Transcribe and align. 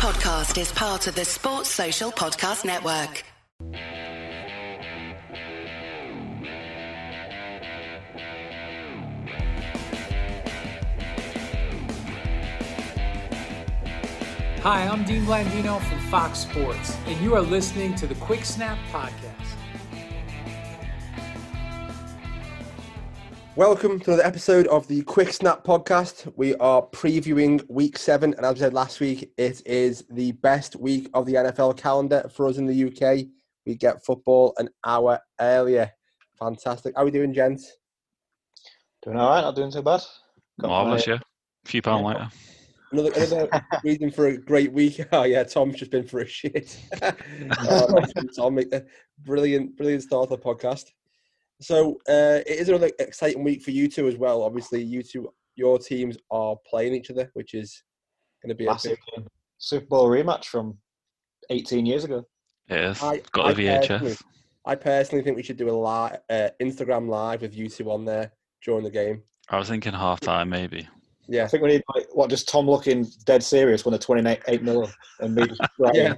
podcast 0.00 0.58
is 0.58 0.72
part 0.72 1.06
of 1.08 1.14
the 1.14 1.26
Sports 1.26 1.68
Social 1.68 2.10
Podcast 2.10 2.64
Network. 2.64 3.22
Hi, 14.62 14.86
I'm 14.86 15.04
Dean 15.04 15.26
Blandino 15.26 15.82
from 15.82 15.98
Fox 16.08 16.38
Sports, 16.38 16.96
and 17.04 17.20
you 17.20 17.34
are 17.34 17.42
listening 17.42 17.94
to 17.96 18.06
the 18.06 18.14
Quick 18.14 18.46
Snap 18.46 18.78
Podcast. 18.90 19.49
Welcome 23.56 23.98
to 24.00 24.12
another 24.12 24.26
episode 24.26 24.68
of 24.68 24.86
the 24.86 25.02
Quick 25.02 25.32
Snap 25.32 25.64
Podcast. 25.64 26.32
We 26.36 26.54
are 26.56 26.82
previewing 26.86 27.68
week 27.68 27.98
seven, 27.98 28.32
and 28.34 28.46
as 28.46 28.54
we 28.54 28.60
said 28.60 28.72
last 28.74 29.00
week, 29.00 29.32
it 29.36 29.60
is 29.66 30.04
the 30.08 30.32
best 30.32 30.76
week 30.76 31.10
of 31.14 31.26
the 31.26 31.34
NFL 31.34 31.76
calendar 31.76 32.30
for 32.32 32.46
us 32.46 32.58
in 32.58 32.66
the 32.66 32.84
UK. 32.86 33.26
We 33.66 33.74
get 33.74 34.04
football 34.04 34.54
an 34.58 34.70
hour 34.86 35.18
earlier. 35.40 35.90
Fantastic. 36.38 36.94
How 36.94 37.02
are 37.02 37.06
we 37.06 37.10
doing, 37.10 37.34
gents? 37.34 37.76
Doing 39.02 39.18
all 39.18 39.30
right, 39.30 39.40
not 39.42 39.56
doing 39.56 39.72
too 39.72 39.82
bad. 39.82 40.02
Got 40.60 40.68
Marvellous, 40.68 41.06
my- 41.06 41.14
yeah. 41.14 41.18
A 41.66 41.68
few 41.68 41.82
pound 41.82 42.06
later. 42.06 42.28
Another, 42.92 43.10
another 43.16 43.66
reason 43.84 44.10
for 44.10 44.28
a 44.28 44.36
great 44.38 44.72
week. 44.72 45.04
Oh 45.12 45.24
yeah, 45.24 45.42
Tom's 45.42 45.76
just 45.76 45.90
been 45.90 46.06
for 46.06 46.20
oh, 46.20 46.22
a 46.22 46.26
shit. 46.26 46.78
oh, 47.02 47.86
nice 47.90 48.12
one, 48.14 48.28
Tom, 48.36 48.58
brilliant, 49.24 49.76
brilliant 49.76 50.02
start 50.04 50.28
to 50.30 50.36
the 50.36 50.42
podcast. 50.42 50.90
So 51.60 51.98
uh, 52.08 52.40
it 52.46 52.58
is 52.58 52.68
another 52.68 52.90
exciting 52.98 53.44
week 53.44 53.62
for 53.62 53.70
you 53.70 53.88
two 53.88 54.08
as 54.08 54.16
well. 54.16 54.42
Obviously, 54.42 54.82
you 54.82 55.02
two, 55.02 55.28
your 55.56 55.78
teams 55.78 56.16
are 56.30 56.56
playing 56.68 56.94
each 56.94 57.10
other, 57.10 57.30
which 57.34 57.54
is 57.54 57.82
going 58.42 58.48
to 58.48 58.54
be 58.54 58.66
a 58.66 58.76
big. 58.82 58.98
Super 59.58 59.86
Bowl 59.86 60.08
rematch 60.08 60.46
from 60.46 60.78
18 61.50 61.84
years 61.84 62.04
ago. 62.04 62.24
Yes, 62.68 63.02
I- 63.02 63.20
Got 63.32 63.46
I 63.46 63.52
the 63.52 63.66
personally- 63.66 64.10
VHS. 64.12 64.22
I 64.66 64.74
personally 64.74 65.24
think 65.24 65.36
we 65.36 65.42
should 65.42 65.56
do 65.56 65.70
a 65.70 65.72
live, 65.72 66.18
uh, 66.28 66.50
Instagram 66.62 67.08
live 67.08 67.40
with 67.42 67.54
you 67.56 67.68
two 67.68 67.90
on 67.90 68.04
there 68.04 68.30
during 68.64 68.84
the 68.84 68.90
game. 68.90 69.22
I 69.48 69.58
was 69.58 69.68
thinking 69.68 69.92
half 69.94 70.20
time, 70.20 70.50
maybe. 70.50 70.86
Yeah, 71.28 71.44
I 71.44 71.48
think 71.48 71.62
we 71.62 71.70
need 71.70 71.82
like 71.94 72.06
what 72.14 72.28
just 72.30 72.48
Tom 72.48 72.68
looking 72.68 73.06
dead 73.24 73.42
serious 73.42 73.84
when 73.84 73.92
the 73.92 73.98
28 73.98 74.62
mil 74.62 74.88
and 75.20 75.34
me 75.34 75.46
just 75.46 75.60
crying. 75.76 75.94
yeah. 75.96 76.14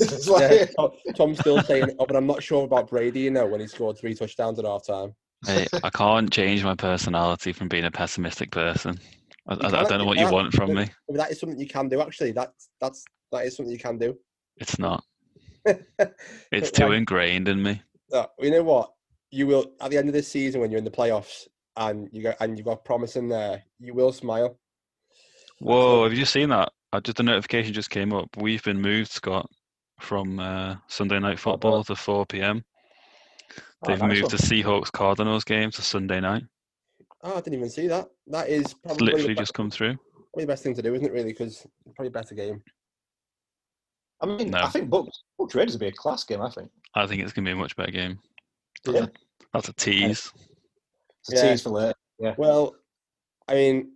It's 0.00 0.28
like- 0.28 0.70
yeah. 0.78 1.12
Tom's 1.16 1.40
still 1.40 1.60
saying, 1.62 1.90
"Oh, 1.98 2.06
but 2.06 2.16
I'm 2.16 2.26
not 2.26 2.42
sure 2.42 2.64
about 2.64 2.88
Brady." 2.88 3.20
You 3.20 3.30
know, 3.30 3.46
when 3.46 3.60
he 3.60 3.66
scored 3.66 3.98
three 3.98 4.14
touchdowns 4.14 4.58
at 4.58 4.64
half 4.64 4.86
time. 4.86 5.14
Hey, 5.46 5.66
I 5.82 5.90
can't 5.90 6.32
change 6.32 6.64
my 6.64 6.74
personality 6.74 7.52
from 7.52 7.68
being 7.68 7.84
a 7.84 7.90
pessimistic 7.90 8.50
person. 8.50 8.98
I, 9.46 9.54
I, 9.54 9.66
I 9.66 9.84
don't 9.84 9.98
know 9.98 10.04
what 10.06 10.18
you 10.18 10.30
want 10.30 10.54
from 10.54 10.74
me. 10.74 10.86
That 11.10 11.30
is 11.30 11.38
something 11.40 11.58
you 11.60 11.66
can 11.68 11.88
do. 11.88 12.00
Actually, 12.00 12.32
that's 12.32 12.70
that's 12.80 13.04
that 13.30 13.44
is 13.44 13.56
something 13.56 13.72
you 13.72 13.78
can 13.78 13.98
do. 13.98 14.16
It's 14.56 14.78
not. 14.78 15.04
It's 16.52 16.70
too 16.70 16.84
Right. 16.86 16.98
ingrained 16.98 17.48
in 17.48 17.62
me. 17.62 17.82
Uh, 18.12 18.26
you 18.38 18.50
know 18.50 18.62
what? 18.62 18.92
You 19.30 19.46
will 19.46 19.72
at 19.80 19.90
the 19.90 19.98
end 19.98 20.08
of 20.08 20.12
this 20.14 20.28
season 20.28 20.60
when 20.60 20.70
you're 20.70 20.78
in 20.78 20.84
the 20.84 20.90
playoffs 20.90 21.46
and 21.76 22.08
you 22.12 22.22
got 22.22 22.36
and 22.40 22.56
you've 22.56 22.66
got 22.66 22.84
promising 22.84 23.28
there. 23.28 23.62
You 23.80 23.92
will 23.94 24.12
smile. 24.12 24.58
Whoa, 25.60 26.04
have 26.04 26.12
you 26.12 26.18
just 26.20 26.32
seen 26.32 26.50
that? 26.50 26.70
I 26.92 27.00
just 27.00 27.16
the 27.16 27.22
notification 27.22 27.72
just 27.72 27.90
came 27.90 28.12
up. 28.12 28.28
We've 28.36 28.62
been 28.62 28.80
moved, 28.80 29.10
Scott, 29.10 29.50
from 30.00 30.38
uh, 30.40 30.76
Sunday 30.88 31.18
night 31.18 31.38
football 31.38 31.84
to 31.84 31.94
4 31.96 32.26
p.m. 32.26 32.64
Oh, 33.82 33.88
They've 33.88 33.98
nice 34.00 34.20
moved 34.20 34.30
the. 34.32 34.36
Seahawks 34.38 34.90
Cardinals 34.90 35.44
game 35.44 35.70
to 35.72 35.82
Sunday 35.82 36.20
night. 36.20 36.44
Oh, 37.22 37.32
I 37.32 37.40
didn't 37.40 37.54
even 37.54 37.70
see 37.70 37.86
that. 37.88 38.08
That 38.26 38.48
is 38.48 38.62
It's 38.62 38.74
probably 38.74 39.06
literally 39.06 39.34
the, 39.34 39.40
just 39.40 39.54
come 39.54 39.70
through. 39.70 39.94
probably 40.32 40.44
the 40.44 40.46
best 40.46 40.62
thing 40.62 40.74
to 40.74 40.82
do, 40.82 40.94
isn't 40.94 41.06
it? 41.06 41.12
Really, 41.12 41.30
because 41.32 41.66
probably 41.94 42.08
a 42.08 42.10
better 42.10 42.34
game. 42.34 42.62
I 44.20 44.26
mean, 44.26 44.50
No. 44.50 44.58
I 44.58 44.68
think 44.68 44.90
Bucs, 44.90 45.08
Bucs 45.40 45.54
Raiders 45.54 45.74
would 45.74 45.80
be 45.80 45.88
a 45.88 45.92
class 45.92 46.24
game, 46.24 46.40
I 46.42 46.50
think. 46.50 46.70
I 46.94 47.06
think 47.06 47.22
it's 47.22 47.32
gonna 47.32 47.46
be 47.46 47.52
a 47.52 47.56
much 47.56 47.76
better 47.76 47.90
game. 47.92 48.18
Yeah. 48.86 49.06
That's 49.52 49.68
a 49.68 49.72
tease. 49.72 50.32
It's 51.20 51.32
a 51.32 51.36
Yeah. 51.36 51.50
tease 51.50 51.62
for 51.62 51.70
later. 51.70 51.94
Yeah. 52.18 52.34
Well, 52.38 52.76
I 53.48 53.54
mean, 53.54 53.93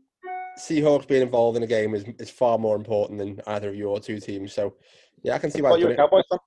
Seahawks 0.59 1.07
being 1.07 1.23
involved 1.23 1.57
in 1.57 1.63
a 1.63 1.67
game 1.67 1.95
is 1.95 2.05
is 2.19 2.31
far 2.31 2.59
more 2.59 2.77
important 2.77 3.19
than 3.19 3.41
either 3.47 3.69
of 3.69 3.77
your 3.77 4.01
two 4.01 4.19
teams. 4.21 4.53
So, 4.53 4.75
yeah, 5.23 5.35
I 5.35 5.39
can 5.39 5.51
see 5.51 5.63
why. 5.63 5.71
What, 5.71 5.77
they've 5.77 5.89
you 5.89 5.95
a 5.95 5.97
done 5.97 6.07
it. 6.07 6.11
Cowboys 6.11 6.25
fan? 6.31 6.39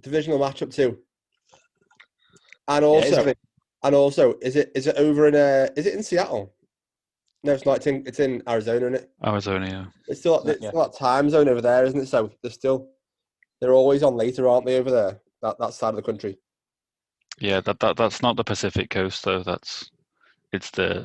Divisional 0.00 0.38
matchup 0.38 0.74
too. 0.74 0.98
And 2.68 2.84
also, 2.84 3.22
a 3.22 3.24
bit- 3.24 3.38
and 3.84 3.94
also, 3.94 4.34
is 4.42 4.56
it 4.56 4.72
is 4.74 4.86
it 4.86 4.96
over 4.96 5.28
in 5.28 5.34
uh 5.34 5.68
is 5.76 5.86
it 5.86 5.94
in 5.94 6.02
Seattle? 6.02 6.52
No, 7.44 7.52
it's 7.52 7.64
not. 7.64 7.76
It's 7.76 7.86
in 7.86 8.02
it's 8.06 8.20
in 8.20 8.42
Arizona, 8.48 8.86
isn't 8.86 8.94
it? 8.96 9.10
Arizona, 9.24 9.66
yeah. 9.68 9.84
It's 10.08 10.20
still 10.20 10.40
it's 10.40 10.60
yeah. 10.60 10.70
still 10.70 10.82
that 10.82 10.98
time 10.98 11.30
zone 11.30 11.48
over 11.48 11.60
there, 11.60 11.84
isn't 11.84 12.00
it? 12.00 12.08
So 12.08 12.30
they're 12.42 12.50
still 12.50 12.88
they're 13.60 13.72
always 13.72 14.02
on 14.02 14.16
later, 14.16 14.48
aren't 14.48 14.66
they? 14.66 14.78
Over 14.78 14.90
there, 14.90 15.20
that 15.42 15.58
that 15.58 15.72
side 15.72 15.90
of 15.90 15.96
the 15.96 16.02
country. 16.02 16.38
Yeah, 17.38 17.60
that, 17.60 17.78
that 17.80 17.96
that's 17.96 18.22
not 18.22 18.36
the 18.36 18.44
Pacific 18.44 18.90
coast 18.90 19.24
though. 19.24 19.42
That's 19.42 19.90
it's 20.52 20.70
the 20.70 21.04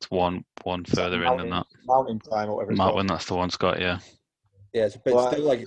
it's 0.00 0.10
one 0.10 0.44
one 0.62 0.80
it's 0.80 0.94
like 0.94 1.04
further 1.04 1.24
in 1.24 1.36
than 1.36 1.50
that. 1.50 1.66
Mountain 1.84 2.20
time 2.20 2.48
or 2.48 2.56
whatever 2.56 2.72
it's 2.72 2.78
Mountain, 2.78 3.06
called. 3.06 3.08
that's 3.10 3.26
the 3.26 3.34
one, 3.34 3.50
Scott. 3.50 3.80
Yeah, 3.80 3.98
Yeah, 4.72 4.86
it's, 4.86 4.96
but 4.96 5.14
Well, 5.14 5.30
still 5.30 5.44
like 5.44 5.66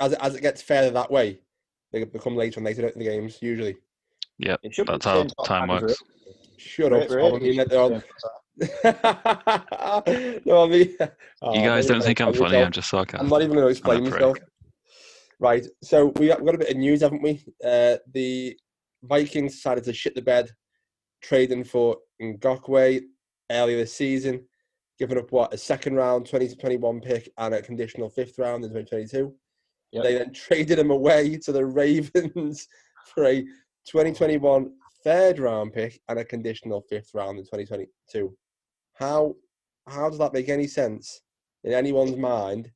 as 0.00 0.12
it, 0.12 0.18
as 0.22 0.34
it 0.36 0.42
gets 0.42 0.62
further 0.62 0.90
that 0.90 1.10
way, 1.10 1.40
they 1.92 2.04
become 2.04 2.36
later 2.36 2.60
and 2.60 2.66
later 2.66 2.86
in 2.86 2.98
the 2.98 3.04
games 3.04 3.38
usually. 3.42 3.76
Yeah, 4.38 4.56
that's 4.62 5.04
how 5.04 5.26
time 5.44 5.68
works. 5.68 6.02
Shut 6.56 6.92
up! 6.92 7.08
Tom, 7.08 7.34
I 7.34 7.38
mean, 7.38 7.64
they're 7.68 7.80
on- 7.80 8.02
no, 10.46 10.64
I 10.64 10.68
mean, 10.68 10.96
oh, 11.42 11.54
you 11.54 11.62
guys 11.62 11.86
don't 11.86 12.02
think 12.02 12.20
I'm 12.20 12.32
funny? 12.32 12.52
go. 12.52 12.62
I'm 12.62 12.70
just 12.70 12.90
sarcastic. 12.90 13.20
I'm 13.20 13.28
not 13.28 13.42
even 13.42 13.54
going 13.54 13.64
to 13.64 13.70
explain 13.70 14.04
myself. 14.04 14.38
Right. 15.40 15.66
So 15.82 16.12
we 16.16 16.28
got, 16.28 16.40
we 16.40 16.46
got 16.46 16.54
a 16.54 16.58
bit 16.58 16.70
of 16.70 16.76
news, 16.76 17.00
haven't 17.00 17.22
we? 17.22 17.44
Uh, 17.64 17.96
the 18.12 18.56
Vikings 19.02 19.54
decided 19.54 19.82
to 19.84 19.92
shit 19.92 20.14
the 20.14 20.22
bed, 20.22 20.48
trading 21.20 21.64
for 21.64 21.96
Ngakoue 22.22 23.02
earlier 23.50 23.76
this 23.76 23.94
season, 23.94 24.44
giving 24.98 25.18
up 25.18 25.32
what 25.32 25.52
a 25.54 25.58
second 25.58 25.94
round 25.94 26.26
2021 26.26 27.00
pick 27.00 27.30
and 27.38 27.54
a 27.54 27.62
conditional 27.62 28.08
fifth 28.08 28.38
round 28.38 28.64
in 28.64 28.70
2022. 28.70 29.34
Yep. 29.92 30.02
They 30.02 30.14
then 30.14 30.32
traded 30.32 30.78
him 30.78 30.90
away 30.90 31.36
to 31.38 31.52
the 31.52 31.64
Ravens 31.66 32.68
for 33.14 33.24
a 33.24 33.42
2021 33.86 34.70
third 35.04 35.38
round 35.38 35.72
pick 35.72 36.00
and 36.08 36.18
a 36.18 36.24
conditional 36.24 36.80
fifth 36.80 37.10
round 37.14 37.38
in 37.38 37.44
2022. 37.44 38.36
How 38.94 39.34
how 39.86 40.08
does 40.08 40.18
that 40.18 40.32
make 40.32 40.48
any 40.48 40.66
sense 40.66 41.20
in 41.62 41.72
anyone's 41.72 42.16
mind? 42.16 42.70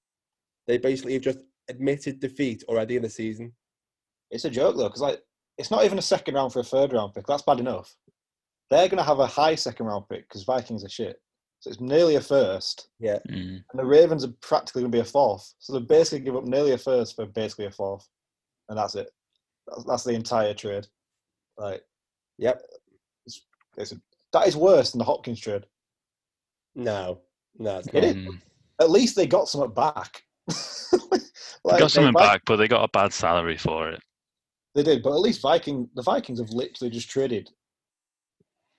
They 0.66 0.76
basically 0.76 1.14
have 1.14 1.22
just 1.22 1.38
admitted 1.68 2.20
defeat 2.20 2.64
already 2.68 2.96
in 2.96 3.02
the 3.02 3.08
season. 3.08 3.52
It's 4.30 4.44
a 4.44 4.50
joke 4.50 4.76
though, 4.76 4.88
because 4.88 5.00
like 5.00 5.22
it's 5.56 5.70
not 5.70 5.84
even 5.84 5.98
a 5.98 6.02
second 6.02 6.34
round 6.34 6.52
for 6.52 6.60
a 6.60 6.64
third 6.64 6.92
round 6.92 7.14
pick. 7.14 7.26
That's 7.26 7.42
bad 7.42 7.60
enough. 7.60 7.96
They're 8.70 8.88
going 8.88 8.98
to 8.98 9.04
have 9.04 9.18
a 9.20 9.26
high 9.26 9.54
second 9.54 9.86
round 9.86 10.08
pick 10.08 10.28
because 10.28 10.44
Vikings 10.44 10.84
are 10.84 10.88
shit. 10.88 11.16
So 11.60 11.70
it's 11.70 11.80
nearly 11.80 12.14
a 12.14 12.20
first, 12.20 12.88
Yeah, 13.00 13.18
Mm. 13.28 13.64
and 13.70 13.78
the 13.80 13.84
Ravens 13.84 14.24
are 14.24 14.32
practically 14.42 14.82
going 14.82 14.92
to 14.92 14.96
be 14.96 15.00
a 15.00 15.04
fourth. 15.04 15.54
So 15.58 15.72
they 15.72 15.80
basically 15.80 16.20
give 16.20 16.36
up 16.36 16.44
nearly 16.44 16.72
a 16.72 16.78
first 16.78 17.16
for 17.16 17.26
basically 17.26 17.66
a 17.66 17.70
fourth, 17.72 18.06
and 18.68 18.78
that's 18.78 18.94
it. 18.94 19.10
That's, 19.66 19.84
that's 19.84 20.04
the 20.04 20.12
entire 20.12 20.54
trade. 20.54 20.86
Like 21.56 21.82
yep. 22.38 22.62
it's 23.76 23.92
a, 23.92 24.00
that 24.32 24.46
is 24.46 24.56
worse 24.56 24.92
than 24.92 25.00
the 25.00 25.04
Hopkins 25.04 25.40
trade. 25.40 25.66
No, 26.76 27.22
no, 27.58 27.78
it's 27.78 27.92
not. 27.92 28.04
is. 28.04 28.14
Mm. 28.14 28.40
At 28.80 28.90
least 28.90 29.16
they 29.16 29.26
got 29.26 29.48
something 29.48 29.74
back. 29.74 30.22
They 31.64 31.78
got 31.78 31.90
something 31.90 32.14
Vi- 32.14 32.18
back, 32.26 32.42
but 32.46 32.56
they 32.56 32.68
got 32.68 32.84
a 32.84 32.88
bad 32.88 33.12
salary 33.12 33.56
for 33.56 33.90
it. 33.90 34.00
They 34.74 34.82
did, 34.82 35.02
but 35.02 35.10
at 35.12 35.20
least 35.20 35.42
Viking 35.42 35.88
the 35.94 36.02
Vikings 36.02 36.38
have 36.38 36.50
literally 36.50 36.90
just 36.90 37.10
traded 37.10 37.50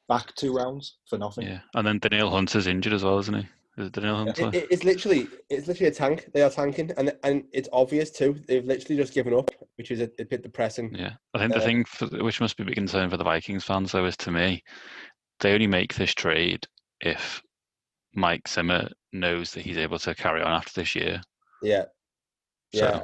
back 0.09 0.35
two 0.35 0.53
rounds 0.53 0.97
for 1.07 1.17
nothing. 1.17 1.47
Yeah, 1.47 1.59
and 1.75 1.87
then 1.87 1.99
Danielle 1.99 2.31
Hunter's 2.31 2.67
injured 2.67 2.91
as 2.93 3.03
well, 3.03 3.19
isn't 3.19 3.33
he? 3.33 3.47
Is 3.77 3.87
it 3.87 3.93
Danielle 3.93 4.17
Hunter? 4.17 4.47
It, 4.49 4.55
it- 4.55 4.67
it's 4.71 4.83
literally 4.83 5.27
it's 5.49 5.67
literally 5.67 5.89
a 5.89 5.93
tank. 5.93 6.29
They 6.33 6.41
are 6.41 6.49
tanking, 6.49 6.91
and 6.97 7.15
and 7.23 7.45
it's 7.53 7.69
obvious 7.71 8.11
too. 8.11 8.35
They've 8.47 8.65
literally 8.65 8.97
just 8.97 9.13
given 9.13 9.33
up, 9.33 9.51
which 9.77 9.91
is 9.91 10.01
a, 10.01 10.09
a 10.19 10.25
bit 10.25 10.43
depressing. 10.43 10.93
Yeah, 10.93 11.13
I 11.33 11.37
think 11.39 11.53
the 11.53 11.59
Uh, 11.61 11.63
thing 11.65 11.85
for, 11.85 12.07
which 12.07 12.41
must 12.41 12.57
be 12.57 12.63
a 12.63 12.65
big 12.65 12.75
concern 12.75 13.09
for 13.09 13.15
the 13.17 13.23
Vikings 13.23 13.63
fans, 13.63 13.93
though, 13.93 14.05
is 14.05 14.17
to 14.17 14.31
me, 14.31 14.61
they 15.39 15.53
only 15.53 15.67
make 15.67 15.93
this 15.95 16.13
trade 16.13 16.65
if 16.99 17.41
Mike 18.13 18.47
Zimmer 18.49 18.89
knows 19.13 19.51
that 19.53 19.61
he's 19.61 19.77
able 19.77 19.99
to 19.99 20.13
carry 20.15 20.41
on 20.41 20.51
after 20.51 20.71
this 20.81 20.95
year. 20.95 21.21
Yeah, 21.61 21.85
So 22.73 22.85
yeah, 22.85 23.03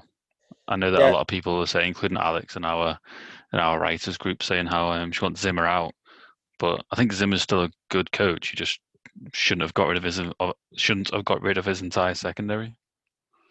I 0.68 0.76
know 0.76 0.92
that 0.92 1.00
Yeah. 1.00 1.12
a 1.12 1.14
lot 1.14 1.22
of 1.22 1.28
people 1.28 1.60
are 1.62 1.68
saying, 1.68 1.90
including 1.90 2.18
Alex 2.18 2.56
and 2.56 2.66
our 2.66 2.98
and 3.52 3.62
our 3.62 3.80
writers 3.80 4.18
group, 4.18 4.44
saying 4.44 4.66
how 4.66 4.90
um, 4.92 5.12
she 5.12 5.24
wants 5.24 5.40
Zimmer 5.42 5.66
out. 5.66 5.94
But 6.66 6.84
I 6.92 6.96
think 6.96 7.14
Zimmer's 7.14 7.44
still 7.44 7.64
a 7.64 7.72
good 7.90 8.12
coach. 8.12 8.48
He 8.48 8.56
just 8.56 8.80
shouldn't 9.34 9.62
have 9.62 9.76
got 9.76 9.88
rid 9.88 9.98
of 9.98 10.04
his 10.04 10.20
shouldn't 10.76 11.12
have 11.14 11.24
got 11.26 11.42
rid 11.44 11.60
of 11.60 11.66
his 11.66 11.82
entire 11.84 12.16
secondary. 12.16 12.76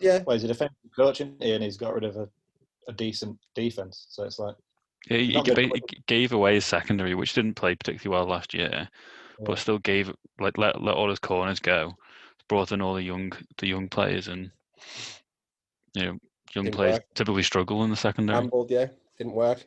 yeah. 0.01 0.23
Well, 0.27 0.35
he's 0.35 0.43
a 0.45 0.49
defensive 0.49 0.91
coach, 0.97 1.21
isn't 1.21 1.41
he? 1.41 1.53
and 1.53 1.63
he's 1.63 1.77
got 1.77 1.95
rid 1.95 2.03
of 2.03 2.17
a, 2.17 2.29
a 2.89 2.93
decent 2.93 3.39
defense. 3.55 4.07
So 4.09 4.25
it's 4.25 4.41
like 4.41 4.57
Yeah, 5.09 5.19
he, 5.19 5.27
he 5.35 5.71
he 5.75 6.03
gave 6.09 6.33
away 6.33 6.55
his 6.55 6.65
secondary, 6.65 7.15
which 7.15 7.35
didn't 7.35 7.55
play 7.55 7.77
particularly 7.77 8.19
well 8.19 8.27
last 8.29 8.53
year, 8.53 8.89
Yeah. 9.39 9.45
but 9.45 9.59
still 9.59 9.79
gave 9.79 10.13
like 10.41 10.59
let 10.59 10.83
let 10.83 10.97
all 10.97 11.09
his 11.11 11.21
corners 11.21 11.61
go. 11.61 11.95
Brought 12.49 12.73
in 12.73 12.83
all 12.83 12.95
the 12.95 13.03
young 13.03 13.33
the 13.59 13.69
young 13.69 13.89
players, 13.89 14.27
and 14.27 14.51
You 15.95 16.03
know, 16.03 16.19
young 16.55 16.65
Didn't 16.65 16.75
players 16.75 16.95
work. 16.97 17.05
typically 17.15 17.45
struggle 17.45 17.85
in 17.85 17.91
the 17.91 17.97
secondary. 17.97 18.41
Gambled, 18.41 18.71
yeah, 18.73 18.89
didn't 19.19 19.35
work. 19.35 19.65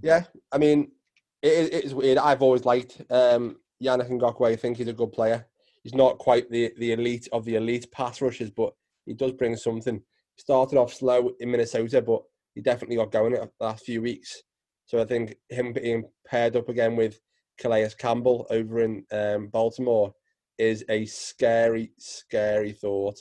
Yeah, 0.00 0.24
I 0.52 0.58
mean, 0.58 0.92
it, 1.42 1.52
is- 1.52 1.68
it 1.68 1.84
is 1.84 1.94
weird. 1.94 2.18
I've 2.18 2.42
always 2.42 2.64
liked 2.64 3.02
um, 3.10 3.56
Yannick 3.82 4.10
Ngakoue. 4.10 4.48
I 4.48 4.56
think 4.56 4.76
he's 4.78 4.88
a 4.88 4.92
good 4.92 5.12
player. 5.12 5.46
He's 5.82 5.94
not 5.94 6.18
quite 6.18 6.48
the, 6.50 6.72
the 6.78 6.92
elite 6.92 7.28
of 7.32 7.44
the 7.44 7.56
elite 7.56 7.90
pass 7.92 8.20
rushers, 8.22 8.50
but 8.50 8.72
he 9.04 9.14
does 9.14 9.32
bring 9.32 9.56
something. 9.56 10.00
Started 10.36 10.78
off 10.78 10.94
slow 10.94 11.32
in 11.40 11.50
Minnesota, 11.50 12.00
but 12.00 12.22
he 12.54 12.60
definitely 12.62 12.96
got 12.96 13.12
going 13.12 13.34
in 13.34 13.40
the 13.40 13.50
last 13.60 13.84
few 13.84 14.00
weeks. 14.02 14.42
So 14.86 15.00
I 15.00 15.04
think 15.04 15.36
him 15.48 15.72
being 15.72 16.04
paired 16.26 16.56
up 16.56 16.68
again 16.68 16.96
with 16.96 17.18
Calais 17.58 17.88
Campbell 17.98 18.46
over 18.50 18.80
in 18.80 19.04
um, 19.12 19.48
Baltimore 19.48 20.12
is 20.58 20.84
a 20.88 21.04
scary, 21.06 21.92
scary 21.98 22.72
thought. 22.72 23.18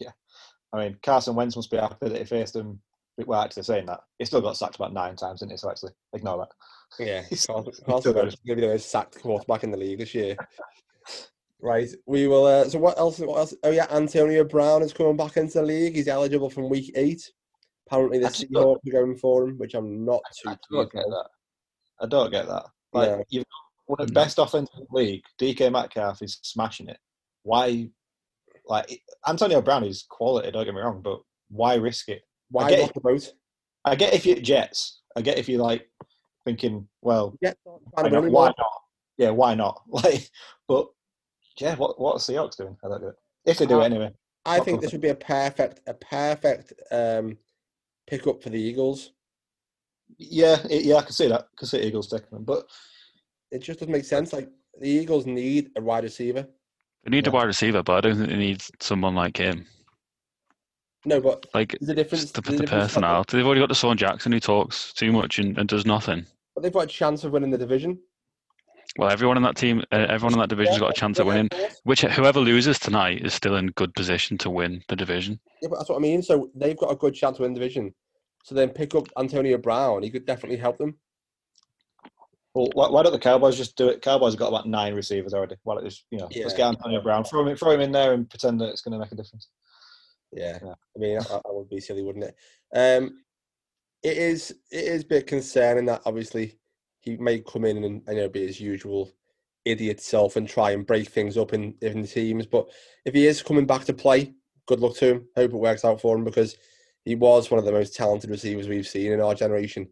Yeah. 0.00 0.10
I 0.72 0.78
mean, 0.78 0.98
Carson 1.02 1.34
Wentz 1.34 1.56
must 1.56 1.70
be 1.70 1.76
happy 1.76 2.08
that 2.08 2.18
he 2.18 2.24
faced 2.24 2.56
him. 2.56 2.80
Well, 3.26 3.42
actually, 3.42 3.64
saying 3.64 3.86
that, 3.86 4.00
he 4.18 4.24
still 4.24 4.40
got 4.40 4.56
sacked 4.56 4.76
about 4.76 4.94
nine 4.94 5.16
times, 5.16 5.40
didn't 5.40 5.52
he? 5.52 5.56
So 5.58 5.70
actually, 5.70 5.92
ignore 6.14 6.38
that. 6.38 6.48
Yeah, 6.98 7.22
He's- 7.28 7.46
Carson 7.46 7.72
he's 7.72 7.80
Carson 7.80 8.00
still 8.00 8.14
Wentz 8.14 8.34
is 8.34 8.40
going 8.46 8.56
to 8.58 8.62
be 8.62 8.66
the 8.66 8.72
most 8.74 8.90
sacked 8.90 9.20
quarterback 9.20 9.64
in 9.64 9.70
the 9.70 9.76
league 9.78 9.98
this 9.98 10.14
year. 10.14 10.36
Right, 11.60 11.88
we 12.06 12.26
will. 12.26 12.46
Uh, 12.46 12.68
so 12.68 12.78
what 12.80 12.98
else? 12.98 13.18
What 13.20 13.38
else? 13.38 13.54
Oh 13.62 13.70
yeah, 13.70 13.86
Antonio 13.90 14.42
Brown 14.42 14.82
is 14.82 14.92
coming 14.92 15.16
back 15.16 15.36
into 15.36 15.60
the 15.60 15.64
league. 15.64 15.94
He's 15.94 16.08
eligible 16.08 16.50
from 16.50 16.68
week 16.68 16.90
eight. 16.96 17.22
Apparently, 17.86 18.18
the 18.18 18.26
I 18.26 18.30
Seahawks 18.30 18.78
are 18.88 18.92
going 18.92 19.16
for 19.16 19.44
him, 19.44 19.58
which 19.58 19.74
I'm 19.74 20.04
not 20.04 20.20
too. 20.42 20.50
I 20.50 20.56
don't 20.72 20.90
get 20.92 21.04
that. 21.04 21.28
I 22.00 22.06
don't 22.06 22.30
get 22.32 22.48
that. 22.48 22.64
Like 22.92 23.10
No. 23.10 23.24
you've 23.30 23.44
got 23.44 23.86
one 23.86 24.00
of 24.00 24.08
the 24.08 24.12
best 24.12 24.38
offensive 24.40 24.74
in 24.76 24.86
the 24.90 24.96
league. 24.98 25.22
DK 25.40 25.70
Metcalf 25.70 26.20
is 26.22 26.38
smashing 26.42 26.88
it. 26.88 26.98
Why? 27.44 27.88
Like 28.66 29.00
Antonio 29.28 29.62
Brown 29.62 29.84
is 29.84 30.04
quality. 30.08 30.50
Don't 30.50 30.64
get 30.64 30.74
me 30.74 30.80
wrong, 30.80 31.00
but 31.00 31.20
why 31.48 31.74
risk 31.74 32.08
it? 32.08 32.22
Why 32.50 32.70
get 32.70 32.80
rock 32.80 32.94
the 32.94 33.00
boat? 33.00 33.32
I 33.84 33.94
get 33.94 34.14
if 34.14 34.26
you're 34.26 34.36
Jets. 34.36 35.00
I 35.16 35.20
get 35.22 35.38
if 35.38 35.48
you 35.48 35.58
like 35.58 35.88
thinking, 36.44 36.88
well, 37.00 37.36
Yeah, 37.40 37.52
why 37.90 38.08
not? 38.08 38.30
Why 38.30 38.46
not? 38.46 38.82
Yeah, 39.18 39.30
why 39.30 39.54
not? 39.54 39.82
Like, 39.88 40.30
but 40.68 40.88
yeah, 41.58 41.74
what 41.76 42.00
what 42.00 42.14
are 42.14 42.18
Seahawks 42.18 42.56
doing? 42.56 42.76
I 42.84 42.88
don't 42.88 43.00
get 43.00 43.08
it. 43.10 43.16
If 43.44 43.58
they 43.58 43.66
do 43.66 43.76
Uh, 43.80 43.82
it 43.82 43.86
anyway. 43.86 44.10
I 44.44 44.58
think 44.60 44.80
this 44.80 44.90
would 44.92 45.00
be 45.00 45.10
a 45.10 45.14
perfect, 45.14 45.80
a 45.86 45.94
perfect 45.94 46.72
um, 46.90 47.38
pickup 48.08 48.42
for 48.42 48.50
the 48.50 48.58
Eagles. 48.60 49.12
Yeah, 50.18 50.56
it, 50.68 50.84
yeah, 50.84 50.96
I 50.96 51.02
can 51.02 51.12
see 51.12 51.28
that. 51.28 51.42
I 51.42 51.54
can 51.56 51.68
see 51.68 51.80
Eagles 51.80 52.08
taking 52.08 52.30
them, 52.30 52.44
but 52.44 52.66
It 53.52 53.60
just 53.62 53.78
doesn't 53.80 53.92
make 53.92 54.06
sense. 54.06 54.32
Like 54.32 54.48
the 54.80 54.88
Eagles 54.88 55.26
need 55.26 55.70
a 55.76 55.80
wide 55.82 56.04
receiver. 56.04 56.48
They 57.04 57.10
need 57.10 57.26
a 57.26 57.30
Yeah. 57.30 57.34
wide 57.34 57.44
receiver, 57.46 57.82
but 57.82 57.96
I 57.96 58.00
don't 58.00 58.16
think 58.16 58.30
they 58.30 58.36
need 58.36 58.62
someone 58.80 59.14
like 59.14 59.36
him. 59.36 59.66
No, 61.04 61.20
but 61.20 61.46
Like 61.54 61.76
there's 61.80 61.88
a 61.90 61.94
difference. 61.94 62.22
just 62.22 62.34
the, 62.34 62.42
there's 62.42 62.58
the 62.58 62.62
difference 62.64 62.82
like- 62.82 62.88
personality. 62.88 63.36
They've 63.36 63.46
already 63.46 63.60
got 63.60 63.70
DeSean 63.70 63.96
Jackson 63.96 64.32
who 64.32 64.40
talks 64.40 64.92
too 64.92 65.10
much 65.12 65.38
and, 65.38 65.58
and 65.58 65.68
does 65.68 65.84
nothing. 65.84 66.26
But 66.54 66.62
they've 66.62 66.72
got 66.72 66.84
a 66.84 66.88
chance 66.88 67.24
of 67.24 67.32
winning 67.32 67.50
the 67.50 67.58
division. 67.58 67.98
Well, 68.98 69.10
everyone 69.10 69.38
in 69.38 69.42
that 69.44 69.56
team, 69.56 69.82
uh, 69.90 70.06
everyone 70.08 70.34
in 70.34 70.38
that 70.40 70.50
division's 70.50 70.78
got 70.78 70.90
a 70.90 71.00
chance 71.00 71.18
of 71.18 71.26
winning. 71.26 71.48
course. 71.48 71.80
Which 71.84 72.02
whoever 72.02 72.40
loses 72.40 72.78
tonight 72.78 73.24
is 73.24 73.32
still 73.32 73.56
in 73.56 73.68
good 73.68 73.94
position 73.94 74.36
to 74.38 74.50
win 74.50 74.82
the 74.88 74.96
division. 74.96 75.40
Yeah, 75.62 75.68
but 75.70 75.76
that's 75.78 75.88
what 75.88 75.96
I 75.96 76.00
mean. 76.00 76.22
So 76.22 76.50
they've 76.54 76.76
got 76.76 76.92
a 76.92 76.96
good 76.96 77.14
chance 77.14 77.38
to 77.38 77.42
win 77.42 77.54
the 77.54 77.58
division. 77.60 77.94
So 78.44 78.54
then 78.54 78.68
pick 78.68 78.94
up 78.94 79.06
Antonio 79.18 79.56
Brown. 79.56 80.02
He 80.02 80.10
could 80.10 80.26
definitely 80.26 80.58
help 80.58 80.76
them. 80.76 80.96
well, 82.54 82.68
why, 82.74 82.90
why 82.90 83.02
don't 83.02 83.12
the 83.12 83.18
Cowboys 83.18 83.56
just 83.56 83.76
do 83.76 83.88
it? 83.88 84.02
Cowboys 84.02 84.34
have 84.34 84.40
got 84.40 84.48
about 84.48 84.68
nine 84.68 84.94
receivers 84.94 85.32
already. 85.32 85.56
Why 85.62 85.76
don't 85.76 85.84
just 85.84 86.04
you 86.10 86.18
know 86.18 86.28
let's 86.36 86.52
get 86.54 86.68
Antonio 86.68 87.00
Brown, 87.00 87.24
throw 87.24 87.46
him, 87.46 87.56
throw 87.56 87.70
him 87.70 87.80
in 87.80 87.92
there, 87.92 88.12
and 88.12 88.28
pretend 88.28 88.60
that 88.60 88.68
it's 88.68 88.82
going 88.82 88.92
to 88.92 88.98
make 88.98 89.12
a 89.12 89.16
difference. 89.16 89.48
Yeah, 90.32 90.58
Yeah. 90.62 90.74
I 90.96 90.98
mean, 90.98 91.18
that, 91.18 91.28
that 91.28 91.42
would 91.46 91.68
be 91.68 91.80
silly, 91.80 92.02
wouldn't 92.02 92.24
it? 92.24 92.36
Um, 92.74 93.18
it 94.02 94.16
is. 94.16 94.50
It 94.70 94.84
is 94.84 95.02
a 95.02 95.06
bit 95.06 95.26
concerning 95.26 95.86
that 95.86 96.02
obviously 96.04 96.58
he 97.00 97.16
may 97.16 97.40
come 97.40 97.64
in 97.64 97.84
and 97.84 98.02
you 98.08 98.14
know 98.14 98.28
be 98.28 98.46
his 98.46 98.60
usual 98.60 99.10
idiot 99.64 100.00
self 100.00 100.36
and 100.36 100.48
try 100.48 100.72
and 100.72 100.86
break 100.86 101.08
things 101.08 101.36
up 101.36 101.52
in 101.52 101.74
in 101.82 102.06
teams. 102.06 102.46
But 102.46 102.68
if 103.04 103.14
he 103.14 103.26
is 103.26 103.42
coming 103.42 103.66
back 103.66 103.84
to 103.84 103.92
play, 103.92 104.34
good 104.66 104.80
luck 104.80 104.96
to 104.96 105.06
him. 105.12 105.28
Hope 105.36 105.52
it 105.52 105.56
works 105.56 105.84
out 105.84 106.00
for 106.00 106.16
him 106.16 106.24
because 106.24 106.56
he 107.04 107.14
was 107.14 107.50
one 107.50 107.58
of 107.58 107.64
the 107.64 107.72
most 107.72 107.94
talented 107.94 108.30
receivers 108.30 108.68
we've 108.68 108.86
seen 108.86 109.12
in 109.12 109.20
our 109.20 109.34
generation. 109.34 109.88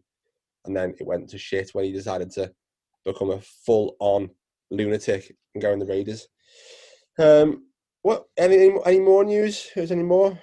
And 0.65 0.75
then 0.75 0.93
it 0.99 1.05
went 1.05 1.29
to 1.29 1.37
shit 1.37 1.71
when 1.73 1.85
he 1.85 1.91
decided 1.91 2.31
to 2.31 2.51
become 3.05 3.31
a 3.31 3.41
full 3.41 3.95
on 3.99 4.29
lunatic 4.69 5.35
and 5.53 5.61
go 5.61 5.71
in 5.71 5.79
the 5.79 5.85
Raiders. 5.85 6.27
Um, 7.19 7.65
what? 8.01 8.25
Any 8.37 8.71
any 8.85 8.99
more 8.99 9.23
news? 9.23 9.69
Is 9.75 9.91
any 9.91 10.03
more? 10.03 10.37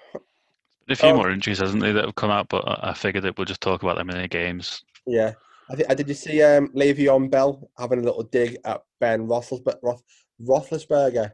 A 0.91 0.97
few 0.97 1.11
Oh. 1.11 1.17
more 1.17 1.31
injuries, 1.31 1.59
hasn't 1.59 1.83
there, 1.83 1.93
that 1.93 2.07
have 2.07 2.15
come 2.15 2.31
out, 2.31 2.49
but 2.49 2.65
I 2.67 2.95
figured 2.95 3.25
that 3.25 3.37
we'll 3.37 3.45
just 3.45 3.61
talk 3.61 3.83
about 3.83 3.97
them 3.99 4.09
in 4.09 4.21
the 4.23 4.29
games. 4.29 4.83
Yeah. 5.07 5.33
I, 5.71 5.75
th- 5.75 5.87
I 5.91 5.95
did 5.95 6.09
you 6.09 6.15
see 6.15 6.43
um, 6.43 6.69
Le'Veon 6.69 7.31
Bell 7.31 7.71
having 7.79 7.99
a 7.99 8.03
little 8.03 8.23
dig 8.23 8.57
at 8.65 8.81
Ben 9.01 9.27
Roethlisberger, 9.27 9.77
Roth, 9.83 10.03
Roethlisberger 10.43 11.31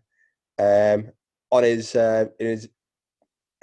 um, 0.58 1.12
on 1.52 1.62
his 1.62 1.94
uh, 1.94 2.26
in 2.40 2.46
his 2.48 2.68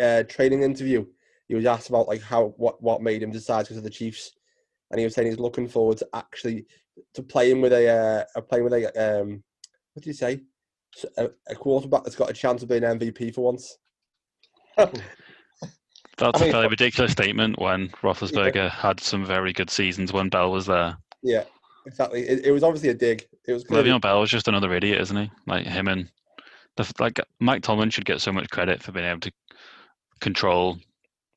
uh, 0.01 0.23
training 0.23 0.63
interview. 0.63 1.05
He 1.49 1.55
was 1.55 1.65
asked 1.65 1.89
about 1.89 2.07
like 2.07 2.21
how 2.21 2.53
what 2.55 2.81
what 2.81 3.01
made 3.01 3.21
him 3.21 3.31
decide 3.31 3.65
to 3.65 3.73
go 3.73 3.79
to 3.79 3.83
the 3.83 3.89
Chiefs, 3.89 4.31
and 4.91 4.99
he 4.99 5.03
was 5.05 5.13
saying 5.13 5.27
he's 5.27 5.39
looking 5.39 5.67
forward 5.67 5.97
to 5.97 6.07
actually 6.13 6.65
to 7.15 7.21
playing 7.21 7.59
with 7.59 7.73
a 7.73 8.25
uh, 8.33 8.41
playing 8.41 8.63
with 8.63 8.73
a 8.73 8.85
um, 9.21 9.43
what 9.93 10.03
did 10.03 10.07
you 10.07 10.13
say? 10.13 10.39
S- 10.95 11.05
A, 11.17 11.29
a 11.47 11.55
quarterback 11.55 12.03
that's 12.03 12.15
got 12.15 12.29
a 12.29 12.33
chance 12.33 12.63
of 12.63 12.69
being 12.69 12.83
MVP 12.83 13.33
for 13.33 13.41
once. 13.41 13.77
That's 14.77 16.39
I 16.39 16.39
mean- 16.39 16.49
a 16.49 16.51
fairly 16.51 16.67
ridiculous 16.67 17.11
statement 17.11 17.59
when 17.59 17.89
Roethlisberger 18.03 18.69
had 18.69 18.99
some 18.99 19.25
very 19.25 19.53
good 19.53 19.69
seasons 19.69 20.13
when 20.13 20.29
Bell 20.29 20.51
was 20.51 20.65
there. 20.67 20.97
Yeah, 21.23 21.43
exactly. 21.87 22.21
It, 22.21 22.45
it 22.45 22.51
was 22.51 22.63
obviously 22.63 22.89
a 22.89 22.93
dig. 22.93 23.27
It 23.47 23.53
was 23.53 23.63
clearly, 23.63 23.89
Le'Veon 23.89 24.01
Bell 24.01 24.21
is 24.21 24.29
just 24.29 24.47
another 24.47 24.71
idiot, 24.73 25.01
isn't 25.01 25.17
he? 25.17 25.31
Like 25.47 25.65
him 25.65 25.87
and 25.87 26.09
the, 26.77 26.91
like 26.99 27.19
Mike 27.39 27.63
Tomlin 27.63 27.89
should 27.89 28.05
get 28.05 28.21
so 28.21 28.31
much 28.31 28.49
credit 28.49 28.83
for 28.83 28.91
being 28.91 29.05
able 29.05 29.21
to 29.21 29.31
control 30.19 30.77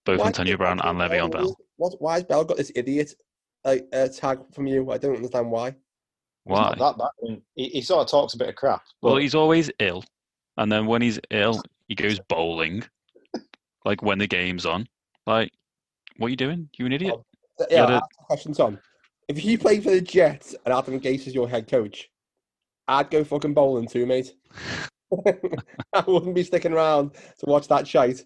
both 0.05 0.21
Why- 0.21 0.27
Antonio 0.27 0.57
Brown 0.57 0.81
and 0.81 0.99
Le'Veon 0.99 1.31
Bell. 1.31 1.57
What, 1.77 1.95
why 2.01 2.15
has 2.15 2.25
Bell 2.25 2.45
got 2.45 2.57
this 2.59 2.71
idiot 2.75 3.15
like 3.65 3.87
uh, 3.93 4.09
tag 4.09 4.41
from 4.53 4.67
you? 4.67 4.91
I 4.91 4.99
don't 4.99 5.17
understand 5.17 5.51
why. 5.51 5.75
He's 6.47 6.53
Why? 6.53 6.75
not 6.77 6.79
that 6.79 6.99
bad. 6.99 7.09
I 7.23 7.31
mean, 7.31 7.43
he, 7.55 7.69
he 7.69 7.81
sort 7.83 8.03
of 8.03 8.11
talks 8.11 8.35
a 8.35 8.39
bit 8.39 8.49
of 8.51 8.55
crap. 8.55 8.83
But 9.01 9.09
Well, 9.09 9.17
he's 9.17 9.35
always 9.35 9.71
ill, 9.79 10.05
and 10.59 10.71
then 10.71 10.87
when 10.87 11.01
he's 11.01 11.19
ill, 11.31 11.63
he 11.89 11.95
goes 11.95 12.21
bowling. 12.29 12.85
like 13.85 14.03
when 14.03 14.19
the 14.19 14.27
game's 14.27 14.67
on. 14.67 14.87
Like, 15.27 15.51
what 16.19 16.27
are 16.27 16.31
you 16.31 16.37
doing? 16.37 16.69
You 16.79 16.87
an 16.87 16.93
idiot? 16.93 17.15
Uh, 17.61 17.65
Yeah, 17.71 17.97
a 17.99 18.03
question, 18.27 18.53
Tom. 18.53 18.79
If 19.29 19.43
you 19.43 19.57
played 19.57 19.83
for 19.83 19.91
the 19.91 20.03
Jets 20.03 20.55
and 20.67 20.75
Adam 20.75 21.01
Gase 21.01 21.27
is 21.27 21.35
your 21.35 21.49
head 21.49 21.67
coach, 21.67 22.11
I'd 22.87 23.11
go 23.11 23.25
fucking 23.25 23.55
bowling 23.55 23.89
too, 23.89 24.05
mate. 24.05 24.35
I 25.93 26.05
wouldn't 26.07 26.35
be 26.35 26.43
sticking 26.43 26.73
around 26.75 27.13
to 27.39 27.47
watch 27.47 27.69
that 27.69 27.89
shite. 27.89 28.23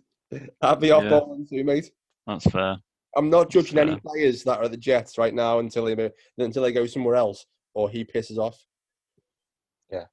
I'd 0.60 0.80
be 0.80 0.90
off 0.90 1.04
Yeah. 1.04 1.10
bowling 1.10 1.46
too, 1.46 1.62
mate. 1.62 1.92
That's 2.26 2.46
fair. 2.46 2.78
I'm 3.16 3.30
not 3.30 3.48
judging 3.50 3.78
any 3.78 3.96
players 4.00 4.42
that 4.44 4.58
are 4.58 4.64
at 4.64 4.70
the 4.72 4.76
Jets 4.76 5.18
right 5.18 5.32
now 5.34 5.60
until 5.60 5.84
they 5.84 6.10
until 6.38 6.62
they 6.62 6.72
go 6.72 6.86
somewhere 6.86 7.14
else 7.14 7.46
or 7.78 7.88
he 7.88 8.04
pisses 8.04 8.38
off. 8.38 8.58
Yeah. 9.92 10.06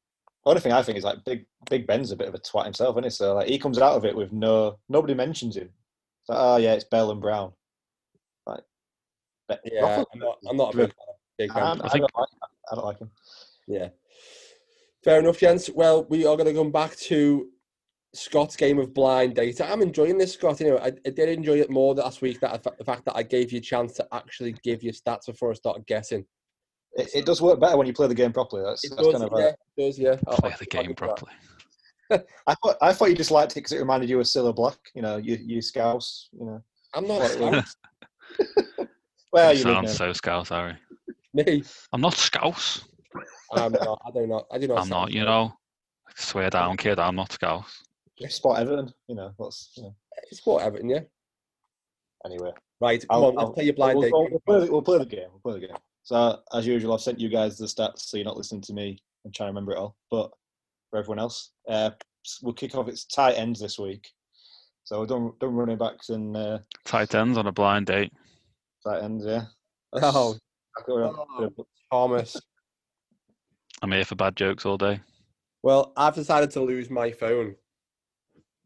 The 0.44 0.50
only 0.52 0.62
thing 0.62 0.72
I 0.72 0.84
think 0.84 1.00
is 1.00 1.04
like 1.04 1.26
Big 1.26 1.48
Big 1.68 1.88
Ben's 1.88 2.12
a 2.12 2.16
bit 2.16 2.28
of 2.28 2.36
a 2.36 2.38
twat 2.38 2.66
himself, 2.66 2.96
isn't 2.96 3.06
he? 3.06 3.10
So 3.10 3.34
like 3.34 3.48
he 3.48 3.58
comes 3.58 3.80
out 3.80 3.96
of 3.96 4.06
it 4.06 4.16
with 4.16 4.32
no 4.32 4.78
nobody 4.88 5.16
mentions 5.16 5.58
him. 5.58 5.70
It's 6.22 6.30
like, 6.30 6.38
oh 6.40 6.58
yeah, 6.58 6.74
it's 6.74 6.84
Bell 6.84 7.10
and 7.10 7.20
Brown. 7.20 7.54
Like, 8.46 8.64
Be- 9.50 9.56
Yeah, 9.74 9.82
Roethlisberger- 9.82 10.06
I'm 10.14 10.20
not, 10.20 10.38
I'm 10.50 10.58
not 10.58 10.74
a 10.76 10.78
big, 10.78 10.88
fan 10.90 11.16
big 11.40 11.52
I, 11.52 11.54
fan. 11.56 11.82
I, 11.82 11.86
I 11.86 11.90
think- 11.90 12.02
don't 12.02 12.16
like, 12.16 12.30
I 12.72 12.76
don't 12.76 12.86
like 12.86 13.00
him. 13.00 13.12
Yeah. 13.68 13.90
Fair 15.04 15.20
enough, 15.20 15.40
gents. 15.40 15.70
Well, 15.74 16.06
we 16.06 16.26
are 16.26 16.36
going 16.36 16.48
to 16.48 16.54
come 16.54 16.72
back 16.72 16.96
to 16.98 17.48
Scott's 18.16 18.56
game 18.56 18.80
of 18.80 18.94
blind 18.94 19.36
date. 19.36 19.60
I'm 19.62 19.82
enjoying 19.82 20.18
this, 20.18 20.34
Scott. 20.34 20.60
You 20.60 20.70
know, 20.70 20.78
I, 20.78 20.88
I 21.06 21.10
did 21.10 21.30
enjoy 21.30 21.60
it 21.60 21.70
more 21.70 21.94
last 21.96 22.22
week. 22.22 22.40
That 22.42 22.64
the 22.64 22.84
fact 22.84 23.06
that 23.06 23.16
I 23.16 23.24
gave 23.24 23.52
you 23.52 23.58
a 23.58 23.62
chance 23.62 23.94
to 23.94 24.08
actually 24.12 24.56
give 24.64 24.84
your 24.84 24.94
stats 24.94 25.26
before 25.28 25.52
I 25.52 25.54
started 25.56 25.86
guessing. 25.88 26.26
It, 26.96 27.10
it 27.14 27.26
does 27.26 27.42
work 27.42 27.60
better 27.60 27.76
when 27.78 27.88
you 27.88 27.94
play 27.94 28.08
the 28.08 28.16
game 28.16 28.32
properly. 28.32 28.64
That's, 28.64 28.84
It 28.86 28.90
that's 28.96 29.02
does, 29.04 29.12
kind 29.14 29.24
of. 29.26 29.32
yeah, 29.40 29.46
A, 29.46 29.50
it 29.50 29.58
does, 29.88 30.00
yeah. 30.00 30.16
I'll- 30.28 30.38
Play 30.38 30.54
the 30.60 30.66
game 30.66 30.94
properly. 30.96 31.32
I 32.12 32.54
thought 32.64 32.78
I 32.82 32.94
thought 32.94 33.10
you 33.10 33.16
just 33.16 33.32
liked 33.32 33.54
it 33.54 33.56
because 33.56 33.72
it 33.72 33.80
reminded 33.80 34.10
you 34.10 34.20
of 34.20 34.26
Cilla 34.28 34.56
Black. 34.56 34.78
You 34.94 35.02
know, 35.02 35.18
you 35.18 35.38
you 35.44 35.60
Scouse. 35.62 36.30
You 36.40 36.46
know, 36.46 36.62
I'm 36.94 37.08
not 37.08 37.20
Well, 37.20 37.30
Scouse. 37.64 37.76
well, 39.34 39.54
You 39.54 39.60
you 39.60 39.66
live 39.66 39.74
sound 39.76 39.88
now. 39.88 39.92
so 39.94 40.14
scouse, 40.14 40.50
Harry. 40.50 40.76
Me. 41.34 41.64
I'm 41.92 42.02
not 42.02 42.14
scouse. 42.14 42.86
I'm 43.54 43.72
not. 43.72 44.00
I 44.06 44.12
do 44.12 44.28
not. 44.28 44.46
I 44.52 44.58
do 44.60 44.68
not. 44.68 44.80
I'm 44.82 44.90
not, 44.90 45.12
you 45.12 45.22
Scouse. 45.22 45.28
know. 45.50 45.54
I 46.08 46.12
swear 46.16 46.50
down, 46.50 46.78
kid. 46.78 47.00
I'm 47.00 47.16
not 47.16 47.32
scouse. 47.32 47.84
Spot 48.30 48.60
Everton. 48.60 48.94
You 49.08 49.16
know, 49.16 49.32
that's 49.40 49.72
you 49.76 49.84
know. 49.84 49.96
It's 50.30 50.38
Sport 50.40 50.64
Everton, 50.64 50.90
yeah. 50.90 51.02
Anyway, 52.26 52.52
Right, 52.80 53.00
come 53.02 53.08
I'll- 53.10 53.26
on, 53.26 53.36
let's 53.36 53.46
I'll- 53.48 53.54
play 53.54 53.64
your 53.66 53.74
blind 53.74 53.98
we'll, 54.00 54.04
data. 54.10 54.16
we'll, 54.16 54.30
we'll 54.32 54.60
play 54.60 54.70
we'll 54.70 54.82
play 54.82 54.98
the 55.00 55.06
game. 55.06 55.28
We'll 55.32 55.54
play 55.54 55.62
the 55.62 55.68
game. 55.68 55.78
So 56.06 56.40
as 56.54 56.68
usual, 56.68 56.94
I've 56.94 57.02
sent 57.02 57.20
you 57.20 57.30
guys 57.30 57.58
the 57.58 57.66
stats, 57.66 58.02
so 58.02 58.16
you're 58.18 58.26
not 58.26 58.38
listening 58.38 58.62
to 58.62 58.74
me 58.74 59.02
and 59.26 59.34
trying 59.34 59.48
to 59.48 59.52
remember 59.52 59.72
it 59.74 59.78
all. 59.80 59.96
But 60.12 60.30
for 60.92 61.00
everyone 61.00 61.18
else, 61.18 61.50
uh, 61.68 61.90
we'll 62.44 62.54
kick 62.54 62.76
off. 62.76 62.88
It's 62.88 63.06
tight 63.06 63.34
ends 63.34 63.60
this 63.60 63.80
week. 63.80 64.08
So 64.84 65.00
we've 65.00 65.10
done, 65.10 65.34
done 65.40 65.56
running 65.56 65.80
backs 65.80 66.10
and 66.10 66.38
uh, 66.38 66.60
Tight 66.86 67.16
ends 67.16 67.40
on 67.40 67.48
a 67.48 67.52
blind 67.52 67.88
date. 67.88 68.14
tight 68.86 69.02
ends, 69.04 69.26
yeah. 69.26 69.46
Oh, 69.94 70.36
Exactly 70.78 71.02
what 71.02 71.16
I'm- 71.42 71.50
Oh. 71.58 71.66
Thomas. 71.92 72.38
I'm 73.82 73.92
here 73.92 74.06
for 74.06 74.16
bad 74.16 74.36
jokes 74.36 74.64
all 74.66 74.78
day. 74.78 75.00
Well, 75.64 75.92
I've 75.98 76.14
decided 76.16 76.52
to 76.52 76.62
lose 76.62 76.90
my 76.92 77.12
phone. 77.12 77.56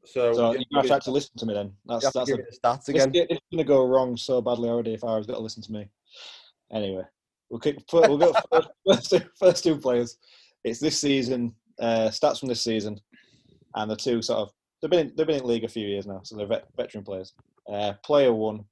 So, 0.06 0.34
So 0.34 0.52
you 0.54 0.60
you 0.60 0.66
have 0.78 0.84
to 0.84 0.90
have 0.90 0.98
actually 0.98 1.14
listen 1.14 1.38
to 1.38 1.46
me 1.46 1.54
then. 1.54 1.72
That's 1.86 2.12
that's 2.12 2.30
a, 2.32 2.36
the 2.36 2.44
stats 2.64 2.88
again. 2.90 3.12
it's 3.14 3.28
going 3.52 3.58
to 3.60 3.64
go 3.64 3.86
wrong 3.86 4.18
so 4.18 4.42
badly 4.42 4.68
already 4.70 4.94
if 4.94 5.04
I 5.06 5.16
was 5.18 5.26
got 5.26 5.36
to 5.36 5.40
listen 5.42 5.62
to 5.64 5.72
me. 5.72 5.90
Anyway, 6.74 7.04
we'll 7.50 7.60
kick, 7.60 7.78
we'll 7.92 8.18
go 8.18 8.34
first, 8.88 9.14
first, 9.40 9.64
two, 9.64 9.78
players. 9.78 10.18
It's 10.64 10.80
this 10.80 11.00
season, 11.00 11.56
uh, 11.80 12.10
stats 12.10 12.40
from 12.40 12.50
this 12.50 12.62
season, 12.62 13.00
and 13.76 13.90
the 13.90 13.96
two 13.96 14.22
sort 14.22 14.40
of 14.40 14.52
they've 14.82 14.92
been 14.92 15.08
in, 15.08 15.14
they've 15.16 15.28
been 15.28 15.42
in 15.42 15.48
league 15.48 15.64
a 15.64 15.70
few 15.70 15.88
years 15.88 16.06
now, 16.06 16.22
so 16.24 16.36
they're 16.36 16.48
vet, 16.48 16.66
veteran 16.78 17.04
players. 17.04 17.34
Uh, 17.72 17.94
player 18.04 18.34
one, 18.34 18.66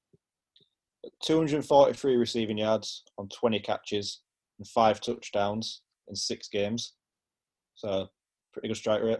243 1.23 2.15
receiving 2.15 2.57
yards 2.57 3.03
on 3.17 3.29
20 3.29 3.59
catches 3.59 4.21
and 4.59 4.67
five 4.67 4.99
touchdowns 4.99 5.81
in 6.07 6.15
six 6.15 6.47
games, 6.49 6.93
so 7.75 8.07
pretty 8.53 8.67
good 8.67 8.77
strike 8.77 9.03
rate. 9.03 9.19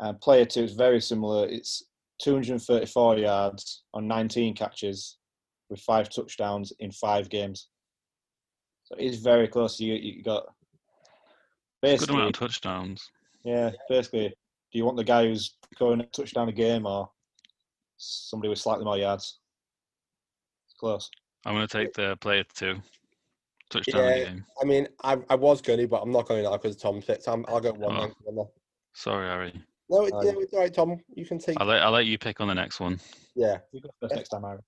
And 0.00 0.20
player 0.20 0.44
two 0.44 0.64
is 0.64 0.74
very 0.74 1.00
similar. 1.00 1.46
It's 1.46 1.82
234 2.22 3.18
yards 3.18 3.84
on 3.94 4.08
19 4.08 4.54
catches 4.54 5.18
with 5.70 5.80
five 5.80 6.08
touchdowns 6.10 6.72
in 6.80 6.90
five 6.90 7.28
games. 7.28 7.68
So 8.86 8.94
he's 8.98 9.18
very 9.18 9.48
close. 9.48 9.80
You 9.80 9.94
you 9.94 10.22
got 10.22 10.44
Good 10.46 10.52
basically 11.82 12.14
amount 12.14 12.36
of 12.36 12.40
touchdowns. 12.40 13.10
yeah. 13.44 13.70
Basically, 13.88 14.28
do 14.28 14.78
you 14.78 14.84
want 14.84 14.96
the 14.96 15.04
guy 15.04 15.26
who's 15.26 15.56
going 15.78 16.00
a 16.00 16.04
touchdown 16.06 16.48
a 16.48 16.52
game 16.52 16.86
or 16.86 17.10
somebody 17.96 18.48
with 18.48 18.60
slightly 18.60 18.84
more 18.84 18.96
yards? 18.96 19.40
It's 20.66 20.74
close. 20.74 21.10
I'm 21.44 21.54
going 21.54 21.66
to 21.66 21.78
take 21.78 21.92
the 21.94 22.16
player 22.16 22.44
two. 22.54 22.76
Touchdown 23.70 24.04
Yeah. 24.04 24.24
game. 24.24 24.44
I 24.62 24.64
mean, 24.64 24.86
I, 25.02 25.18
I 25.28 25.34
was 25.34 25.60
going 25.60 25.80
to, 25.80 25.88
but 25.88 26.00
I'm 26.02 26.12
not 26.12 26.28
going 26.28 26.42
to 26.44 26.48
now 26.50 26.56
because 26.56 26.76
Tom 26.76 27.00
fits. 27.00 27.26
I'm, 27.26 27.44
I'll 27.48 27.60
go 27.60 27.72
one. 27.72 27.96
Oh. 27.96 28.12
then, 28.24 28.34
more. 28.34 28.50
Sorry, 28.94 29.26
Harry. 29.28 29.62
No, 29.88 30.06
it, 30.06 30.12
Oh, 30.14 30.22
yeah, 30.22 30.32
it's 30.36 30.52
all 30.52 30.60
right, 30.60 30.72
Tom. 30.72 31.00
You 31.14 31.26
can 31.26 31.38
take. 31.38 31.60
I'll 31.60 31.66
let, 31.66 31.82
I'll 31.82 31.90
let 31.92 32.06
you 32.06 32.18
pick 32.18 32.40
on 32.40 32.48
the 32.48 32.54
next 32.54 32.78
one. 32.80 33.00
Yeah, 33.34 33.58
You 33.72 33.80
go 33.80 33.90
first 34.00 34.14
next 34.14 34.28
time, 34.30 34.44
Aaron. 34.44 34.60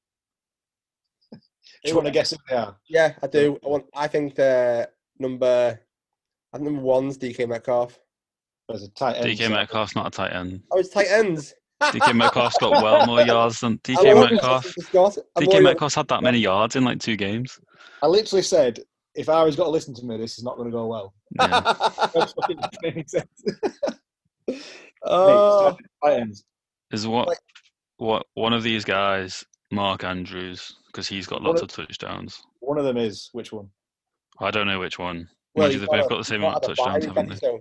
Do 1.84 1.90
you 1.90 1.94
want 1.94 2.06
to 2.06 2.12
guess 2.12 2.30
who 2.30 2.36
they 2.48 2.56
are? 2.56 2.76
yeah, 2.88 3.14
I 3.22 3.26
do. 3.26 3.58
I 3.64 3.68
want. 3.68 3.84
I 3.94 4.08
think 4.08 4.34
the 4.34 4.88
number. 5.18 5.80
I 6.52 6.56
think 6.56 6.64
number 6.70 6.82
one's 6.82 7.18
DK 7.18 7.48
Metcalf. 7.48 7.98
There's 8.68 8.82
a 8.82 8.90
tight 8.90 9.16
end. 9.16 9.26
DK 9.26 9.50
Metcalf's 9.50 9.94
not 9.96 10.06
a 10.06 10.10
tight 10.10 10.32
end. 10.32 10.62
Oh, 10.70 10.78
it's 10.78 10.88
tight 10.90 11.08
ends. 11.08 11.54
DK 11.82 12.14
Metcalf's 12.14 12.58
got 12.58 12.82
well 12.82 13.06
more 13.06 13.22
yards 13.22 13.60
than 13.60 13.78
DK 13.78 14.14
love 14.14 14.30
it. 14.30 14.32
Metcalf. 14.34 14.66
Scott. 14.80 15.18
DK 15.38 15.46
already- 15.46 15.64
Metcalf's 15.64 15.94
had 15.94 16.08
that 16.08 16.22
many 16.22 16.38
yards 16.38 16.74
in 16.76 16.84
like 16.84 16.98
two 17.00 17.16
games. 17.16 17.58
I 18.02 18.06
literally 18.06 18.42
said, 18.42 18.80
if 19.14 19.28
Ari's 19.28 19.56
got 19.56 19.64
to 19.64 19.70
listen 19.70 19.94
to 19.94 20.04
me, 20.04 20.16
this 20.16 20.38
is 20.38 20.44
not 20.44 20.56
going 20.56 20.68
to 20.70 20.72
go 20.76 20.86
well. 20.86 21.14
Yeah. 21.38 21.60
That's 22.14 22.32
fucking 22.32 22.58
makes 22.82 23.12
sense. 24.48 24.62
oh, 25.04 25.76
Is 26.90 27.06
what 27.06 27.28
what 27.98 28.26
one 28.34 28.52
of 28.52 28.62
these 28.62 28.84
guys, 28.84 29.44
Mark 29.70 30.04
Andrews, 30.04 30.74
because 30.88 31.06
he's 31.06 31.26
got 31.26 31.42
lots 31.42 31.62
of 31.62 31.68
touchdowns. 31.68 32.42
One 32.60 32.78
of 32.78 32.84
them 32.84 32.96
is 32.96 33.28
which 33.32 33.52
one? 33.52 33.68
I 34.40 34.50
don't 34.50 34.66
know 34.66 34.80
which 34.80 34.98
one. 34.98 35.28
well, 35.54 35.70
you, 35.70 35.78
they've 35.78 35.88
both 35.88 36.06
a- 36.06 36.08
got 36.08 36.18
the 36.18 36.24
same 36.24 36.42
amount 36.42 36.56
of 36.56 36.62
had 36.62 36.70
a 36.70 36.74
bye 36.76 36.84
touchdowns, 36.98 37.04
haven't 37.06 37.28
they? 37.30 37.36
so- 37.36 37.60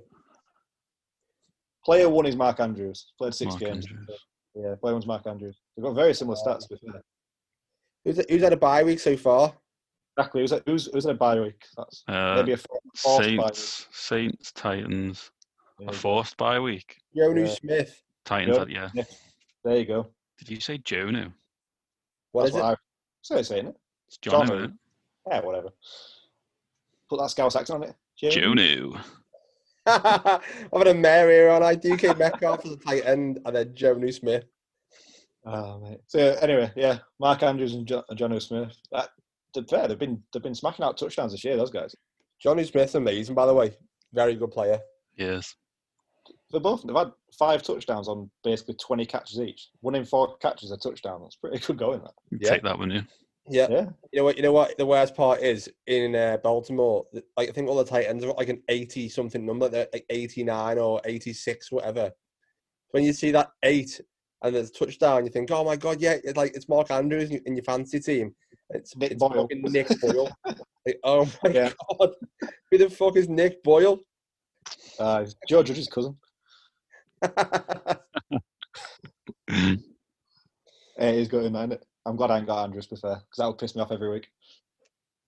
Player 1.86 2.10
one 2.10 2.26
is 2.26 2.36
Mark 2.36 2.60
Andrews. 2.60 3.12
Played 3.18 3.34
six 3.34 3.50
Mark 3.52 3.62
games. 3.62 3.88
Andrews. 3.88 4.20
Yeah, 4.56 4.76
player 4.76 4.94
one's 4.94 5.06
Mark 5.06 5.26
Andrews. 5.28 5.58
They've 5.76 5.84
got 5.86 5.94
very 5.96 6.14
similar 6.14 6.36
stats. 6.38 6.68
To 6.68 6.76
be 6.76 6.92
fair. 6.92 7.02
Who's, 8.04 8.22
who's 8.30 8.42
had 8.42 8.54
a 8.54 8.58
bye 8.58 8.84
week 8.84 9.00
so 9.00 9.16
far? 9.16 9.54
Exactly. 10.18 10.42
Who's, 10.42 10.54
who's, 10.66 10.86
who's 10.92 11.06
in 11.06 11.12
a 11.12 11.14
bye 11.14 11.40
week? 11.40 11.64
That's 11.78 12.04
Uh, 12.08 12.36
maybe 12.38 12.54
a 12.54 12.58
four- 12.58 12.80
forced 12.96 13.22
bye 13.22 13.28
week. 13.30 13.40
Saints, 13.56 13.88
Saints, 13.92 14.52
Titans, 14.52 15.32
Yeah. 15.80 15.90
a 15.90 15.94
forced 15.94 16.36
bye 16.38 16.60
week. 16.60 16.98
Jonnu 17.16 17.48
Yeah. 17.48 17.54
Smith. 17.54 18.04
Titans, 18.26 18.58
Yep. 18.58 18.68
had, 18.68 18.76
yeah. 18.76 18.90
Yeah. 18.94 19.04
There 19.64 19.78
you 19.78 19.86
go. 19.86 20.08
Did 20.40 20.50
you 20.50 20.60
say 20.60 20.78
Jonnu? 20.80 21.32
What 22.34 22.44
That's 22.52 22.56
is 22.56 22.62
it? 22.62 22.78
What 23.30 23.40
I 23.40 23.42
say, 23.42 23.56
saying 23.56 23.68
it. 23.68 23.76
It's 24.08 24.18
John, 24.18 24.48
Jonnu. 24.48 24.58
isn't? 24.58 24.80
Yeah, 25.30 25.42
whatever. 25.42 25.70
Put 27.10 27.20
that 27.20 27.30
Scouse 27.30 27.56
accent 27.56 27.84
on 27.84 27.90
it. 27.90 27.96
Jonnu. 28.22 29.00
I've 29.88 30.42
having 30.74 30.88
a 30.88 30.94
mare 30.94 31.30
here 31.30 31.50
on. 31.50 31.64
I 31.64 31.76
DK 31.76 32.18
Metcalf 32.18 32.66
as 32.66 32.74
a 32.74 32.78
tight 32.78 33.06
end, 33.06 33.40
and 33.46 33.56
then 33.56 33.74
Jonnu 33.74 34.14
Smith. 34.14 34.46
Oh, 35.46 35.80
mate. 35.80 36.00
So 36.08 36.38
anyway, 36.42 36.72
yeah, 36.76 37.00
Mark 37.20 37.42
Andrews 37.44 37.74
and 37.74 37.88
John, 37.88 38.04
John 38.16 38.34
O. 38.34 38.40
Smith. 38.40 38.76
That, 38.92 39.10
to 39.54 39.62
be 39.62 39.68
fair, 39.68 39.88
they've 39.88 39.98
been 39.98 40.22
they've 40.34 40.44
been 40.44 40.56
smacking 40.56 40.84
out 40.84 40.98
touchdowns 40.98 41.32
this 41.32 41.44
year. 41.44 41.56
Those 41.56 41.72
guys. 41.72 41.96
Jonnu 42.46 42.70
Smith, 42.70 42.96
amazing, 42.96 43.34
by 43.34 43.46
the 43.46 43.54
way. 43.54 43.76
Very 44.14 44.36
good 44.36 44.52
player. 44.52 44.80
Yes. 45.16 45.56
They're 46.52 46.62
both. 46.62 46.84
They've 46.84 46.96
had 46.96 47.12
five 47.38 47.62
touchdowns 47.64 48.08
on 48.08 48.30
basically 48.44 48.76
twenty 48.76 49.06
catches 49.06 49.40
each. 49.40 49.70
One 49.82 49.96
in 49.96 50.06
four 50.06 50.38
catches 50.38 50.72
a 50.72 50.78
touchdown. 50.78 51.22
That's 51.22 51.36
pretty 51.36 51.60
good 51.60 51.78
going. 51.78 52.02
That. 52.02 52.14
Yeah. 52.40 52.50
Take 52.50 52.64
that, 52.64 52.78
wouldn't 52.80 52.96
you? 52.98 53.04
Yeah. 53.50 53.68
Yeah. 53.70 53.86
You 54.12 54.20
know 54.20 54.24
what? 54.26 54.38
You 54.38 54.44
know 54.44 54.52
what? 54.54 54.78
The 54.78 54.86
worst 54.86 55.16
part 55.16 55.42
is 55.42 55.70
in 55.88 56.16
uh, 56.16 56.38
Baltimore. 56.44 57.06
Like 57.36 57.50
I 57.50 57.52
think 57.52 57.68
all 57.70 57.76
the 57.76 57.84
tight 57.84 58.06
ends 58.08 58.24
are 58.24 58.34
like 58.34 58.50
an 58.50 58.62
eighty 58.70 59.10
something 59.10 59.46
number. 59.46 59.68
They're 59.70 59.88
like 59.92 60.06
eighty 60.10 60.44
nine 60.44 60.78
or 60.78 61.02
eighty 61.06 61.34
six, 61.34 61.72
whatever. 61.72 62.12
When 62.92 63.04
you 63.04 63.12
see 63.14 63.32
that 63.32 63.50
eight 63.64 64.00
and 64.42 64.56
there's 64.56 64.70
a 64.70 64.74
touchdown, 64.74 65.26
you 65.26 65.32
think, 65.32 65.50
"Oh 65.52 65.64
my 65.66 65.76
god, 65.76 66.00
yeah!" 66.00 66.16
It's 66.24 66.38
like 66.38 66.56
it's 66.56 66.70
Mark 66.70 66.92
Andrews 66.92 67.30
in 67.32 67.42
in 67.46 67.56
your 67.56 67.64
fantasy 67.64 68.00
team. 68.00 68.34
It's 68.70 68.96
Nick 68.96 69.12
it's 69.12 69.20
Boyle. 69.20 69.34
fucking 69.50 69.62
Nick 69.64 69.88
Boyle. 70.02 70.30
Like, 70.86 71.00
oh 71.04 71.30
my 71.44 71.50
Yeah. 71.50 71.70
god, 72.00 72.12
who 72.72 72.78
the 72.78 72.90
fuck 72.90 73.18
is 73.18 73.28
Nick 73.28 73.62
Boyle? 73.62 74.00
Uh, 74.98 75.20
he's 75.26 75.36
Joe 75.50 75.62
Judge's 75.62 75.90
cousin. 75.90 76.16
Yeah, 81.00 81.12
he's 81.12 81.28
got 81.28 81.44
in 81.44 81.54
mind 81.54 81.74
it. 81.74 81.86
I'm 82.06 82.16
glad 82.16 82.32
I 82.32 82.38
ain't 82.38 82.48
got 82.48 82.64
Andrews, 82.64 82.88
to 82.88 82.96
be 82.96 83.02
fair, 83.02 83.16
because 83.16 83.38
that 83.38 83.46
would 83.48 83.58
piss 83.58 83.76
me 83.76 83.82
off 83.82 83.92
every 83.92 84.10
week. 84.10 84.30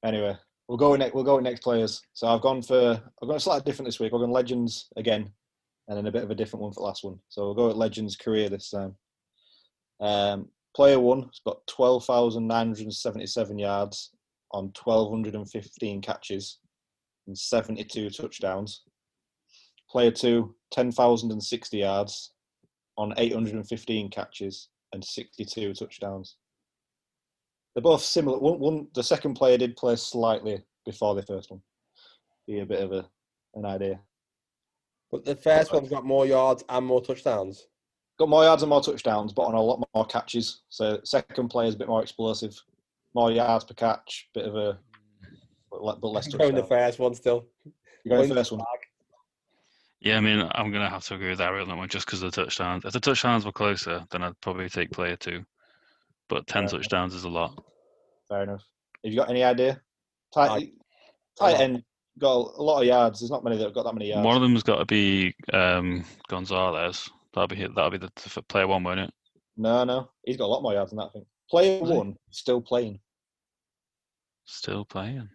Anyway, 0.04 0.36
we'll 0.68 0.78
go 0.78 0.92
with 0.92 1.00
next. 1.00 1.14
We'll 1.14 1.24
go 1.24 1.36
with 1.36 1.44
next 1.44 1.62
players. 1.62 2.02
So 2.14 2.28
I've 2.28 2.42
gone 2.42 2.62
for. 2.62 3.00
I've 3.22 3.30
gone 3.30 3.40
slightly 3.40 3.66
different 3.66 3.88
this 3.88 4.00
week. 4.00 4.14
I've 4.14 4.20
gone 4.20 4.32
legends 4.32 4.88
again, 4.96 5.30
and 5.88 5.98
then 5.98 6.08
a 6.08 6.12
bit 6.12 6.24
of 6.24 6.32
a 6.32 6.36
different 6.36 6.64
one 6.64 6.72
for 6.72 6.80
the 6.80 6.86
last 6.86 7.04
one. 7.04 7.20
So 7.30 7.44
we'll 7.44 7.54
go 7.54 7.68
with 7.68 7.76
legends 7.76 8.16
career 8.16 8.50
this 8.50 8.70
time. 8.70 8.96
Um, 10.00 10.48
player 10.76 11.00
one 11.00 11.24
has 11.24 11.42
got 11.46 11.68
twelve 11.68 12.06
thousand 12.06 12.48
nine 12.48 12.68
hundred 12.68 12.94
seventy-seven 12.94 13.60
yards 13.60 14.12
on 14.52 14.72
twelve 14.72 15.12
hundred 15.12 15.36
and 15.36 15.50
fifteen 15.50 16.02
catches 16.02 16.60
and 17.28 17.38
seventy-two 17.38 18.10
touchdowns. 18.10 18.84
Player 19.90 20.12
two, 20.12 20.56
10,060 20.72 21.78
yards 21.78 22.32
on 22.98 23.14
815 23.18 24.10
catches 24.10 24.70
and 24.94 25.04
62 25.04 25.74
touchdowns. 25.74 26.36
They're 27.74 27.82
both 27.82 28.02
similar. 28.02 28.40
One, 28.40 28.60
one, 28.60 28.88
the 28.94 29.04
second 29.04 29.36
player 29.36 29.58
did 29.58 29.76
play 29.76 29.96
slightly 29.96 30.62
before 30.86 31.16
the 31.16 31.24
first 31.24 31.52
one. 31.52 31.62
Be 32.48 32.60
a 32.60 32.66
bit 32.66 32.82
of 32.82 32.92
a, 32.92 33.06
an 33.56 33.66
idea. 33.66 34.00
but 35.12 35.24
the 35.24 35.36
first 35.36 35.72
one's 35.72 35.90
got 35.90 36.06
more 36.06 36.26
yards 36.26 36.64
and 36.68 36.86
more 36.86 37.02
touchdowns. 37.02 37.68
Got 38.18 38.30
more 38.30 38.44
yards 38.44 38.64
and 38.64 38.70
more 38.70 38.82
touchdowns, 38.82 39.32
but 39.32 39.44
on 39.44 39.54
a 39.54 39.62
lot 39.62 39.88
more 39.94 40.06
catches. 40.06 40.64
So 40.70 41.00
second 41.04 41.50
player 41.50 41.68
is 41.68 41.76
a 41.76 41.78
bit 41.78 41.88
more 41.88 42.02
explosive, 42.02 42.60
more 43.14 43.32
yards 43.32 43.64
per 43.64 43.76
catch, 43.76 44.30
bit 44.34 44.46
of 44.46 44.56
a, 44.56 44.78
but, 45.72 46.04
less 46.04 46.28
I'm 46.34 46.38
going 46.38 46.56
the 46.56 46.64
first 46.64 47.00
one 47.00 47.14
still. 47.14 47.46
You're 48.04 48.18
going 48.18 48.30
Going 48.30 48.40
first 48.40 48.52
one. 48.52 48.62
Yeah, 50.02 50.18
I 50.18 50.22
mean, 50.22 50.48
I'm 50.52 50.72
going 50.72 50.84
to 50.84 50.90
have 50.90 51.04
to 51.06 51.16
agree 51.16 51.30
with 51.30 51.42
Ariel 51.42 51.64
on 51.64 51.70
that 51.70 51.78
one 51.78 51.90
just 51.90 52.06
because 52.06 52.24
of 52.24 52.32
the 52.32 52.44
touchdowns. 52.44 52.86
If 52.86 52.94
the 52.94 53.00
touchdowns 53.02 53.46
were 53.46 53.52
closer, 53.52 54.06
then 54.12 54.24
I'd 54.24 54.40
probably 54.40 54.70
take 54.70 54.92
player 54.92 55.18
two. 55.18 55.44
But 56.30 56.48
10 56.48 56.64
Yeah. 56.64 56.70
touchdowns 56.70 57.14
is 57.14 57.26
a 57.26 57.30
lot. 57.30 57.62
Fair 58.30 58.44
enough. 58.44 58.64
Have 59.04 59.12
you 59.12 59.20
got 59.20 59.30
any 59.30 59.44
idea? 59.44 59.82
Tight, 60.34 60.52
I- 60.52 60.72
tight 61.38 61.60
end 61.60 61.84
got 62.18 62.34
a 62.34 62.62
lot 62.62 62.82
of 62.82 62.86
yards. 62.88 63.20
There's 63.20 63.32
not 63.32 63.44
many 63.44 63.58
that 63.58 63.64
have 63.64 63.74
got 63.74 63.84
that 63.84 63.94
many 63.94 64.10
yards. 64.10 64.26
One 64.26 64.36
of 64.36 64.42
them's 64.42 64.64
got 64.64 64.78
to 64.78 64.86
be 64.86 65.34
um, 65.54 66.06
Gonzalez. 66.28 67.10
That'll 67.34 67.48
be 67.48 67.62
that'll 67.68 67.90
be 67.92 67.98
the 67.98 68.12
the 68.36 68.42
player 68.44 68.68
one, 68.68 68.84
won't 68.84 69.00
it? 69.00 69.14
No, 69.58 69.84
no, 69.84 70.12
he's 70.26 70.38
got 70.38 70.46
a 70.46 70.48
lot 70.48 70.62
more 70.62 70.74
yards 70.74 70.92
than 70.92 70.98
that. 70.98 71.06
I 71.06 71.10
think. 71.10 71.28
Player 71.50 71.80
Does 71.80 71.90
he? 71.90 71.96
one 71.98 72.16
still 72.30 72.62
playing. 72.62 73.00
Still 74.46 74.86
playing. 74.86 75.30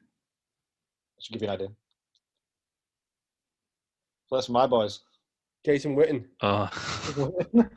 Should 1.21 1.33
give 1.35 1.43
you 1.43 1.49
an 1.49 1.55
idea. 1.55 1.69
So 4.35 4.39
that's 4.39 4.49
my 4.49 4.67
boys. 4.67 4.99
Jason 5.65 5.95
Witten. 5.95 6.25
Oh, 6.43 6.69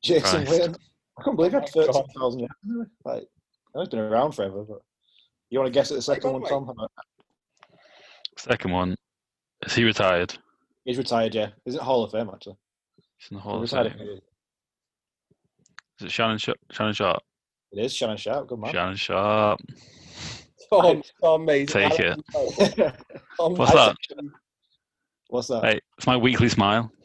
Jason 0.00 0.44
Christ. 0.46 0.52
Witten. 0.52 0.76
I 1.18 1.22
can't 1.24 1.36
believe 1.36 1.50
he 1.50 1.56
had 1.56 1.64
oh 1.64 1.72
thirteen 1.72 2.04
thousand 2.16 2.38
yards. 2.40 2.90
Like, 3.04 3.22
I 3.24 3.74
know 3.74 3.80
he's 3.80 3.88
been 3.88 3.98
around 3.98 4.30
forever, 4.30 4.62
but 4.62 4.78
you 5.50 5.58
want 5.58 5.66
to 5.66 5.76
guess 5.76 5.90
at 5.90 5.96
the 5.96 6.02
second 6.02 6.32
one. 6.34 6.42
Tom? 6.44 6.72
second 8.38 8.70
one. 8.70 8.94
Is 9.66 9.74
he 9.74 9.82
retired? 9.82 10.38
He's 10.84 10.98
retired. 10.98 11.34
Yeah, 11.34 11.48
Is 11.66 11.74
it 11.74 11.80
Hall 11.80 12.04
of 12.04 12.12
Fame 12.12 12.30
actually. 12.32 12.56
He's 13.18 13.30
in 13.32 13.36
the 13.38 13.42
He 13.42 13.48
Hall 13.48 13.56
of 13.56 13.62
retired. 13.62 13.92
Fame. 13.98 14.20
Is 15.98 16.06
it 16.06 16.12
Shannon 16.12 16.38
Sharpe? 16.38 16.58
Shannon 16.70 16.94
Sharpe? 16.94 17.22
It 17.72 17.84
is 17.84 17.92
Shannon 17.92 18.18
Sharpe. 18.18 18.46
Good 18.46 18.60
man. 18.60 18.70
Shannon 18.72 18.94
Sharpe. 18.96 19.60
Tom, 20.70 21.02
Tom, 21.20 21.44
mate. 21.44 21.68
Take 21.68 21.98
it. 21.98 22.20
Tom, 23.36 23.54
What's 23.56 23.72
I- 23.72 23.86
that? 23.88 23.96
What's 25.28 25.48
that? 25.48 25.64
Hey, 25.64 25.80
it's 25.96 26.06
my 26.06 26.16
weekly 26.16 26.48
smile. 26.48 26.90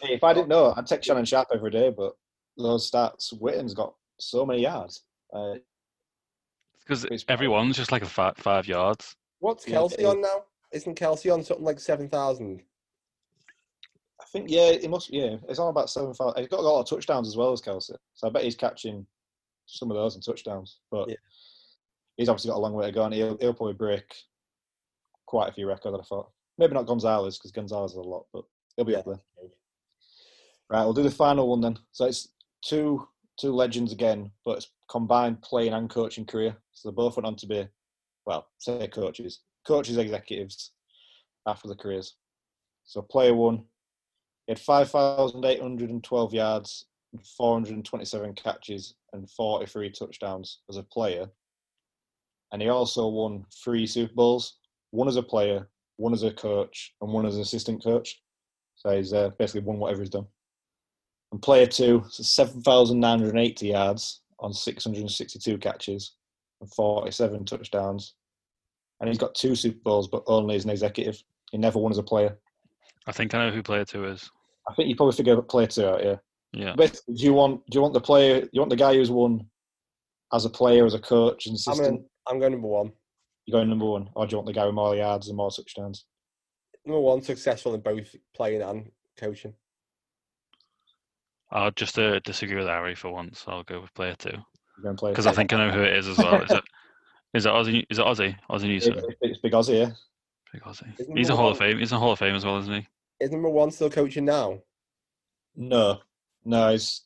Hey, 0.00 0.14
if 0.14 0.22
I 0.24 0.32
didn't 0.32 0.48
know, 0.48 0.72
I'd 0.76 0.86
take 0.86 1.02
Shannon 1.02 1.24
Sharpe 1.24 1.48
every 1.52 1.70
day, 1.72 1.90
but 1.90 2.12
those 2.56 2.88
stats, 2.90 3.32
Witten's 3.38 3.74
got 3.74 3.94
so 4.18 4.46
many 4.46 4.62
yards. 4.62 5.02
Uh, 5.32 5.54
Because 6.80 7.04
It's- 7.04 7.24
everyone's 7.28 7.76
just 7.76 7.90
like 7.92 8.02
a 8.02 8.06
five, 8.06 8.36
five 8.36 8.66
yards. 8.66 9.14
What's 9.40 9.64
Kelce 9.66 10.08
on 10.08 10.20
now? 10.22 10.44
Isn't 10.72 10.98
Kelce 10.98 11.32
on 11.34 11.42
something 11.44 11.66
like 11.66 11.80
7,000? 11.80 12.62
I 14.20 14.24
think, 14.26 14.48
yeah, 14.50 14.68
it 14.68 14.88
must, 14.88 15.12
yeah, 15.12 15.36
it's 15.48 15.58
on 15.58 15.68
about 15.68 15.90
seven 15.90 16.14
thousand. 16.14 16.38
He's 16.40 16.48
got 16.48 16.60
a 16.60 16.62
lot 16.62 16.80
of 16.80 16.88
touchdowns 16.88 17.28
as 17.28 17.36
well 17.36 17.52
as 17.52 17.60
Kelce, 17.60 17.94
so 18.14 18.26
I 18.26 18.30
bet 18.30 18.44
he's 18.44 18.56
catching 18.56 19.04
some 19.66 19.90
of 19.90 19.96
those 19.96 20.14
in 20.14 20.22
touchdowns. 20.22 20.78
But 20.90 21.10
Yeah. 21.10 21.16
he's 22.16 22.28
obviously 22.28 22.50
got 22.50 22.56
a 22.58 22.60
long 22.60 22.72
way 22.74 22.86
to 22.86 22.92
go, 22.92 23.04
and 23.04 23.12
he'll, 23.12 23.36
he'll 23.38 23.52
probably 23.54 23.74
break 23.74 24.14
quite 25.28 25.50
a 25.50 25.52
few 25.52 25.68
records. 25.68 25.96
I 26.00 26.02
thought 26.04 26.30
maybe 26.56 26.72
not 26.72 26.86
Gonzalez 26.86 27.38
because 27.38 27.52
Gonzalez 27.52 27.92
has 27.92 27.98
a 27.98 28.00
lot, 28.00 28.24
but 28.32 28.44
he'll 28.74 28.86
be 28.86 28.96
up 28.96 29.04
there. 29.04 29.20
Right, 30.70 30.84
we'll 30.84 30.94
do 30.94 31.02
the 31.02 31.10
final 31.10 31.48
one 31.48 31.60
then. 31.60 31.78
So 31.92 32.06
it's 32.06 32.28
two 32.64 33.06
two 33.38 33.52
legends 33.52 33.92
again, 33.92 34.32
but 34.44 34.56
it's 34.56 34.70
combined 34.90 35.42
playing 35.42 35.74
and 35.74 35.88
coaching 35.88 36.24
career. 36.24 36.56
So 36.72 36.88
they 36.88 36.94
both 36.94 37.16
went 37.16 37.26
on 37.26 37.36
to 37.36 37.46
be, 37.46 37.68
well, 38.26 38.48
say 38.58 38.88
coaches, 38.88 39.42
coaches, 39.66 39.98
executives 39.98 40.72
after 41.46 41.68
the 41.68 41.76
careers. 41.76 42.16
So 42.84 43.02
player 43.02 43.34
one, 43.34 43.64
he 44.46 44.52
had 44.52 44.58
5,812 44.58 46.34
yards, 46.34 46.86
427 47.36 48.34
catches, 48.34 48.94
and 49.12 49.30
43 49.30 49.90
touchdowns 49.90 50.60
as 50.68 50.78
a 50.78 50.82
player. 50.82 51.26
And 52.50 52.62
he 52.62 52.68
also 52.68 53.06
won 53.08 53.44
three 53.62 53.86
Super 53.86 54.14
Bowls, 54.14 54.58
one 54.90 55.08
as 55.08 55.16
a 55.16 55.22
player, 55.22 55.68
one 55.96 56.12
as 56.12 56.22
a 56.22 56.32
coach, 56.32 56.94
and 57.00 57.12
one 57.12 57.26
as 57.26 57.36
an 57.36 57.42
assistant 57.42 57.82
coach. 57.82 58.20
So 58.76 58.96
he's 58.96 59.12
uh, 59.12 59.30
basically 59.38 59.62
won 59.62 59.78
whatever 59.78 60.00
he's 60.00 60.10
done. 60.10 60.26
And 61.32 61.42
player 61.42 61.66
two, 61.66 62.04
so 62.08 62.22
7,980 62.22 63.66
yards 63.66 64.22
on 64.40 64.52
662 64.52 65.58
catches 65.58 66.14
and 66.60 66.72
47 66.72 67.44
touchdowns. 67.44 68.14
And 69.00 69.08
he's 69.08 69.18
got 69.18 69.34
two 69.34 69.54
Super 69.54 69.78
Bowls, 69.84 70.08
but 70.08 70.22
only 70.26 70.56
as 70.56 70.64
an 70.64 70.70
executive. 70.70 71.22
He 71.50 71.58
never 71.58 71.78
won 71.78 71.92
as 71.92 71.98
a 71.98 72.02
player. 72.02 72.38
I 73.06 73.12
think 73.12 73.34
I 73.34 73.46
know 73.46 73.54
who 73.54 73.62
player 73.62 73.84
two 73.84 74.04
is. 74.06 74.30
I 74.68 74.74
think 74.74 74.88
you 74.88 74.96
probably 74.96 75.16
figure 75.16 75.36
out 75.36 75.48
player 75.48 75.66
two 75.66 75.86
out, 75.86 76.04
yeah. 76.04 76.16
Yeah. 76.52 76.74
Basically, 76.74 77.14
do 77.14 77.24
you 77.24 77.34
want 77.34 77.64
do 77.70 77.76
you 77.76 77.82
want 77.82 77.94
the 77.94 78.00
player 78.00 78.48
you 78.52 78.60
want 78.60 78.70
the 78.70 78.76
guy 78.76 78.94
who's 78.94 79.10
won 79.10 79.46
as 80.32 80.44
a 80.44 80.50
player, 80.50 80.86
as 80.86 80.94
a 80.94 80.98
coach 80.98 81.46
and 81.46 81.52
I'm 81.52 81.56
assistant? 81.56 81.88
going, 81.88 82.04
I'm 82.28 82.38
going 82.38 82.52
number 82.52 82.68
one. 82.68 82.92
You 83.48 83.52
go 83.52 83.64
number 83.64 83.86
one, 83.86 84.10
or 84.14 84.26
do 84.26 84.32
you 84.32 84.36
want 84.36 84.46
the 84.46 84.52
guy 84.52 84.66
with 84.66 84.74
more 84.74 84.94
yards 84.94 85.28
and 85.28 85.36
more 85.38 85.50
touchdowns? 85.50 86.04
Number 86.84 87.00
one, 87.00 87.22
successful 87.22 87.72
in 87.72 87.80
both 87.80 88.14
playing 88.36 88.60
and 88.60 88.90
coaching. 89.18 89.54
I'll 91.50 91.70
just 91.70 91.98
uh, 91.98 92.18
disagree 92.18 92.58
with 92.58 92.66
Harry 92.66 92.94
for 92.94 93.10
once. 93.10 93.46
I'll 93.48 93.62
go 93.62 93.80
with 93.80 93.94
player 93.94 94.14
two 94.18 94.36
You're 94.84 94.92
play 94.92 95.12
because 95.12 95.26
I 95.26 95.32
think 95.32 95.54
I 95.54 95.66
know 95.66 95.72
who 95.72 95.80
it 95.80 95.96
is 95.96 96.08
as 96.08 96.18
well. 96.18 96.42
Is 96.42 96.50
it? 96.50 96.62
Is 97.34 97.46
it 97.46 97.52
Ozzie? 97.52 97.86
Is 97.88 97.98
it 97.98 98.04
Ozzie? 98.04 98.36
Ozzie 98.50 98.68
Newsome. 98.68 98.98
it's, 98.98 99.06
it's 99.22 99.38
big 99.38 99.52
Aussie, 99.52 99.78
yeah. 99.78 99.90
Big 100.52 100.62
Ozzie. 100.66 100.84
Isn't 100.98 101.16
He's 101.16 101.28
a 101.28 101.30
number 101.30 101.42
Hall 101.42 101.50
of 101.52 101.58
Fame. 101.58 101.78
He's 101.78 101.92
a 101.92 101.98
Hall 101.98 102.12
of 102.12 102.18
Fame 102.18 102.34
as 102.34 102.44
well, 102.44 102.58
isn't 102.58 102.74
he? 102.74 102.86
Is 103.20 103.30
number 103.30 103.48
one 103.48 103.70
still 103.70 103.88
coaching 103.88 104.26
now? 104.26 104.58
No, 105.56 106.00
no, 106.44 106.70
he's 106.72 107.02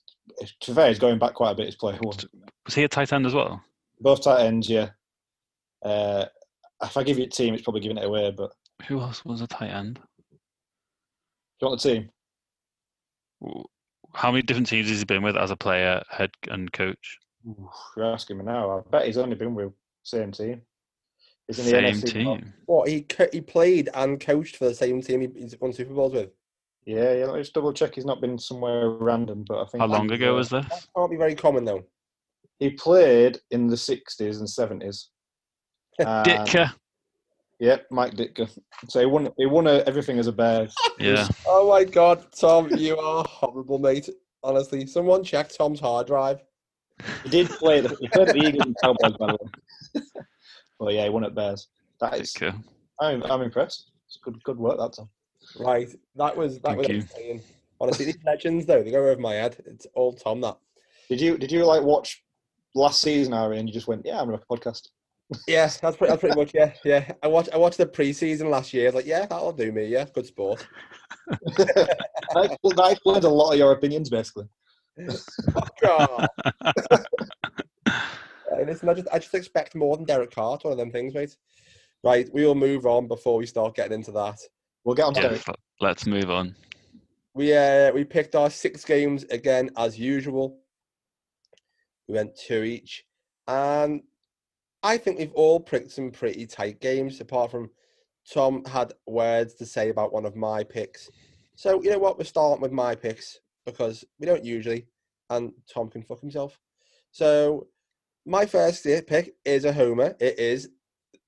to 0.61 0.71
be 0.73 0.75
fair, 0.75 0.89
he's 0.89 0.99
going 0.99 1.21
back 1.21 1.35
quite 1.35 1.53
a 1.53 1.55
bit. 1.55 1.67
He's 1.67 1.77
player 1.77 1.99
one. 2.01 2.17
Was 2.65 2.75
he 2.75 2.83
a 2.83 2.89
tight 2.89 3.13
end 3.13 3.27
as 3.27 3.35
well? 3.35 3.63
Both 4.01 4.25
tight 4.25 4.45
ends, 4.45 4.69
yeah. 4.69 4.91
Uh, 5.85 6.27
if 6.83 6.97
I 6.97 7.03
give 7.03 7.19
you 7.19 7.25
a 7.25 7.29
team, 7.29 7.55
it's 7.55 7.63
probably 7.63 7.81
giving 7.81 7.99
it 7.99 8.05
away. 8.05 8.31
But 8.31 8.53
Who 8.89 9.01
else 9.01 9.25
was 9.25 9.41
a 9.41 9.47
tight 9.47 9.71
end? 9.71 10.01
do 11.61 11.67
you 11.67 11.69
want 11.69 11.81
the 11.83 11.89
team? 11.95 12.11
How 14.15 14.31
many 14.31 14.43
different 14.43 14.67
teams 14.69 14.89
has 14.89 14.99
he 14.99 15.05
been 15.05 15.23
with 15.23 15.37
as 15.37 15.51
a 15.51 15.57
player, 15.57 16.03
head, 16.11 16.31
and 16.51 16.73
coach? 16.73 17.19
You're 17.97 18.05
asking 18.13 18.39
me 18.39 18.45
now. 18.45 18.79
I 18.79 18.81
bet 18.91 19.07
he's 19.07 19.17
only 19.19 19.37
been 19.37 19.55
with 19.55 19.69
the 19.71 19.75
same 20.05 20.33
team. 20.33 20.63
He's 21.47 21.59
in 21.59 21.65
the 21.65 21.71
Same 21.73 21.85
NFC 21.85 22.23
North. 22.23 22.41
team. 22.41 22.55
What 22.67 22.89
he 22.89 23.07
he 23.33 23.41
played 23.41 23.89
and 23.95 24.21
coached 24.21 24.57
for 24.57 24.67
the 24.67 24.75
same 24.75 25.03
team 25.03 25.21
he- 25.23 25.41
he's 25.41 25.59
won 25.61 25.73
Super 25.73 25.95
Bowls 25.95 26.13
with. 26.13 26.31
Yeah, 26.85 27.13
yeah. 27.15 27.27
Let's 27.27 27.51
double 27.51 27.73
check. 27.73 27.95
He's 27.95 28.05
not 28.05 28.21
been 28.21 28.39
somewhere 28.39 28.91
random, 28.91 29.45
but 29.49 29.61
I 29.63 29.67
think 29.67 29.81
How 29.81 29.87
long 29.87 30.11
ago 30.11 30.37
was 30.37 30.51
this? 30.51 30.67
That 30.69 30.87
can't 30.97 31.11
be 31.11 31.17
very 31.17 31.35
common 31.35 31.65
though. 31.65 31.85
He 32.59 32.71
played 32.71 33.39
in 33.51 33.67
the 33.67 33.77
sixties 33.77 34.39
and 34.39 34.49
seventies. 36.01 36.55
Ditka. 36.55 36.73
Yep, 37.61 37.87
Mike 37.91 38.15
Ditka. 38.15 38.51
So 38.89 39.01
he 39.01 39.07
won. 39.07 39.31
He 39.37 39.47
won 39.47 39.67
uh, 39.67 39.83
everything 39.87 40.19
as 40.19 40.27
a 40.27 40.33
bear. 40.33 40.69
Yeah. 40.99 41.29
Oh 41.47 41.69
my 41.69 41.85
God, 41.85 42.25
Tom, 42.39 42.71
you 42.77 42.97
are 42.99 43.25
horrible, 43.29 43.79
mate. 43.79 44.09
Honestly, 44.43 44.87
someone 44.87 45.23
check 45.23 45.51
Tom's 45.51 45.81
hard 45.81 46.07
drive. 46.09 46.43
He 47.23 47.31
did 47.31 47.49
play. 47.49 47.81
The, 47.81 47.97
he 48.01 48.09
played 48.09 48.29
the 48.29 48.37
Eagles 48.37 48.67
and 48.67 48.77
Cowboys, 48.83 49.17
by 49.19 49.27
the 49.27 49.39
way. 49.41 50.03
Well, 50.79 50.91
yeah, 50.93 51.05
he 51.05 51.11
won 51.11 51.25
at 51.25 51.35
Bears. 51.35 51.69
That 52.01 52.21
is. 52.21 52.33
Ditka. 52.33 52.63
I'm, 53.01 53.23
I'm 53.25 53.43
impressed. 53.43 53.91
It's 54.07 54.19
good, 54.23 54.43
good 54.45 54.59
work 54.59 54.79
that 54.79 54.93
time. 54.95 55.09
Right, 55.59 55.89
that 56.17 56.37
was 56.37 56.61
that 56.61 56.77
Thank 56.77 56.79
was 56.79 56.89
you. 56.89 56.95
insane. 56.97 57.43
Honestly, 57.81 58.05
these 58.05 58.19
legends 58.25 58.65
though, 58.67 58.83
they 58.83 58.91
go 58.91 59.09
over 59.09 59.21
my 59.21 59.35
head. 59.35 59.57
It's 59.67 59.87
all 59.95 60.13
Tom 60.13 60.41
that. 60.43 60.57
Did 61.09 61.21
you 61.21 61.37
did 61.37 61.51
you 61.51 61.65
like 61.65 61.83
watch 61.83 62.23
last 62.75 63.01
season, 63.01 63.33
Ari, 63.33 63.59
and 63.59 63.69
you 63.69 63.75
just 63.75 63.89
went, 63.89 64.03
yeah, 64.05 64.21
I'm 64.21 64.27
gonna 64.27 64.39
make 64.39 64.43
a 64.49 64.71
podcast. 64.71 64.89
Yeah, 65.47 65.67
that's 65.67 65.97
pretty, 65.97 66.11
that's 66.11 66.21
pretty 66.21 66.37
much 66.39 66.53
yeah, 66.55 66.73
yeah. 66.85 67.13
I 67.23 67.29
watched 67.29 67.51
I 67.53 67.57
watched 67.57 67.79
the 67.79 67.87
preseason 67.87 68.51
last 68.51 68.73
year. 68.73 68.91
Like, 68.91 69.07
yeah, 69.07 69.27
that'll 69.27 69.53
do 69.53 69.73
me. 69.73 69.87
Yeah, 69.87 70.07
good 70.13 70.27
sport. 70.27 70.67
that, 71.57 71.97
expl- 72.35 72.77
that 72.77 72.93
explains 72.93 73.25
a 73.25 73.29
lot 73.29 73.53
of 73.53 73.59
your 73.59 73.73
opinions, 73.73 74.11
basically. 74.11 74.47
God. 75.83 76.27
Hey, 77.87 78.67
listen, 78.67 78.89
I 78.89 78.95
just 78.95 79.09
I 79.13 79.19
just 79.19 79.35
expect 79.35 79.75
more 79.75 79.97
than 79.97 80.05
Derek 80.05 80.31
Carr. 80.31 80.57
It's 80.57 80.65
one 80.65 80.73
of 80.73 80.79
them 80.79 80.91
things, 80.91 81.15
mate. 81.15 81.37
Right, 82.05 82.29
we 82.33 82.45
will 82.45 82.55
move 82.55 82.85
on 82.87 83.07
before 83.09 83.37
we 83.37 83.47
start 83.47 83.77
getting 83.77 83.93
into 83.93 84.13
that. 84.13 84.39
We'll 84.85 84.97
get 84.97 85.07
on 85.07 85.15
to 85.15 85.21
Yeah, 85.21 85.29
Derek. 85.29 85.45
let's 85.81 86.07
move 86.07 86.31
on. 86.31 86.55
We 87.35 87.55
uh 87.55 87.93
we 87.93 88.05
picked 88.05 88.35
our 88.35 88.51
six 88.51 88.85
games 88.85 89.25
again 89.25 89.71
as 89.77 89.99
usual. 89.99 90.59
We 92.09 92.15
went 92.15 92.37
two 92.37 92.63
each, 92.63 93.05
and 93.47 94.03
I 94.83 94.97
think 94.97 95.19
we've 95.19 95.33
all 95.33 95.61
picked 95.61 95.93
some 95.93 96.11
pretty 96.11 96.47
tight 96.47 96.81
games. 96.81 97.21
Apart 97.21 97.51
from 97.51 97.71
Tom 98.33 98.65
had 98.65 98.93
words 99.07 99.55
to 99.55 99.67
say 99.67 99.91
about 99.91 100.13
one 100.13 100.25
of 100.25 100.37
my 100.37 100.65
picks, 100.65 101.09
so 101.55 101.83
you 101.83 101.91
know 101.91 101.99
what? 101.99 102.19
We're 102.19 102.25
starting 102.25 102.63
with 102.63 102.73
my 102.73 102.95
picks 102.95 103.39
because 103.65 104.05
we 104.19 104.27
don't 104.27 104.45
usually, 104.45 104.87
and 105.31 105.53
Tom 105.73 105.89
can 105.89 106.03
fuck 106.03 106.21
himself. 106.21 106.59
So 107.11 107.69
my 108.27 108.47
first 108.47 108.85
pick 109.07 109.35
is 109.45 109.65
a 109.65 109.73
homer. 109.73 110.15
It 110.21 110.39
is 110.39 110.69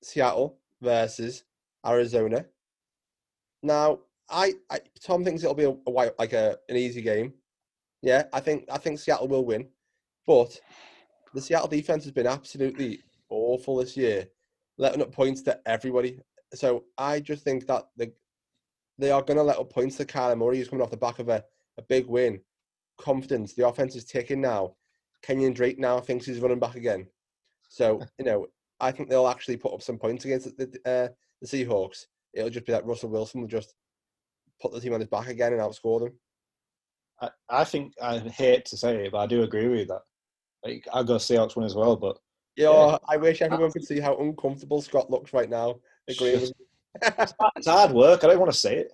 Seattle 0.03 0.57
versus 0.81 1.43
Arizona. 1.85 2.45
Now, 3.63 3.99
I, 4.29 4.53
I 4.69 4.79
Tom 5.03 5.23
thinks 5.23 5.43
it'll 5.43 5.55
be 5.55 5.65
a, 5.65 5.75
a 5.87 5.91
like 6.17 6.33
a 6.33 6.57
an 6.69 6.75
easy 6.75 7.01
game. 7.01 7.33
Yeah, 8.01 8.23
I 8.33 8.39
think 8.39 8.65
I 8.71 8.77
think 8.77 8.99
Seattle 8.99 9.27
will 9.27 9.45
win, 9.45 9.67
but 10.25 10.59
the 11.33 11.41
Seattle 11.41 11.67
defense 11.67 12.03
has 12.03 12.13
been 12.13 12.27
absolutely 12.27 12.99
awful 13.55 13.77
this 13.77 13.95
year, 13.95 14.27
letting 14.77 15.01
up 15.01 15.11
points 15.11 15.41
to 15.43 15.59
everybody. 15.65 16.19
So 16.53 16.83
I 16.97 17.19
just 17.19 17.43
think 17.43 17.67
that 17.67 17.85
the 17.97 18.11
they 18.97 19.11
are 19.11 19.21
going 19.21 19.37
to 19.37 19.43
let 19.43 19.57
up 19.57 19.71
points 19.71 19.97
to 19.97 20.05
Kyler 20.05 20.37
Murray, 20.37 20.57
who's 20.57 20.69
coming 20.69 20.81
off 20.81 20.91
the 20.91 20.97
back 20.97 21.19
of 21.19 21.27
a, 21.27 21.43
a 21.77 21.81
big 21.81 22.07
win. 22.07 22.39
Confidence, 22.97 23.53
the 23.53 23.67
offense 23.67 23.95
is 23.95 24.05
ticking 24.05 24.39
now. 24.39 24.75
Kenyan 25.25 25.53
Drake 25.53 25.77
now 25.77 25.99
thinks 25.99 26.25
he's 26.25 26.39
running 26.39 26.59
back 26.59 26.75
again. 26.75 27.07
So 27.69 28.01
you 28.19 28.25
know, 28.25 28.47
I 28.79 28.91
think 28.91 29.09
they'll 29.09 29.27
actually 29.27 29.57
put 29.57 29.73
up 29.73 29.81
some 29.81 29.97
points 29.97 30.25
against 30.25 30.55
the 30.57 30.65
uh, 30.85 31.13
the 31.41 31.47
Seahawks. 31.47 32.05
It'll 32.33 32.49
just 32.49 32.65
be 32.65 32.73
like 32.73 32.85
Russell 32.85 33.09
Wilson 33.09 33.41
will 33.41 33.47
just 33.47 33.73
put 34.61 34.71
the 34.71 34.79
team 34.79 34.93
on 34.93 34.99
his 34.99 35.09
back 35.09 35.27
again 35.27 35.53
and 35.53 35.61
outscore 35.61 36.01
them. 36.01 36.13
I, 37.21 37.29
I 37.49 37.63
think 37.63 37.93
I 38.01 38.19
hate 38.19 38.65
to 38.65 38.77
say 38.77 39.05
it, 39.05 39.11
but 39.11 39.19
I 39.19 39.27
do 39.27 39.43
agree 39.43 39.67
with 39.67 39.87
that. 39.87 40.01
Like, 40.63 40.87
I'll 40.91 41.03
go 41.03 41.15
Seahawks 41.15 41.55
win 41.55 41.65
as 41.65 41.75
well, 41.75 41.95
but 41.95 42.17
You 42.55 42.65
know, 42.65 42.99
I 43.07 43.17
wish 43.17 43.41
everyone 43.41 43.71
could 43.71 43.83
see 43.85 43.99
how 43.99 44.15
uncomfortable 44.17 44.81
Scott 44.81 45.09
looks 45.11 45.33
right 45.33 45.49
now. 45.49 45.75
Agree 46.07 46.51
it's 47.01 47.67
hard 47.67 47.91
work. 47.91 48.23
I 48.23 48.27
don't 48.27 48.39
want 48.39 48.51
to 48.51 48.57
say 48.57 48.77
it, 48.77 48.93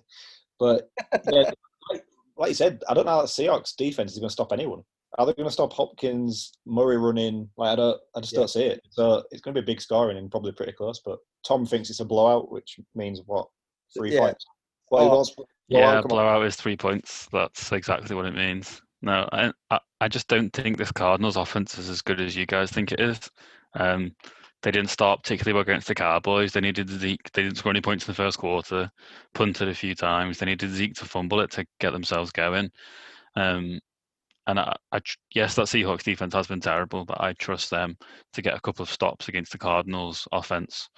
but 0.58 0.90
yeah, 1.30 1.44
like, 1.90 2.04
like 2.36 2.48
you 2.48 2.54
said, 2.54 2.82
I 2.88 2.94
don't 2.94 3.04
know 3.06 3.12
how 3.12 3.22
the 3.22 3.28
Seahawks 3.28 3.76
defense 3.76 4.12
is 4.12 4.18
going 4.18 4.28
to 4.28 4.32
stop 4.32 4.52
anyone. 4.52 4.82
Are 5.18 5.26
they 5.26 5.34
going 5.34 5.46
to 5.48 5.52
stop 5.52 5.72
Hopkins, 5.72 6.52
Murray 6.66 6.96
running? 6.96 7.48
Like 7.56 7.74
I 7.74 7.76
don't, 7.76 8.00
I 8.16 8.20
just 8.20 8.32
Yeah. 8.32 8.40
don't 8.40 8.48
see 8.48 8.64
it. 8.64 8.80
So 8.90 9.22
it's 9.30 9.40
going 9.40 9.54
to 9.54 9.60
be 9.60 9.64
a 9.64 9.66
big 9.72 9.80
scoring 9.80 10.16
and 10.16 10.30
probably 10.30 10.50
pretty 10.52 10.72
close. 10.72 11.00
But 11.04 11.18
Tom 11.46 11.64
thinks 11.64 11.90
it's 11.90 12.00
a 12.00 12.04
blowout, 12.04 12.50
which 12.50 12.80
means 12.96 13.20
what 13.26 13.48
three 13.96 14.12
Yeah. 14.12 14.20
points. 14.20 14.46
Well, 14.90 15.02
he 15.02 15.08
Oh. 15.08 15.14
wants 15.14 15.34
Yeah, 15.68 15.80
come 16.02 16.10
on. 16.12 16.16
blowout 16.16 16.44
is 16.46 16.56
three 16.56 16.76
points. 16.76 17.28
That's 17.30 17.70
exactly 17.70 18.16
what 18.16 18.24
it 18.26 18.34
means. 18.34 18.82
No, 19.02 19.28
I, 19.32 19.52
I, 20.00 20.08
just 20.08 20.28
don't 20.28 20.52
think 20.52 20.78
this 20.78 20.92
Cardinals 20.92 21.36
offense 21.36 21.76
is 21.76 21.88
as 21.88 22.02
good 22.02 22.20
as 22.20 22.36
you 22.36 22.46
guys 22.46 22.70
think 22.70 22.92
it 22.92 23.00
is. 23.00 23.18
Um, 23.74 24.14
they 24.62 24.70
didn't 24.70 24.90
start 24.90 25.24
particularly 25.24 25.54
well 25.54 25.62
against 25.62 25.88
the 25.88 25.94
Cowboys. 25.94 26.52
They 26.52 26.60
needed 26.60 26.88
Zeke. 26.88 27.32
They 27.32 27.42
didn't 27.42 27.58
score 27.58 27.70
any 27.70 27.80
points 27.80 28.06
in 28.06 28.12
the 28.12 28.16
first 28.16 28.38
quarter. 28.38 28.88
Punted 29.34 29.68
a 29.68 29.74
few 29.74 29.96
times. 29.96 30.38
They 30.38 30.46
needed 30.46 30.70
Zeke 30.70 30.94
to 30.94 31.04
fumble 31.04 31.40
it 31.40 31.50
to 31.52 31.66
get 31.80 31.90
themselves 31.90 32.30
going. 32.30 32.70
Um, 33.34 33.80
and 34.46 34.60
I, 34.60 34.76
I, 34.92 35.00
yes, 35.34 35.56
that 35.56 35.66
Seahawks 35.66 36.04
defense 36.04 36.34
has 36.34 36.46
been 36.46 36.60
terrible, 36.60 37.04
but 37.04 37.20
I 37.20 37.32
trust 37.34 37.70
them 37.70 37.96
to 38.34 38.42
get 38.42 38.54
a 38.54 38.60
couple 38.60 38.84
of 38.84 38.90
stops 38.90 39.28
against 39.28 39.50
the 39.50 39.58
Cardinals 39.58 40.28
offense, 40.30 40.88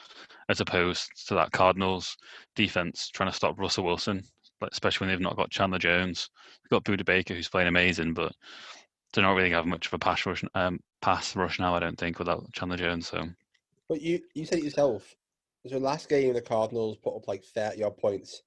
as 0.51 0.61
opposed 0.61 1.11
to 1.29 1.35
that 1.35 1.53
Cardinals 1.53 2.17
defense 2.55 3.09
trying 3.09 3.31
to 3.31 3.37
stop 3.37 3.59
Russell 3.59 3.85
Wilson, 3.85 4.23
especially 4.63 5.07
when 5.07 5.15
they've 5.15 5.21
not 5.21 5.37
got 5.37 5.51
Chandler 5.51 5.79
Jones. 5.79 6.31
They've 6.63 6.71
got 6.71 6.85
Budda 6.85 7.05
Baker, 7.05 7.35
who's 7.35 7.49
playing 7.49 7.69
amazing, 7.69 8.15
but 8.15 8.33
they 9.13 9.23
don't 9.23 9.37
really 9.37 9.51
have 9.51 9.67
much 9.67 9.87
of 9.87 9.95
a 9.95 9.99
pass 9.99 10.27
rush, 10.27 10.45
um, 10.55 10.81
pass 11.01 11.37
rush 11.37 11.59
now. 11.59 11.75
I 11.75 11.81
don't 11.81 11.99
think 11.99 12.19
without 12.19 12.53
Chandler 12.53 12.77
Jones. 12.77 13.09
So 13.09 13.29
But 13.89 14.03
you, 14.03 14.21
you 14.35 14.45
said 14.45 14.59
it 14.59 14.65
yourself. 14.65 15.15
So 15.67 15.79
last 15.79 16.09
game, 16.09 16.35
the 16.35 16.43
Cardinals 16.43 16.99
put 16.99 17.17
up 17.17 17.27
like 17.27 17.43
30 17.43 17.83
odd 17.83 17.97
points, 17.97 18.43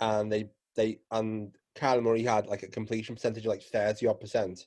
and 0.00 0.32
they 0.32 0.48
they 0.74 1.00
and 1.10 1.54
Kyler 1.76 2.02
Murray 2.02 2.22
had 2.22 2.46
like 2.46 2.62
a 2.62 2.68
completion 2.68 3.14
percentage 3.14 3.44
of 3.44 3.50
like 3.50 3.62
30 3.62 4.06
odd 4.06 4.20
percent. 4.20 4.66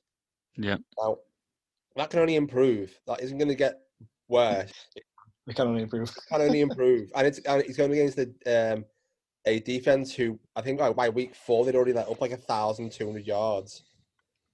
yeah, 0.56 0.78
Now 1.00 1.18
that 1.96 2.10
can 2.10 2.20
only 2.20 2.36
improve. 2.36 3.00
That 3.08 3.22
isn't 3.22 3.38
going 3.38 3.50
to 3.50 3.56
get 3.56 3.80
worse. 4.28 4.72
We 5.48 5.54
can 5.54 5.68
only 5.68 5.84
improve. 5.84 6.10
It 6.10 6.16
can 6.30 6.42
only 6.42 6.62
improve, 6.62 7.12
and 7.16 7.28
it's 7.28 7.40
and 7.40 7.62
it's 7.62 7.78
going 7.78 7.92
against 7.92 8.18
the 8.18 8.74
um, 8.76 8.86
a 9.46 9.60
defense 9.60 10.14
who 10.14 10.40
I 10.56 10.62
think 10.62 10.80
like 10.80 10.96
by 10.96 11.10
week 11.10 11.36
four 11.36 11.66
they'd 11.66 11.76
already 11.76 11.94
let 11.94 12.10
up 12.10 12.22
like 12.22 12.32
a 12.32 12.38
thousand 12.38 12.92
two 12.92 13.06
hundred 13.06 13.28
yards. 13.28 13.84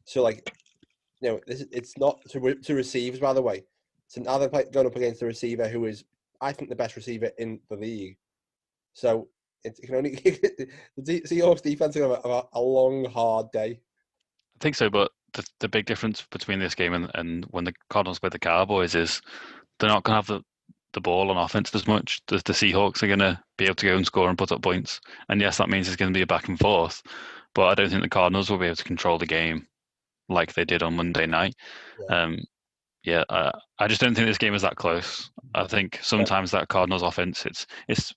So 0.05 0.23
like, 0.23 0.51
you 1.21 1.29
know, 1.29 1.39
this 1.45 1.65
it's 1.71 1.97
not 1.97 2.19
to 2.29 2.55
to 2.55 2.75
receivers 2.75 3.19
by 3.19 3.33
the 3.33 3.41
way. 3.41 3.63
So 4.07 4.21
now 4.21 4.37
they're 4.37 4.49
going 4.49 4.87
up 4.87 4.95
against 4.95 5.19
the 5.19 5.27
receiver 5.27 5.67
who 5.67 5.85
is 5.85 6.03
I 6.41 6.51
think 6.51 6.69
the 6.69 6.75
best 6.75 6.95
receiver 6.95 7.31
in 7.37 7.59
the 7.69 7.75
league. 7.75 8.17
So 8.93 9.27
it, 9.63 9.77
it 9.81 9.85
can 9.85 9.95
only 9.95 10.15
the 10.97 11.21
Seahawks 11.21 11.61
defense 11.61 11.95
have 11.95 12.11
a, 12.11 12.43
a 12.53 12.61
long 12.61 13.05
hard 13.05 13.51
day. 13.51 13.79
I 14.55 14.59
think 14.59 14.75
so. 14.75 14.89
But 14.89 15.11
the 15.33 15.45
the 15.59 15.69
big 15.69 15.85
difference 15.85 16.25
between 16.31 16.59
this 16.59 16.75
game 16.75 16.93
and, 16.93 17.11
and 17.13 17.45
when 17.51 17.65
the 17.65 17.73
Cardinals 17.89 18.19
play 18.19 18.29
the 18.29 18.39
Cowboys 18.39 18.95
is 18.95 19.21
they're 19.79 19.89
not 19.89 20.03
going 20.03 20.13
to 20.13 20.15
have 20.15 20.27
the 20.27 20.43
the 20.93 21.01
ball 21.01 21.29
on 21.31 21.37
offense 21.37 21.73
as 21.75 21.87
much. 21.87 22.21
The, 22.27 22.37
the 22.37 22.53
Seahawks 22.53 23.03
are 23.03 23.07
going 23.07 23.19
to 23.19 23.39
be 23.57 23.65
able 23.65 23.75
to 23.75 23.85
go 23.85 23.95
and 23.95 24.05
score 24.05 24.29
and 24.29 24.37
put 24.37 24.51
up 24.51 24.61
points. 24.61 24.99
And 25.29 25.39
yes, 25.41 25.57
that 25.57 25.69
means 25.69 25.87
it's 25.87 25.97
going 25.97 26.11
to 26.13 26.17
be 26.17 26.23
a 26.23 26.27
back 26.27 26.47
and 26.47 26.59
forth. 26.59 27.01
But 27.55 27.67
I 27.67 27.75
don't 27.75 27.89
think 27.89 28.03
the 28.03 28.09
Cardinals 28.09 28.49
will 28.49 28.57
be 28.57 28.65
able 28.67 28.75
to 28.75 28.83
control 28.83 29.17
the 29.17 29.25
game 29.25 29.67
like 30.29 30.53
they 30.53 30.65
did 30.65 30.83
on 30.83 30.95
Monday 30.95 31.25
night. 31.25 31.55
Yeah. 32.09 32.23
Um, 32.23 32.39
yeah, 33.03 33.23
uh, 33.29 33.51
I 33.79 33.87
just 33.87 34.01
don't 34.01 34.13
think 34.13 34.27
this 34.27 34.37
game 34.37 34.53
is 34.53 34.61
that 34.61 34.75
close. 34.75 35.31
I 35.55 35.65
think 35.65 35.99
sometimes 36.01 36.51
that 36.51 36.67
Cardinals 36.67 37.01
offense, 37.01 37.45
it's 37.45 37.65
it's 37.87 38.13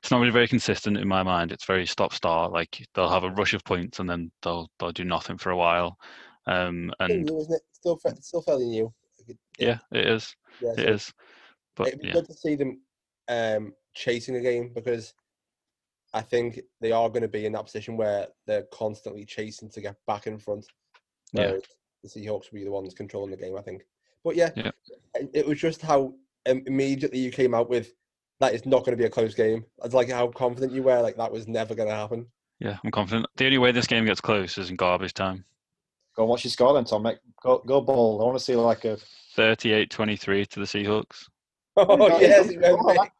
it's 0.00 0.10
not 0.10 0.18
really 0.18 0.32
very 0.32 0.48
consistent 0.48 0.96
in 0.96 1.06
my 1.06 1.22
mind. 1.22 1.52
It's 1.52 1.66
very 1.66 1.84
stop 1.86 2.12
start. 2.14 2.50
Like 2.52 2.86
they'll 2.94 3.10
have 3.10 3.24
a 3.24 3.30
rush 3.30 3.52
of 3.54 3.62
points 3.64 4.00
and 4.00 4.08
then 4.08 4.30
they'll 4.42 4.68
they'll 4.78 4.92
do 4.92 5.04
nothing 5.04 5.36
for 5.36 5.50
a 5.50 5.56
while. 5.56 5.98
Um, 6.46 6.90
and 7.00 7.24
New, 7.26 7.38
isn't 7.38 7.54
it? 7.54 7.62
Still, 7.72 8.00
still 8.20 8.42
fairly 8.42 8.66
new. 8.66 8.92
yeah, 9.58 9.78
it 9.92 10.06
is. 10.06 10.34
Yeah, 10.60 10.70
It 10.70 10.76
so- 10.76 10.82
is. 10.94 11.12
But 11.76 11.88
It'd 11.88 12.00
be 12.00 12.08
yeah, 12.08 12.14
good 12.14 12.26
to 12.26 12.34
see 12.34 12.54
them 12.54 12.80
um, 13.28 13.74
chasing 13.94 14.36
a 14.36 14.40
game 14.40 14.72
because 14.74 15.14
I 16.12 16.20
think 16.20 16.60
they 16.80 16.92
are 16.92 17.08
going 17.08 17.22
to 17.22 17.28
be 17.28 17.46
in 17.46 17.52
that 17.52 17.64
position 17.64 17.96
where 17.96 18.28
they're 18.46 18.66
constantly 18.72 19.24
chasing 19.24 19.68
to 19.70 19.80
get 19.80 19.96
back 20.06 20.26
in 20.26 20.38
front. 20.38 20.66
Yeah. 21.32 21.54
The 22.02 22.08
Seahawks 22.08 22.52
will 22.52 22.58
be 22.58 22.64
the 22.64 22.70
ones 22.70 22.94
controlling 22.94 23.30
the 23.30 23.36
game, 23.36 23.56
I 23.56 23.62
think. 23.62 23.82
But 24.22 24.36
yeah, 24.36 24.50
Yeah. 24.54 24.70
it, 25.14 25.30
it 25.34 25.46
was 25.46 25.58
just 25.58 25.82
how 25.82 26.14
um, 26.48 26.62
immediately 26.66 27.18
you 27.18 27.30
came 27.30 27.54
out 27.54 27.68
with 27.68 27.92
that 28.40 28.54
it's 28.54 28.66
not 28.66 28.80
going 28.84 28.96
to 28.96 29.00
be 29.00 29.06
a 29.06 29.10
close 29.10 29.34
game. 29.34 29.64
It's 29.84 29.94
like 29.94 30.10
how 30.10 30.28
confident 30.28 30.72
you 30.72 30.82
were, 30.82 31.00
like 31.00 31.16
that 31.16 31.32
was 31.32 31.48
never 31.48 31.74
going 31.74 31.88
to 31.88 31.94
happen. 31.94 32.26
yeah, 32.60 32.78
I'm 32.84 32.90
confident. 32.90 33.26
The 33.36 33.46
only 33.46 33.58
way 33.58 33.72
this 33.72 33.86
game 33.86 34.04
gets 34.04 34.20
close 34.20 34.58
is 34.58 34.70
in 34.70 34.76
garbage 34.76 35.14
time. 35.14 35.44
Go 36.16 36.22
and 36.22 36.30
watch 36.30 36.44
your 36.44 36.50
score 36.52 36.74
then, 36.74 36.84
Tom. 36.84 37.02
Mate. 37.02 37.18
Go, 37.42 37.58
go 37.66 37.80
ball. 37.80 38.20
I 38.20 38.24
want 38.24 38.38
to 38.38 38.44
see 38.44 38.54
like 38.54 38.84
a. 38.84 38.98
38-23 39.36 40.46
to 40.48 40.60
the 40.60 40.66
Seahawks. 40.66 41.28
Oh, 41.76 41.96
No, 41.96 42.06
yes, 42.20 42.48
he's- 42.48 42.60
went 42.62 42.86
big. 42.86 43.10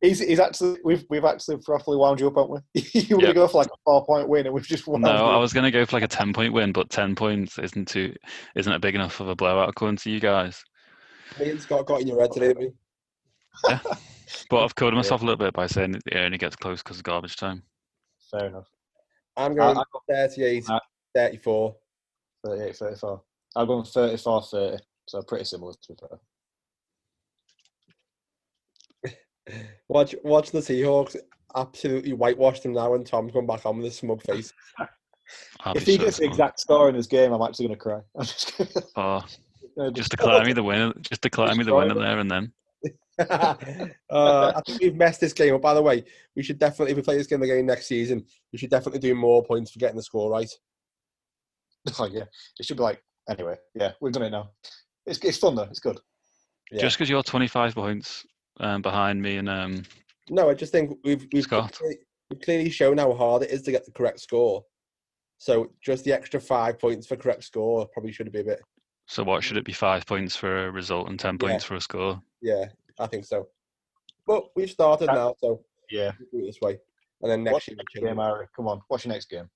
He's, 0.00 0.20
he's 0.20 0.38
actually 0.38 0.78
we've 0.84 1.04
we've 1.10 1.24
actually 1.24 1.58
roughly 1.66 1.96
wound 1.96 2.20
you 2.20 2.28
up, 2.28 2.36
haven't 2.36 2.62
we? 2.74 2.80
you 2.92 3.16
were 3.16 3.22
Yeah. 3.22 3.26
gonna 3.28 3.34
go 3.34 3.48
for 3.48 3.58
like 3.58 3.66
a 3.66 3.76
four 3.84 4.06
point 4.06 4.28
win, 4.28 4.46
and 4.46 4.54
we've 4.54 4.64
just 4.64 4.86
won. 4.86 5.00
No, 5.00 5.08
you 5.08 5.14
I 5.24 5.36
was 5.38 5.52
going 5.52 5.64
to 5.64 5.72
go 5.72 5.84
for 5.84 5.96
like 5.96 6.04
a 6.04 6.08
10 6.08 6.32
point 6.32 6.52
win, 6.52 6.70
but 6.72 6.88
10 6.88 7.16
points 7.16 7.58
isn't 7.58 7.88
too 7.88 8.14
isn't 8.54 8.72
a 8.72 8.78
big 8.78 8.94
enough 8.94 9.18
of 9.18 9.26
a 9.28 9.34
blowout 9.34 9.68
according 9.68 9.96
to 9.96 10.10
you 10.10 10.20
guys. 10.20 10.62
Me 11.40 11.50
and 11.50 11.60
Scott 11.60 11.84
got 11.86 12.00
in 12.00 12.06
your 12.06 12.20
head 12.20 12.30
today, 12.30 12.48
didn't 12.54 12.60
we? 12.60 13.74
But 14.50 14.62
I've 14.64 14.76
killed 14.76 14.94
myself 14.94 15.22
a 15.22 15.24
little 15.24 15.36
bit 15.36 15.52
by 15.52 15.66
saying 15.66 15.92
that 15.92 16.02
it 16.06 16.16
only 16.16 16.38
gets 16.38 16.54
close 16.54 16.80
because 16.80 16.98
of 16.98 17.02
garbage 17.02 17.34
time. 17.36 17.64
Fair 18.30 18.46
enough. 18.46 18.68
I'm 19.36 19.56
going 19.56 19.76
I 19.78 19.82
38, 20.08 20.64
Uh, 20.70 20.78
34. 21.16 21.74
38, 22.46 22.76
34. 22.76 23.22
I've 23.56 23.66
gone 23.66 23.84
34, 23.84 24.42
30. 24.42 24.76
So 25.08 25.22
pretty 25.22 25.44
similar 25.44 25.72
to 25.72 25.78
be 25.92 25.98
fair. 25.98 26.18
Watch, 29.88 30.14
watch 30.22 30.50
the 30.50 30.60
Seahawks 30.60 31.16
absolutely 31.56 32.12
whitewash 32.12 32.60
them 32.60 32.72
now, 32.72 32.94
and 32.94 33.06
Tom's 33.06 33.32
going 33.32 33.46
back 33.46 33.64
on 33.66 33.78
with 33.78 33.86
a 33.86 33.90
smug 33.90 34.22
face. 34.22 34.52
If 35.74 35.84
he 35.84 35.96
so 35.96 36.04
gets 36.04 36.18
the 36.18 36.24
exact 36.24 36.60
score 36.60 36.88
in 36.88 36.96
this 36.96 37.06
game, 37.06 37.32
I'm 37.32 37.42
actually 37.42 37.66
gonna 37.66 37.78
cry. 37.78 38.00
I'm 38.18 38.24
just 38.24 38.56
gonna, 38.56 38.86
Oh, 38.96 39.24
gonna 39.76 39.92
just 39.92 40.10
declare 40.10 40.44
me 40.44 40.52
the 40.52 40.62
winner. 40.62 40.92
Just 41.00 41.22
declare 41.22 41.48
me 41.48 41.58
the 41.58 41.64
Destroy 41.64 41.80
winner 41.80 41.94
them. 41.94 42.02
there 42.02 42.18
and 42.18 42.30
then. 42.30 42.52
uh, 44.10 44.52
I 44.54 44.60
think 44.64 44.80
we've 44.80 44.94
messed 44.94 45.20
this 45.20 45.32
game 45.32 45.54
up. 45.54 45.60
By 45.60 45.74
the 45.74 45.82
way, 45.82 46.04
we 46.36 46.42
should 46.42 46.58
definitely, 46.58 46.92
if 46.92 46.96
we 46.96 47.02
play 47.02 47.16
this 47.16 47.26
game 47.26 47.42
again 47.42 47.66
next 47.66 47.86
season, 47.86 48.24
we 48.52 48.58
should 48.58 48.70
definitely 48.70 49.00
do 49.00 49.14
more 49.14 49.44
points 49.44 49.72
for 49.72 49.80
getting 49.80 49.96
the 49.96 50.02
score 50.02 50.30
right. 50.30 50.50
oh 51.98 52.06
yeah, 52.06 52.24
it 52.58 52.64
should 52.64 52.76
be 52.76 52.82
like 52.82 53.02
anyway. 53.28 53.56
Yeah, 53.74 53.92
we've 54.00 54.12
done 54.12 54.22
it 54.22 54.30
now. 54.30 54.50
It's 55.04 55.18
it's 55.18 55.38
fun 55.38 55.56
though. 55.56 55.62
It's 55.64 55.80
good. 55.80 55.98
Yeah. 56.70 56.82
Just 56.82 56.96
because 56.96 57.08
you're 57.08 57.22
25 57.22 57.74
points 57.74 58.24
um, 58.60 58.82
behind 58.82 59.20
me 59.22 59.36
and 59.36 59.48
um, 59.48 59.82
No, 60.30 60.48
I 60.50 60.54
just 60.54 60.72
think 60.72 60.98
we've 61.04 61.26
we've 61.32 61.44
Scott. 61.44 61.72
clearly, 61.72 61.98
we've 62.30 62.40
clearly 62.40 62.70
shown 62.70 62.98
how 62.98 63.12
hard 63.14 63.42
it 63.42 63.50
is 63.50 63.62
to 63.62 63.70
get 63.70 63.84
the 63.84 63.92
correct 63.92 64.20
score. 64.20 64.64
So 65.38 65.72
just 65.80 66.04
the 66.04 66.12
extra 66.12 66.40
five 66.40 66.78
points 66.78 67.06
for 67.06 67.16
correct 67.16 67.44
score 67.44 67.86
probably 67.92 68.12
should 68.12 68.30
be 68.32 68.40
a 68.40 68.44
bit. 68.44 68.60
so 69.06 69.22
what 69.22 69.42
should 69.44 69.56
it 69.56 69.64
be? 69.64 69.72
Five 69.72 70.04
points 70.06 70.34
for 70.36 70.66
a 70.66 70.70
result 70.70 71.08
and 71.08 71.18
10 71.18 71.34
Yeah. 71.40 71.48
points 71.48 71.64
for 71.64 71.76
a 71.76 71.80
score. 71.80 72.20
Yeah, 72.42 72.66
I 72.98 73.06
think 73.06 73.24
so. 73.24 73.48
But 74.26 74.44
we've 74.56 74.70
started 74.70 75.08
Uh, 75.10 75.14
now, 75.14 75.34
so 75.38 75.64
Yeah. 75.90 76.12
we'll 76.18 76.28
do 76.42 76.44
it 76.44 76.46
this 76.52 76.60
way. 76.60 76.78
And 77.22 77.30
then 77.30 77.44
next 77.44 77.52
What's 77.54 77.68
year 77.68 77.76
your 77.76 77.84
next 77.84 77.94
game. 77.94 78.18
Ari? 78.20 78.46
Come 78.54 78.68
on. 78.68 78.80
What's 78.88 79.04
your 79.04 79.12
next 79.14 79.30
game? 79.30 79.48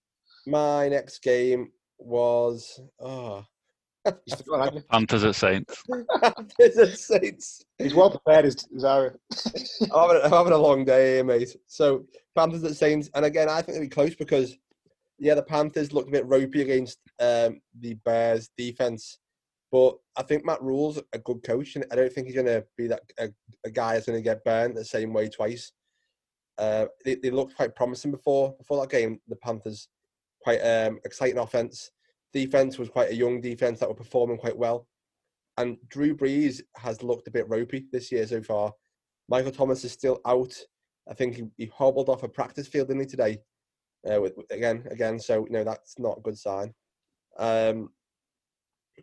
My 0.47 0.89
next 0.89 1.19
game 1.23 1.73
was 1.99 2.81
oh 2.99 3.45
You 4.27 4.37
forgot, 4.37 4.65
haven't? 4.65 4.89
Panthers 4.89 5.25
at 5.25 5.35
Saints. 5.37 5.83
Panthers 6.23 6.79
at 6.79 6.99
Saints. 6.99 7.65
He's 7.79 7.95
well 7.95 8.11
prepared, 8.11 8.47
is, 8.47 8.57
is 8.73 8.85
Ari. 8.85 9.11
I'm 9.93 10.09
having, 10.09 10.23
I'm 10.25 10.31
having 10.31 10.53
a 10.53 10.59
long 10.59 10.85
day 10.85 11.15
here, 11.15 11.25
mate. 11.25 11.57
So 11.69 12.05
Panthers 12.37 12.65
at 12.65 12.77
Saints, 12.77 13.11
and 13.15 13.25
again, 13.25 13.49
I 13.49 13.63
think 13.63 13.77
it'll 13.77 13.87
be 13.87 13.89
close 13.89 14.15
because 14.15 14.57
yeah, 15.19 15.35
the 15.35 15.43
Panthers 15.43 15.93
looked 15.93 16.09
a 16.09 16.13
bit 16.13 16.27
ropey 16.27 16.63
against 16.63 16.99
um, 17.21 17.61
the 17.79 17.95
Bears 18.05 18.51
defense, 18.57 19.19
but 19.71 19.97
I 20.17 20.23
think 20.23 20.45
Matt 20.45 20.63
Rhule's 20.63 21.01
a 21.13 21.19
good 21.19 21.45
coach, 21.45 21.77
and 21.77 21.85
I 21.93 21.95
don't 21.95 22.13
think 22.13 22.27
he's 22.27 22.35
going 22.35 22.47
to 22.47 22.65
be 22.77 22.89
that 22.89 23.03
a, 23.19 23.29
a 23.65 23.71
guy 23.71 23.95
that's 23.95 24.07
going 24.07 24.19
to 24.19 24.23
get 24.23 24.45
burned 24.45 24.77
the 24.77 24.85
same 24.85 25.13
way 25.13 25.29
twice. 25.29 25.73
Uh, 26.59 26.87
they, 27.05 27.15
they 27.15 27.31
looked 27.31 27.57
quite 27.57 27.77
promising 27.77 28.11
before 28.11 28.55
before 28.59 28.81
that 28.81 28.91
game. 28.91 29.21
The 29.29 29.37
Panthers 29.37 29.89
quite 30.43 30.59
um, 30.59 30.99
exciting 31.05 31.39
offense. 31.39 31.91
Defense 32.33 32.79
was 32.79 32.89
quite 32.89 33.11
a 33.11 33.15
young 33.15 33.41
defense 33.41 33.81
that 33.81 33.89
were 33.89 33.95
performing 33.95 34.39
quite 34.39 34.57
well. 34.57 34.89
And 35.59 35.77
Drew 35.89 36.17
Brees 36.17 36.63
has 36.77 37.03
looked 37.03 37.29
a 37.29 37.31
bit 37.31 37.49
ropey 37.49 37.87
this 37.93 38.11
year 38.11 38.27
so 38.27 38.43
far. 38.43 38.73
Michael 39.29 39.53
Thomas 39.53 39.85
is 39.85 39.93
still 39.93 40.21
out. 40.27 40.55
I 41.11 41.15
think 41.15 41.35
he, 41.37 41.45
he 41.57 41.67
hobbled 41.67 42.09
off 42.09 42.23
a 42.23 42.29
practice 42.29 42.67
field, 42.67 42.89
didn't 42.89 43.03
he, 43.03 43.07
today? 43.07 43.39
Uh, 44.11 44.21
with, 44.21 44.37
with- 44.37 44.51
again, 44.51 44.87
again. 44.91 45.19
So 45.19 45.47
no, 45.51 45.63
that's 45.65 45.99
not 45.99 46.19
a 46.19 46.23
good 46.23 46.39
sign. 46.39 46.73
Um, 47.39 47.91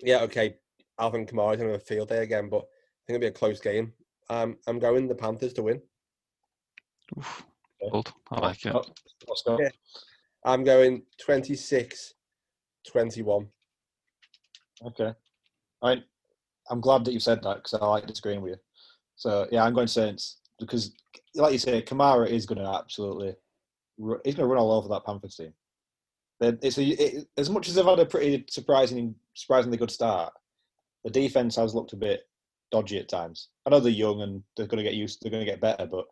yeah, 0.02 0.22
okay. 0.22 0.56
Alvin 1.00 1.26
Kamara's 1.26 1.58
going 1.58 1.68
to 1.70 1.74
have 1.74 1.82
a 1.82 1.86
field 1.86 2.10
day 2.10 2.24
again, 2.24 2.50
but 2.50 2.58
I 2.62 3.02
think 3.06 3.16
it'll 3.16 3.20
be 3.22 3.28
a 3.28 3.32
close 3.32 3.60
game. 3.60 3.94
Um, 4.30 4.58
I'm 4.68 4.80
going 4.80 5.08
the 5.08 5.16
Panthers 5.16 5.54
to 5.54 5.64
win. 5.64 5.82
Oof, 7.18 7.44
bold. 7.80 8.12
I 8.32 8.40
like 8.40 8.66
it. 8.66 8.74
Let's 9.28 9.44
go. 9.44 9.58
Yeah. 9.60 9.70
I'm 10.46 10.64
going 10.64 11.04
26 11.22 12.14
21. 12.90 13.48
Okay. 14.86 15.14
I 15.82 15.96
mean, 15.96 16.04
I'm 16.70 16.82
glad 16.82 17.06
that 17.06 17.14
you 17.14 17.20
said 17.20 17.42
that 17.44 17.58
because 17.58 17.74
I 17.74 17.86
like 17.86 18.08
disagreeing 18.08 18.42
with 18.42 18.52
you. 18.52 18.58
So 19.16 19.48
yeah, 19.52 19.64
I'm 19.64 19.74
going 19.74 19.88
Saints 19.88 20.38
because, 20.60 20.94
like 21.36 21.54
you 21.54 21.60
say, 21.60 21.82
Kamara 21.82 22.30
is 22.30 22.46
going 22.46 22.60
to 22.60 22.70
absolutely 22.70 23.36
he's 24.24 24.36
going 24.36 24.48
to 24.48 24.54
run 24.54 24.62
all 24.62 24.72
over 24.72 24.88
that 24.90 25.06
Panthers 25.06 25.36
team. 25.36 25.54
It's 26.42 26.78
a, 26.78 26.84
it, 26.84 27.28
as 27.38 27.50
much 27.50 27.68
as 27.68 27.76
they've 27.76 27.86
had 27.86 28.00
a 28.00 28.06
pretty 28.06 28.46
surprising, 28.50 29.14
surprisingly 29.34 29.78
good 29.78 29.92
start. 29.92 30.34
The 31.04 31.10
defense 31.10 31.56
has 31.58 31.76
looked 31.76 31.94
a 31.94 31.98
bit 31.98 32.22
dodgy 32.72 32.98
at 33.00 33.10
times. 33.10 33.50
I 33.66 33.70
know 33.70 33.80
they're 33.80 33.92
young 33.92 34.22
and 34.22 34.42
they're 34.56 34.68
going 34.68 34.84
to 34.84 34.90
get 34.90 34.98
used. 34.98 35.20
They're 35.22 35.32
going 35.32 35.46
to 35.46 35.52
get 35.52 35.62
better, 35.62 35.86
but 35.86 36.06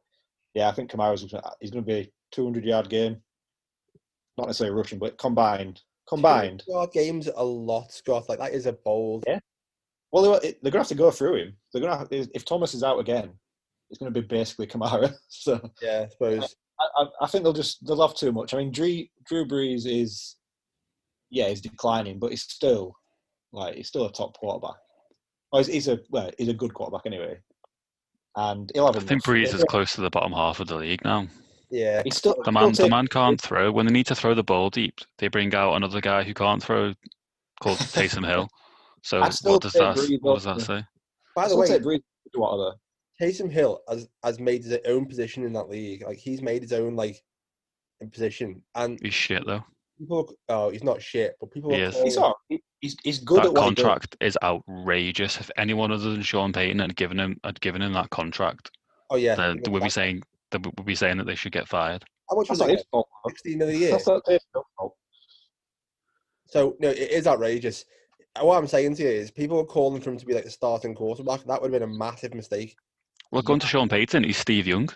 yeah, 0.54 0.68
I 0.68 0.72
think 0.74 0.92
Kamara's 0.92 1.22
he's 1.62 1.72
going 1.72 1.84
to 1.84 1.88
be 1.88 2.00
a 2.00 2.12
200 2.32 2.66
yard 2.66 2.90
game. 2.90 3.18
Not 4.38 4.48
necessarily 4.48 4.76
rushing, 4.76 5.00
but 5.00 5.18
combined. 5.18 5.82
Combined. 6.10 6.64
Our 6.74 6.88
games 6.88 7.28
a 7.36 7.44
lot, 7.44 7.92
Scott. 7.92 8.30
Like 8.30 8.40
that 8.40 8.54
is 8.54 8.66
a 8.66 8.74
bold. 8.74 9.24
Yeah. 9.28 9.40
Well, 10.12 10.40
they- 10.40 10.52
they're 10.62 10.72
going 10.72 10.72
to 10.72 10.78
have 10.80 10.88
to 10.88 10.96
go 10.96 11.12
through 11.12 11.36
him. 11.36 11.58
They're 11.74 11.82
going 11.82 11.92
to 11.94 11.98
have, 12.00 12.08
if 12.12 12.46
Thomas 12.46 12.74
is 12.74 12.84
out 12.84 13.00
again, 13.00 13.32
it's 13.90 14.00
going 14.00 14.14
to 14.14 14.22
be 14.22 14.26
basically 14.26 14.68
Kamara. 14.68 15.14
So 15.30 15.60
Yeah, 15.82 16.06
I 16.06 16.10
suppose. 16.10 16.56
I, 16.80 17.04
I- 17.04 17.10
I 17.22 17.28
think 17.28 17.44
they'll 17.44 17.54
just 17.54 17.86
they'll 17.86 18.06
have 18.08 18.16
too 18.16 18.32
much. 18.32 18.54
I 18.54 18.58
mean, 18.58 18.72
Drew 18.72 19.04
Drew 19.26 19.46
Brees 19.46 19.86
is 19.86 20.36
yeah, 21.30 21.50
he's 21.50 21.62
declining, 21.62 22.20
but 22.20 22.32
he's 22.32 22.44
still 22.44 22.94
like 23.52 23.76
he's 23.76 23.88
still 23.90 24.06
a 24.06 24.12
top 24.12 24.38
quarterback. 24.38 24.78
Oh, 25.52 25.58
he's, 25.58 25.68
he's 25.68 25.88
a 25.88 26.00
well, 26.10 26.30
he's 26.38 26.48
a 26.50 26.54
good 26.54 26.74
quarterback 26.74 27.06
anyway, 27.06 27.38
and 28.36 28.70
he'll 28.74 28.86
have. 28.86 28.96
I 28.96 29.00
think 29.00 29.12
enough. 29.12 29.24
Brees 29.26 29.54
is 29.54 29.64
close 29.66 29.94
to 29.94 30.02
the 30.02 30.10
bottom 30.10 30.32
half 30.32 30.60
of 30.60 30.68
the 30.68 30.76
league 30.78 31.04
now. 31.04 31.28
Yeah. 31.70 32.02
He's 32.04 32.18
still 32.18 32.36
The 32.44 32.52
man, 32.52 32.72
the 32.74 32.90
man 32.90 33.08
can't 33.08 33.40
throw. 33.42 33.72
When 33.72 33.86
they 33.86 33.92
need 33.94 34.08
to 34.08 34.16
throw 34.16 34.34
the 34.34 34.44
ball 34.44 34.70
deep, 34.70 35.00
they 35.18 35.28
bring 35.28 35.54
out 35.54 35.76
another 35.76 36.00
guy 36.02 36.24
who 36.24 36.34
can't 36.34 36.64
throw, 36.64 36.94
called 37.62 37.78
Taysom 37.96 38.26
Hill. 38.26 38.48
So 39.04 39.20
what 39.20 39.62
does 39.62 39.74
that 39.74 39.96
Brees 39.98 40.18
what 40.22 40.36
does 40.36 40.44
that 40.46 40.62
say? 40.62 40.84
By 41.36 41.48
the 41.48 41.56
way, 41.58 41.68
take 41.68 41.84
Brees 41.84 42.02
to 42.34 42.40
water 42.40 42.58
though. 42.58 43.26
Taysom 43.26 43.52
Hill 43.52 43.82
has 43.90 44.08
has 44.24 44.40
made 44.40 44.64
his 44.64 44.78
own 44.88 45.06
position 45.06 45.44
in 45.44 45.54
that 45.54 45.70
league. 45.70 46.04
Like 46.06 46.18
he's 46.18 46.42
made 46.42 46.62
his 46.62 46.74
own 46.74 46.96
like 46.96 47.22
position, 48.12 48.62
and 48.76 49.00
He's 49.02 49.14
shit 49.14 49.46
though. 49.46 49.64
people. 49.98 50.34
Oh, 50.50 50.70
he's 50.70 50.84
not 50.84 51.02
shit, 51.02 51.36
but 51.40 51.52
people. 51.52 51.72
He 51.74 51.82
are 51.84 51.86
is. 51.90 52.02
He's 52.02 52.18
all 52.18 52.36
right. 52.50 52.60
He's 52.80 52.96
he's 53.04 53.20
good 53.20 53.40
that 53.44 53.48
at 53.48 53.54
what 53.54 53.70
he 53.70 53.76
does. 53.76 53.84
contract 53.84 54.18
is 54.22 54.38
outrageous. 54.44 55.40
If 55.40 55.50
anyone 55.58 55.92
other 55.92 56.12
than 56.12 56.22
Sean 56.22 56.54
Payton 56.54 56.80
had 56.80 56.96
given 56.96 57.20
him 57.20 57.40
had 57.44 57.60
given 57.62 57.82
him 57.82 57.94
that 57.94 58.10
contract, 58.12 58.72
Oh 59.10 59.16
yeah. 59.16 59.36
then 59.36 59.62
we'd 59.70 59.84
be 59.84 59.90
saying 59.90 60.22
that 60.52 60.66
we'd 60.66 60.86
be 60.86 60.96
saying 60.96 61.18
that 61.18 61.26
they 61.26 61.36
should 61.36 61.52
get 61.52 61.68
fired. 61.68 62.04
How 62.30 62.36
much 62.38 62.50
was 62.50 62.60
not 62.60 62.70
it? 62.70 62.78
his 62.78 62.86
fault. 62.92 63.08
though. 63.24 63.30
Sixteen 63.30 63.62
of 63.62 63.68
the 63.68 63.78
year. 63.78 63.92
That's 63.92 64.08
not 64.08 64.22
his 64.28 64.40
fault. 64.54 64.94
So 66.48 66.76
no, 66.80 66.90
it 66.90 66.98
is 67.12 67.28
outrageous. 67.28 67.86
What 68.40 68.58
I'm 68.58 68.68
saying 68.68 68.96
to 68.96 69.04
you 69.04 69.10
is, 69.10 69.32
people 69.32 69.60
are 69.60 69.66
calling 69.66 70.02
for 70.02 70.12
him 70.12 70.18
to 70.18 70.26
be 70.26 70.34
like 70.34 70.44
the 70.44 70.52
starting 70.52 70.94
quarterback. 70.94 71.44
That 71.46 71.62
would 71.62 71.74
have 71.74 71.82
been 71.82 71.90
a 71.90 71.94
massive 71.94 72.34
mistake. 72.34 72.76
Well, 73.32 73.42
going 73.42 73.60
to 73.60 73.68
Sean 73.68 73.90
Payton, 73.90 74.24
he's 74.24 74.38
Steve 74.38 74.68
Young. 74.68 74.90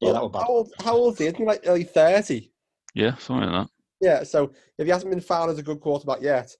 Yeah, 0.00 0.10
Well, 0.10 0.14
that 0.14 0.22
was 0.22 0.32
bad. 0.32 0.42
How 0.42 0.48
old? 0.48 0.72
How 0.82 0.94
old 0.94 1.12
is 1.14 1.18
he? 1.18 1.26
Isn't 1.26 1.38
he 1.38 1.44
like 1.44 1.62
early 1.66 1.84
thirty? 1.84 2.50
Yeah, 2.94 3.16
something 3.16 3.48
like 3.50 3.66
that. 3.66 3.70
Yeah. 4.00 4.22
So 4.24 4.52
if 4.78 4.86
he 4.86 4.90
hasn't 4.90 5.10
been 5.12 5.20
found 5.20 5.50
as 5.50 5.58
a 5.58 5.62
good 5.62 5.80
quarterback 5.80 6.22
yet, 6.22 6.50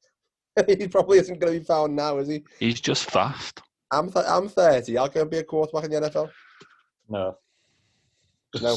he 0.66 0.86
probably 0.88 1.18
isn't 1.18 1.40
going 1.40 1.52
to 1.54 1.58
be 1.60 1.64
found 1.64 1.96
now, 1.96 2.18
is 2.18 2.28
he? 2.28 2.44
He's 2.60 2.80
just 2.80 3.10
fast. 3.10 3.62
I'm 3.90 4.10
th- 4.10 4.26
I'm 4.28 4.48
thirty. 4.48 4.98
I'll 4.98 5.08
go 5.08 5.22
and 5.22 5.30
be 5.30 5.38
a 5.38 5.44
quarterback 5.44 5.84
in 5.84 5.90
the 5.90 6.08
NFL. 6.10 6.30
No. 7.08 7.36
No. 8.60 8.76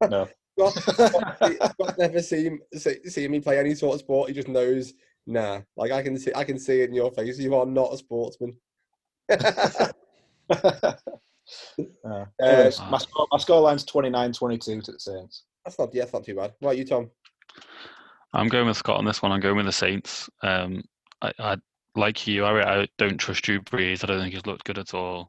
no. 0.08 0.28
Scott, 0.58 0.72
Scott, 0.72 1.36
Scott 1.40 1.98
never 1.98 2.22
seen 2.22 2.60
see, 2.74 3.02
seen 3.08 3.30
me 3.32 3.40
play 3.40 3.58
any 3.58 3.74
sort 3.74 3.94
of 3.94 4.00
sport. 4.00 4.28
He 4.28 4.34
just 4.34 4.48
knows. 4.48 4.94
Nah, 5.26 5.62
like 5.76 5.90
I 5.90 6.02
can 6.02 6.18
see, 6.18 6.30
I 6.34 6.44
can 6.44 6.58
see 6.58 6.82
it 6.82 6.90
in 6.90 6.94
your 6.94 7.10
face. 7.10 7.38
You 7.38 7.54
are 7.56 7.66
not 7.66 7.92
a 7.92 7.96
sportsman. 7.96 8.56
Uh, 12.04 12.24
anyways, 12.40 12.80
Uh, 12.80 12.90
my, 12.90 12.98
score, 12.98 13.26
my 13.30 13.38
scoreline's 13.38 13.84
29-22 13.84 14.82
to 14.84 14.92
the 14.92 14.98
Saints. 14.98 15.44
That's 15.64 15.78
not. 15.78 15.94
Yeah, 15.94 16.02
that's 16.02 16.12
not 16.12 16.24
too 16.24 16.34
bad. 16.34 16.54
Right, 16.62 16.78
you, 16.78 16.84
Tom. 16.84 17.10
I'm 18.32 18.48
going 18.48 18.66
with 18.66 18.76
Scott 18.76 18.98
on 18.98 19.04
this 19.04 19.22
one. 19.22 19.32
I'm 19.32 19.40
going 19.40 19.56
with 19.56 19.66
the 19.66 19.72
Saints. 19.72 20.28
Um, 20.42 20.82
I, 21.22 21.32
I 21.38 21.56
like 21.96 22.26
you. 22.26 22.44
I, 22.44 22.82
I 22.82 22.88
don't 22.98 23.18
trust 23.18 23.42
Drew 23.44 23.60
Brees. 23.60 24.02
I 24.02 24.06
don't 24.06 24.20
think 24.20 24.34
he's 24.34 24.46
looked 24.46 24.64
good 24.64 24.78
at 24.78 24.94
all. 24.94 25.28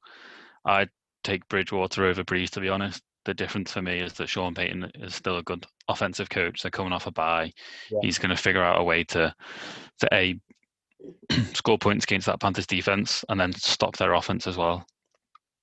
I'd 0.66 0.90
take 1.24 1.48
Bridgewater 1.50 2.06
over 2.06 2.24
Brees, 2.24 2.50
to 2.52 2.60
be 2.60 2.70
honest. 2.70 3.02
The 3.26 3.34
difference 3.34 3.72
for 3.72 3.82
me 3.82 4.00
is 4.00 4.14
that 4.14 4.30
Sean 4.30 4.54
Payton 4.54 4.92
is 4.96 5.16
still 5.16 5.38
a 5.38 5.44
good 5.44 5.66
offensive 5.88 6.30
coach. 6.30 6.62
They're 6.62 6.72
coming 6.72 6.94
off 6.94 7.08
a 7.08 7.12
bye. 7.12 7.52
Yeah. 7.92 8.00
He's 8.02 8.20
going 8.20 8.30
to 8.30 8.42
figure 8.42 8.64
out 8.64 8.80
a 8.80 8.84
way 8.84 9.04
to, 9.06 9.34
to 10.00 10.10
a 10.14 10.40
score 11.54 11.78
points 11.78 12.06
against 12.06 12.28
that 12.28 12.40
Panthers 12.40 12.68
defense 12.68 13.26
and 13.30 13.40
then 13.40 13.52
stop 13.54 13.98
their 13.98 14.14
offense 14.14 14.48
as 14.48 14.58
well. 14.58 14.86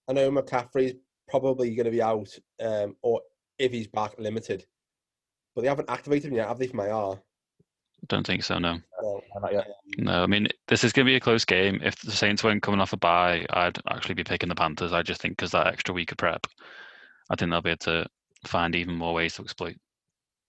I 0.09 0.13
know 0.13 0.31
McCaffrey's 0.31 0.95
probably 1.29 1.75
going 1.75 1.85
to 1.85 1.91
be 1.91 2.03
out, 2.03 2.29
um, 2.61 2.97
or 3.03 3.21
if 3.59 3.73
he's 3.73 3.87
back, 3.87 4.19
limited. 4.19 4.67
But 5.55 5.63
they 5.63 5.69
haven't 5.69 5.91
activated 5.91 6.31
him 6.31 6.37
yet, 6.37 6.49
have 6.49 6.59
they? 6.59 6.67
From 6.67 6.81
IR. 6.81 7.23
Don't 8.09 8.27
think 8.27 8.43
so. 8.43 8.59
No. 8.59 8.79
No. 9.01 9.23
No, 9.99 10.23
I 10.23 10.27
mean 10.27 10.49
this 10.67 10.83
is 10.83 10.93
going 10.93 11.07
to 11.07 11.11
be 11.11 11.17
a 11.17 11.21
close 11.21 11.45
game. 11.45 11.81
If 11.85 12.01
the 12.01 12.11
Saints 12.11 12.43
weren't 12.43 12.63
coming 12.63 12.81
off 12.81 12.93
a 12.93 12.97
bye, 12.97 13.47
I'd 13.51 13.79
actually 13.89 14.15
be 14.15 14.25
picking 14.25 14.49
the 14.49 14.55
Panthers. 14.55 14.93
I 14.93 15.03
just 15.03 15.21
think 15.21 15.37
because 15.37 15.53
that 15.53 15.69
extra 15.69 15.95
week 15.95 16.11
of 16.11 16.19
prep, 16.19 16.47
I 17.33 17.37
think 17.37 17.51
they'll 17.51 17.63
be 17.63 17.71
able 17.71 17.79
to 17.79 18.07
find 18.47 18.77
even 18.77 18.95
more 18.95 19.15
ways 19.15 19.35
to 19.37 19.43
exploit. 19.43 19.77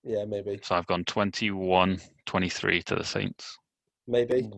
Yeah, 0.04 0.26
maybe, 0.26 0.60
So 0.62 0.76
I've 0.76 0.86
gone 0.88 1.06
21-23 1.06 2.84
to 2.84 2.96
the 2.96 3.04
Saints. 3.06 3.58
maybe. 4.06 4.50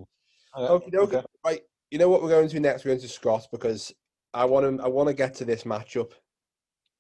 Okay. 0.58 0.74
Okay, 0.88 0.98
okay. 0.98 1.22
Right. 1.46 1.62
You 1.92 2.00
know 2.00 2.10
what 2.10 2.24
we're 2.24 2.30
going 2.30 2.48
to 2.48 2.54
do 2.54 2.60
next? 2.60 2.84
We're 2.84 2.92
going 2.92 3.02
to 3.02 3.08
Scott 3.08 3.48
because 3.52 3.94
I 4.34 4.46
want 4.46 4.78
to. 4.80 4.84
I 4.84 4.88
want 4.88 5.08
to 5.08 5.14
get 5.14 5.36
to 5.36 5.46
this 5.46 5.64
matchup. 5.64 6.12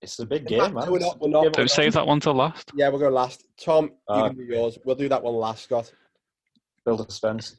It's 0.01 0.19
a 0.19 0.25
big 0.25 0.45
game, 0.45 0.59
fact, 0.59 0.75
man. 0.75 0.91
We're 0.91 0.99
not. 0.99 1.19
We're 1.19 1.29
not. 1.29 1.53
Don't 1.53 1.71
save 1.71 1.93
that 1.93 2.05
one 2.05 2.19
till 2.19 2.33
last. 2.35 2.71
Yeah, 2.75 2.89
we'll 2.89 2.99
go 2.99 3.09
last. 3.09 3.45
Tom, 3.59 3.85
you 3.85 3.91
Uh, 4.15 4.27
can 4.27 4.37
do 4.37 4.43
yours. 4.43 4.77
We'll 4.85 4.95
do 4.95 5.09
that 5.09 5.23
one 5.23 5.35
last, 5.35 5.63
Scott. 5.63 5.91
Build 6.85 6.99
a 7.01 7.03
suspense. 7.05 7.55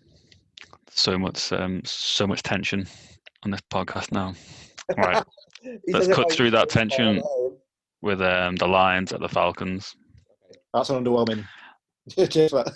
So 0.91 1.19
much, 1.19 1.51
um, 1.53 1.83
so 1.85 2.27
much 2.27 2.43
tension 2.43 2.87
on 3.45 3.51
this 3.51 3.61
podcast 3.73 4.13
now. 4.13 4.35
Right, 4.97 5.25
Let's 5.89 6.07
cut 6.09 6.31
through 6.31 6.53
that 6.53 6.65
it's 6.65 6.75
far 6.75 6.83
tension. 6.83 7.23
Home. 8.07 8.19
with 8.19 8.23
um, 8.23 8.57
the 8.57 8.67
Lions 8.67 9.13
at 9.13 9.21
the 9.21 9.29
Falcons. 9.29 9.95
That's 10.73 10.91
an 10.91 11.05
underwhelming. 11.05 11.45
Cheers 12.31 12.51
for 12.51 12.65
that. 12.65 12.73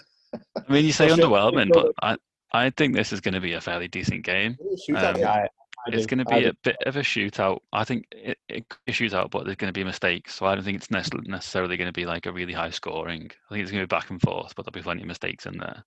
I 0.56 0.72
mean, 0.72 0.84
you 0.84 0.92
say 0.92 1.06
Well, 1.06 1.16
sure, 1.16 1.26
underwhelming, 1.26 1.72
sure. 1.72 1.92
but 2.00 2.20
I, 2.52 2.64
I 2.66 2.70
think 2.70 2.94
this 2.94 3.12
is 3.12 3.20
going 3.20 3.34
to 3.34 3.40
be 3.40 3.54
a 3.54 3.60
fairly 3.60 3.88
decent 3.88 4.24
game. 4.24 4.56
Ooh, 4.62 4.76
shoot 4.84 4.96
at 4.96 5.16
Um. 5.16 5.24
I, 5.24 5.40
I 5.42 5.48
it's 5.88 6.06
going 6.06 6.18
to 6.18 6.24
be 6.26 6.44
a 6.44 6.52
bit 6.62 6.76
of 6.84 6.96
a 6.96 7.00
shootout. 7.00 7.60
I 7.72 7.84
think 7.84 8.06
it, 8.12 8.38
it 8.48 8.68
could 8.68 8.78
be 8.86 8.92
a 8.92 8.94
shootout, 8.94 9.30
but 9.30 9.44
there's 9.44 9.56
going 9.56 9.72
to 9.72 9.78
be 9.78 9.84
mistakes. 9.84 10.34
So 10.34 10.46
I 10.46 10.54
don't 10.54 10.62
think 10.62 10.76
it's 10.76 10.90
necessarily 10.90 11.76
going 11.78 11.88
to 11.88 11.92
be 11.92 12.04
like 12.04 12.26
a 12.26 12.32
really 12.32 12.52
high 12.52 12.70
scoring. 12.70 13.30
I 13.50 13.54
think 13.54 13.62
it's 13.62 13.70
going 13.70 13.82
to 13.82 13.86
be 13.86 13.96
back 13.96 14.10
and 14.10 14.20
forth, 14.20 14.54
but 14.54 14.64
there'll 14.64 14.78
be 14.78 14.84
plenty 14.84 15.02
of 15.02 15.08
mistakes 15.08 15.46
in 15.46 15.56
there. 15.56 15.84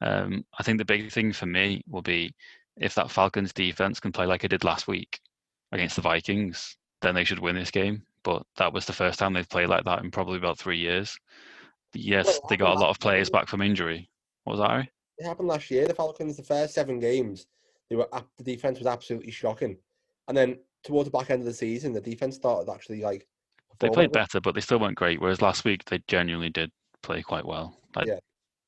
Um, 0.00 0.44
I 0.58 0.62
think 0.62 0.78
the 0.78 0.84
big 0.84 1.12
thing 1.12 1.32
for 1.32 1.46
me 1.46 1.82
will 1.88 2.02
be 2.02 2.34
if 2.76 2.94
that 2.94 3.10
Falcons 3.10 3.52
defense 3.52 4.00
can 4.00 4.12
play 4.12 4.26
like 4.26 4.44
it 4.44 4.48
did 4.48 4.64
last 4.64 4.88
week 4.88 5.20
against 5.72 5.96
the 5.96 6.02
Vikings, 6.02 6.76
then 7.02 7.14
they 7.14 7.24
should 7.24 7.38
win 7.38 7.54
this 7.54 7.70
game. 7.70 8.02
But 8.24 8.42
that 8.56 8.72
was 8.72 8.86
the 8.86 8.92
first 8.92 9.18
time 9.18 9.32
they've 9.32 9.48
played 9.48 9.68
like 9.68 9.84
that 9.84 10.02
in 10.02 10.10
probably 10.10 10.38
about 10.38 10.58
three 10.58 10.78
years. 10.78 11.16
Yes, 11.94 12.40
they 12.48 12.56
got 12.56 12.76
a 12.76 12.80
lot 12.80 12.90
of 12.90 13.00
players 13.00 13.30
back 13.30 13.48
from 13.48 13.62
injury. 13.62 14.08
What 14.44 14.52
was 14.52 14.60
that, 14.60 14.70
Harry? 14.70 14.90
It 15.18 15.26
happened 15.26 15.48
last 15.48 15.70
year. 15.70 15.86
The 15.86 15.94
Falcons, 15.94 16.36
the 16.36 16.42
first 16.42 16.74
seven 16.74 16.98
games, 16.98 17.46
they 17.90 17.96
were 17.96 18.08
the 18.38 18.44
defense 18.44 18.78
was 18.78 18.86
absolutely 18.86 19.30
shocking, 19.30 19.76
and 20.28 20.36
then 20.36 20.58
towards 20.84 21.10
the 21.10 21.16
back 21.16 21.30
end 21.30 21.40
of 21.40 21.46
the 21.46 21.52
season, 21.52 21.92
the 21.92 22.00
defense 22.00 22.36
started 22.36 22.70
actually 22.72 23.02
like. 23.02 23.26
They 23.78 23.90
played 23.90 24.12
better, 24.12 24.40
but 24.40 24.54
they 24.54 24.60
still 24.60 24.78
weren't 24.78 24.96
great. 24.96 25.20
Whereas 25.20 25.42
last 25.42 25.64
week 25.64 25.84
they 25.86 26.00
genuinely 26.06 26.50
did 26.50 26.70
play 27.02 27.22
quite 27.22 27.44
well. 27.44 27.76
Like 27.96 28.06
Yeah. 28.06 28.18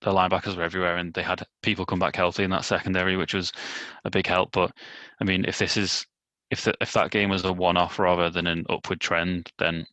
the 0.00 0.10
linebackers 0.10 0.56
were 0.56 0.62
everywhere, 0.62 0.96
and 0.96 1.14
they 1.14 1.22
had 1.22 1.46
people 1.62 1.86
come 1.86 1.98
back 1.98 2.16
healthy 2.16 2.42
in 2.44 2.50
that 2.50 2.64
secondary, 2.64 3.16
which 3.16 3.34
was 3.34 3.52
a 4.04 4.10
big 4.10 4.26
help. 4.26 4.52
But 4.52 4.72
I 5.20 5.24
mean, 5.24 5.44
if 5.44 5.58
this 5.58 5.76
is 5.76 6.04
if 6.54 6.62
the, 6.64 6.74
if 6.80 6.92
that 6.92 7.10
game 7.10 7.30
was 7.30 7.44
a 7.44 7.52
one-off 7.52 7.98
rather 7.98 8.30
than 8.30 8.46
an 8.46 8.64
upward 8.70 9.00
trend, 9.00 9.50
then 9.58 9.84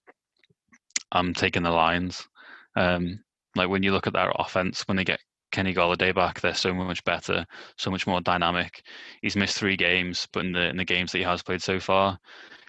I'm 1.11 1.33
taking 1.33 1.63
the 1.63 1.71
Lions. 1.71 2.27
Um, 2.75 3.23
like 3.55 3.67
when 3.67 3.81
you 3.81 3.91
look 3.91 4.05
at 4.05 4.13
their 4.13 4.31
offense, 4.35 4.87
when 4.87 4.95
they 4.95 5.03
get 5.03 5.19
Kenny 5.51 5.73
Golladay 5.73 6.13
back, 6.13 6.39
they're 6.39 6.53
so 6.53 6.71
much 6.71 7.03
better, 7.03 7.47
so 7.77 7.89
much 7.89 8.05
more 8.05 8.21
dynamic. 8.21 8.83
He's 9.23 9.35
missed 9.35 9.57
three 9.57 9.75
games, 9.75 10.27
but 10.31 10.45
in 10.45 10.51
the 10.51 10.69
in 10.69 10.77
the 10.77 10.85
games 10.85 11.11
that 11.11 11.17
he 11.17 11.23
has 11.23 11.41
played 11.41 11.63
so 11.63 11.79
far, 11.79 12.19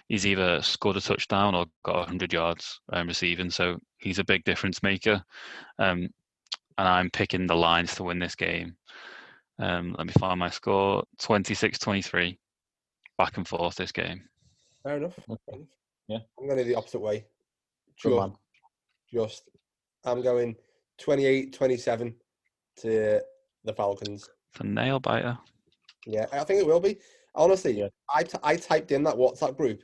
he's 0.09 0.25
either 0.25 0.59
scored 0.63 0.97
a 0.97 1.01
touchdown 1.01 1.53
or 1.53 1.67
got 1.85 1.97
100 1.97 2.33
yards 2.33 2.81
um, 2.93 3.07
receiving. 3.07 3.51
So 3.51 3.77
he's 3.99 4.17
a 4.17 4.25
big 4.25 4.43
difference 4.43 4.81
maker. 4.81 5.23
Um, 5.77 6.09
and 6.79 6.87
I'm 6.87 7.11
picking 7.11 7.45
the 7.45 7.55
Lions 7.55 7.93
to 7.95 8.03
win 8.03 8.17
this 8.17 8.35
game. 8.35 8.75
Um, 9.59 9.93
let 9.99 10.07
me 10.07 10.13
find 10.13 10.39
my 10.39 10.49
score 10.49 11.03
26 11.19 11.77
23. 11.77 12.39
Back 13.17 13.37
and 13.37 13.47
forth 13.47 13.75
this 13.75 13.91
game. 13.91 14.23
Fair 14.83 14.97
enough. 14.97 15.15
fair 15.15 15.37
enough. 15.55 15.67
Yeah. 16.07 16.17
I'm 16.39 16.47
going 16.47 16.67
the 16.67 16.75
opposite 16.75 16.99
way. 16.99 17.25
Good 18.01 18.09
Just, 18.09 18.19
man. 18.19 18.33
just, 19.13 19.49
I'm 20.05 20.21
going 20.21 20.55
28-27 20.99 22.13
to 22.81 23.21
the 23.63 23.73
Falcons. 23.73 24.29
It's 24.51 24.59
a 24.61 24.63
nail 24.65 24.99
biter. 24.99 25.37
Yeah, 26.05 26.25
I 26.33 26.43
think 26.43 26.59
it 26.59 26.65
will 26.67 26.79
be. 26.79 26.97
Honestly, 27.35 27.71
Yeah. 27.79 27.87
I, 28.13 28.23
t- 28.23 28.37
I 28.43 28.55
typed 28.57 28.91
in 28.91 29.03
that 29.03 29.15
WhatsApp 29.15 29.57
group 29.57 29.81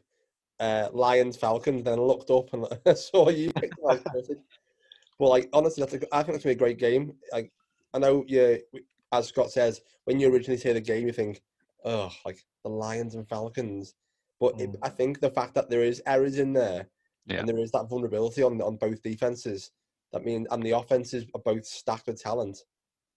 uh, 0.60 0.90
Lions 0.92 1.38
Falcons, 1.38 1.84
then 1.84 2.00
looked 2.02 2.30
up 2.30 2.52
and 2.54 2.98
saw 2.98 3.30
you. 3.30 3.52
picked 3.54 3.76
the 3.78 3.82
right 3.82 4.02
message. 4.14 4.40
but 5.18 5.30
like 5.30 5.50
honestly, 5.54 5.82
that's 5.82 5.94
a, 5.94 6.14
I 6.14 6.22
think 6.22 6.34
that's 6.34 6.44
gonna 6.44 6.54
be 6.56 6.58
a 6.58 6.66
great 6.66 6.78
game. 6.78 7.14
Like 7.32 7.50
I 7.94 8.00
know 8.00 8.26
you, 8.28 8.60
as 9.14 9.28
Scott 9.28 9.52
says, 9.52 9.82
when 10.04 10.20
you 10.20 10.32
originally 10.34 10.58
say 10.60 10.74
the 10.74 10.82
game, 10.82 11.08
you 11.08 11.14
think, 11.14 11.42
oh, 11.86 12.12
like 12.26 12.40
the 12.64 12.70
Lions 12.70 13.16
and 13.16 13.28
Falcons. 13.28 13.96
But 14.40 14.60
it, 14.60 14.72
Mm. 14.72 14.80
I 14.84 14.90
think 14.90 15.20
the 15.20 15.30
fact 15.30 15.54
that 15.56 15.70
there 15.70 15.84
is 15.84 16.02
errors 16.06 16.38
in 16.40 16.54
there 16.54 16.90
Yeah. 17.26 17.40
and 17.40 17.50
there 17.50 17.58
is 17.60 17.72
that 17.72 17.90
vulnerability 17.90 18.42
on 18.44 18.62
on 18.62 18.78
both 18.78 19.02
defenses, 19.04 19.72
that 20.14 20.24
mean 20.24 20.48
and 20.52 20.64
the 20.64 20.72
offenses 20.72 21.26
are 21.36 21.42
both 21.42 21.66
stacked 21.66 22.08
with 22.08 22.22
talent. 22.22 22.58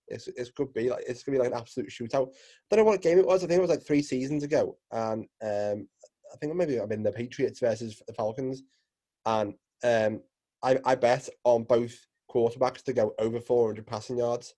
It's 0.09 0.27
it 0.29 0.51
could 0.57 0.73
be 0.75 0.91
like 0.91 1.05
it's 1.07 1.23
gonna 1.23 1.37
be 1.39 1.43
like 1.43 1.53
an 1.53 1.59
absolute 1.59 1.91
shootout. 1.91 2.29
I 2.71 2.77
don't 2.77 2.85
know 2.85 2.91
what 2.91 3.03
game 3.03 3.19
it 3.19 3.27
was. 3.27 3.45
I 3.45 3.47
think 3.47 3.59
it 3.59 3.63
was 3.63 3.71
like 3.71 3.87
three 3.87 4.03
seasons 4.03 4.43
ago, 4.43 4.77
and 4.91 5.27
um, 5.43 5.89
I 6.33 6.37
think 6.41 6.55
maybe 6.55 6.81
I 6.81 6.87
mean 6.87 7.03
the 7.05 7.13
Patriots 7.13 7.61
versus 7.61 8.03
the 8.07 8.13
Falcons, 8.15 8.63
and 9.25 9.55
um, 9.85 10.23
I 10.63 10.81
I 10.85 10.95
bet 10.97 11.29
on 11.45 11.63
both 11.65 11.95
quarterbacks 12.29 12.83
to 12.85 12.93
go 12.93 13.15
over 13.19 13.41
400 13.41 13.87
passing 13.87 14.19
yards, 14.19 14.55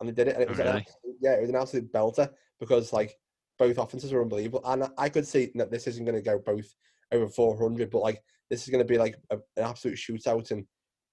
and 0.00 0.08
they 0.08 0.12
did 0.14 0.28
it, 0.28 0.34
and 0.34 0.42
it 0.42 0.48
Oh, 0.48 0.52
was 0.52 0.60
an 0.60 0.66
really? 0.66 0.78
absolute, 0.78 1.16
yeah, 1.20 1.32
it 1.34 1.40
was 1.42 1.50
an 1.50 1.56
absolute 1.56 1.92
belter 1.92 2.30
because 2.60 2.92
like 2.92 3.16
both 3.58 3.78
offenses 3.78 4.12
were 4.12 4.22
unbelievable, 4.22 4.62
and 4.64 4.84
I 4.98 5.08
could 5.08 5.26
see 5.26 5.50
that 5.54 5.70
this 5.70 5.86
isn't 5.86 6.04
going 6.04 6.16
to 6.16 6.22
go 6.22 6.38
both 6.38 6.66
over 7.12 7.28
400, 7.28 7.90
but 7.90 8.02
like 8.02 8.22
this 8.50 8.62
is 8.62 8.68
going 8.68 8.84
to 8.84 8.92
be 8.92 8.98
like 8.98 9.16
a, 9.30 9.36
an 9.36 9.64
absolute 9.64 9.96
shootout, 9.98 10.50
and 10.50 10.66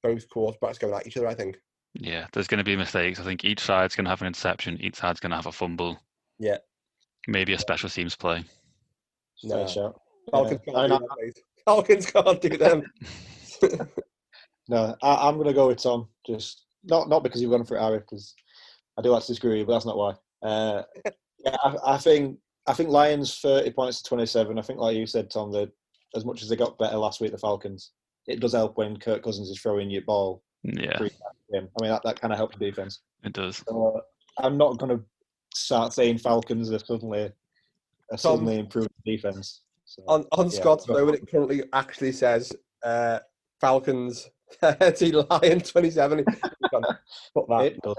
both 0.04 0.28
quarterbacks 0.30 0.80
going 0.80 0.94
at 0.94 1.06
each 1.08 1.18
other. 1.18 1.28
I 1.28 1.36
think. 1.36 1.58
Yeah, 1.94 2.28
there's 2.32 2.48
going 2.48 2.60
to 2.60 2.64
be 2.64 2.76
mistakes. 2.78 3.20
I 3.20 3.24
think 3.24 3.44
each 3.44 3.60
side's 3.60 3.96
going 3.96 4.06
to 4.06 4.10
have 4.12 4.22
an 4.22 4.28
interception. 4.28 4.78
Each 4.82 4.96
side's 4.96 5.20
going 5.20 5.32
to 5.32 5.36
have 5.36 5.48
a 5.48 5.52
fumble. 5.52 6.00
Yeah. 6.40 6.58
Maybe 7.28 7.52
a 7.54 7.60
special 7.60 7.90
teams 7.90 8.16
play. 8.16 8.46
No. 9.44 9.58
Fair 9.58 9.68
shout. 9.68 10.02
Falcons 10.32 10.62
Yeah. 10.66 10.74
can't 10.74 10.78
I 10.78 10.88
do 10.88 10.94
know- 10.94 11.00
that, 11.00 11.18
mate. 11.22 11.40
Falcons 11.66 12.06
can't 12.06 12.42
do 12.42 12.50
them. 12.58 12.84
No, 14.70 14.96
I, 15.02 15.28
I'm 15.28 15.36
going 15.36 15.48
to 15.48 15.54
go 15.54 15.68
with 15.68 15.82
Tom. 15.82 16.08
Just 16.26 16.66
not 16.86 17.10
not 17.10 17.24
because 17.24 17.42
you've 17.42 17.52
gone 17.52 17.66
for 17.66 17.76
it, 17.78 17.82
Harry, 17.82 18.00
because 18.00 18.34
I 18.98 19.02
do 19.02 19.10
like 19.10 19.22
to 19.24 19.28
disagree, 19.28 19.50
with 19.52 19.60
you, 19.60 19.66
but 19.66 19.74
that's 19.74 19.86
not 19.86 19.98
why. 19.98 20.14
Uh, 20.42 20.84
yeah, 21.46 21.58
I, 21.64 21.76
I 21.94 21.98
think 21.98 22.38
I 22.68 22.74
think 22.74 22.90
Lions 22.90 23.40
thirty 23.40 23.72
points 23.72 24.02
to 24.02 24.10
twenty 24.10 24.26
seven. 24.26 24.60
I 24.60 24.62
think, 24.62 24.80
like 24.80 24.96
you 24.96 25.06
said, 25.06 25.30
Tom, 25.30 25.52
that 25.52 25.72
as 26.16 26.26
much 26.26 26.42
as 26.42 26.50
they 26.50 26.56
got 26.56 26.78
better 26.78 26.98
last 26.98 27.22
week, 27.22 27.32
the 27.32 27.38
Falcons, 27.38 27.92
it 28.28 28.40
does 28.40 28.54
help 28.54 28.78
when 28.78 28.98
Kirk 28.98 29.24
Cousins 29.24 29.50
is 29.50 29.60
throwing 29.60 29.90
you 29.90 30.02
ball. 30.02 30.44
Yeah, 30.64 30.98
Three. 30.98 31.10
I 31.54 31.60
mean, 31.60 31.68
that, 31.82 32.02
that 32.04 32.22
kind 32.22 32.32
of 32.32 32.38
helps 32.38 32.58
the 32.58 32.66
defense. 32.66 33.02
it 33.24 33.34
does. 33.34 33.64
So, 33.68 33.96
uh, 33.98 34.46
I'm 34.46 34.58
not 34.58 34.78
going 34.78 34.98
to 34.98 35.04
start 35.54 35.92
saying 35.94 36.20
Falcons 36.20 36.72
are 36.72 36.80
suddenly 36.80 37.32
are 38.12 38.18
suddenly 38.18 38.60
improved 38.60 38.90
defense. 39.06 39.62
So, 39.86 40.04
on 40.08 40.26
on 40.32 40.46
Yeah, 40.46 40.60
Scott's 40.60 40.86
go 40.86 40.94
phone, 40.94 41.16
it 41.16 41.30
currently 41.30 41.64
actually 41.74 42.12
says 42.12 42.54
uh, 42.84 43.20
Falcons 43.60 44.30
30, 44.62 45.12
Lion 45.30 45.62
27. 45.62 46.26
Put 47.34 47.48
that, 47.50 47.66
It 47.66 47.82
does. 47.82 47.96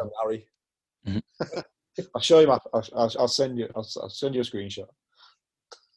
Larry. 1.98 2.08
I'll 2.14 2.20
show 2.20 2.40
you 2.40 2.46
my. 2.46 2.58
I'll, 2.72 2.88
I'll, 2.96 3.12
I'll 3.20 3.28
send 3.28 3.58
you. 3.58 3.68
I'll, 3.74 3.86
I'll 4.02 4.08
send 4.08 4.34
you 4.34 4.40
a 4.40 4.44
screenshot. 4.44 4.86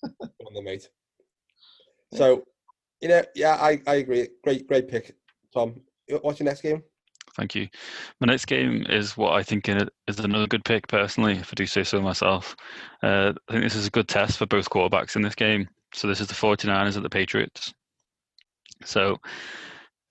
on 0.03 0.53
the 0.53 0.62
mate. 0.62 0.89
So, 2.13 2.43
you 3.01 3.10
know, 3.10 3.23
yeah, 3.36 3.55
I, 3.55 3.81
I 3.88 3.95
agree. 3.95 4.27
Great, 4.43 4.67
great 4.67 4.88
pick, 4.88 5.15
Tom. 5.53 5.81
What's 6.21 6.39
your 6.39 6.45
next 6.45 6.62
game? 6.62 6.84
Thank 7.36 7.55
you. 7.55 7.67
My 8.21 8.27
next 8.27 8.45
game 8.45 8.86
is 8.88 9.17
what 9.17 9.34
I 9.34 9.43
think 9.43 9.67
is 9.67 10.19
another 10.19 10.47
good 10.47 10.63
pick, 10.63 10.88
personally, 10.88 11.34
if 11.34 11.51
I 11.51 11.55
do 11.55 11.65
say 11.65 11.84
so 11.84 12.01
myself. 12.01 12.55
Uh, 13.03 13.34
I 13.49 13.51
think 13.51 13.63
this 13.63 13.75
is 13.75 13.88
a 13.88 13.91
good 13.91 14.08
test 14.08 14.38
for 14.38 14.45
both 14.45 14.69
quarterbacks 14.69 15.17
in 15.17 15.21
this 15.21 15.36
game. 15.36 15.67
So 15.93 16.08
this 16.08 16.21
is 16.21 16.27
the 16.27 16.34
49ers 16.34 16.95
at 16.95 17.03
the 17.03 17.10
Patriots. 17.10 17.73
So 18.86 19.17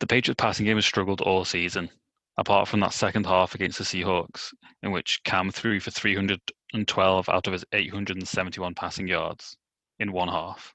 the 0.00 0.06
Patriots 0.06 0.40
passing 0.40 0.66
game 0.66 0.76
has 0.76 0.84
struggled 0.84 1.22
all 1.22 1.44
season, 1.44 1.88
apart 2.36 2.68
from 2.68 2.80
that 2.80 2.92
second 2.92 3.26
half 3.26 3.54
against 3.54 3.78
the 3.78 3.84
Seahawks, 3.84 4.52
in 4.82 4.90
which 4.90 5.22
Cam 5.24 5.50
threw 5.50 5.80
for 5.80 5.90
312 5.90 7.28
out 7.28 7.46
of 7.46 7.52
his 7.52 7.64
871 7.72 8.74
passing 8.74 9.06
yards 9.06 9.56
in 9.98 10.12
one 10.12 10.28
half. 10.28 10.74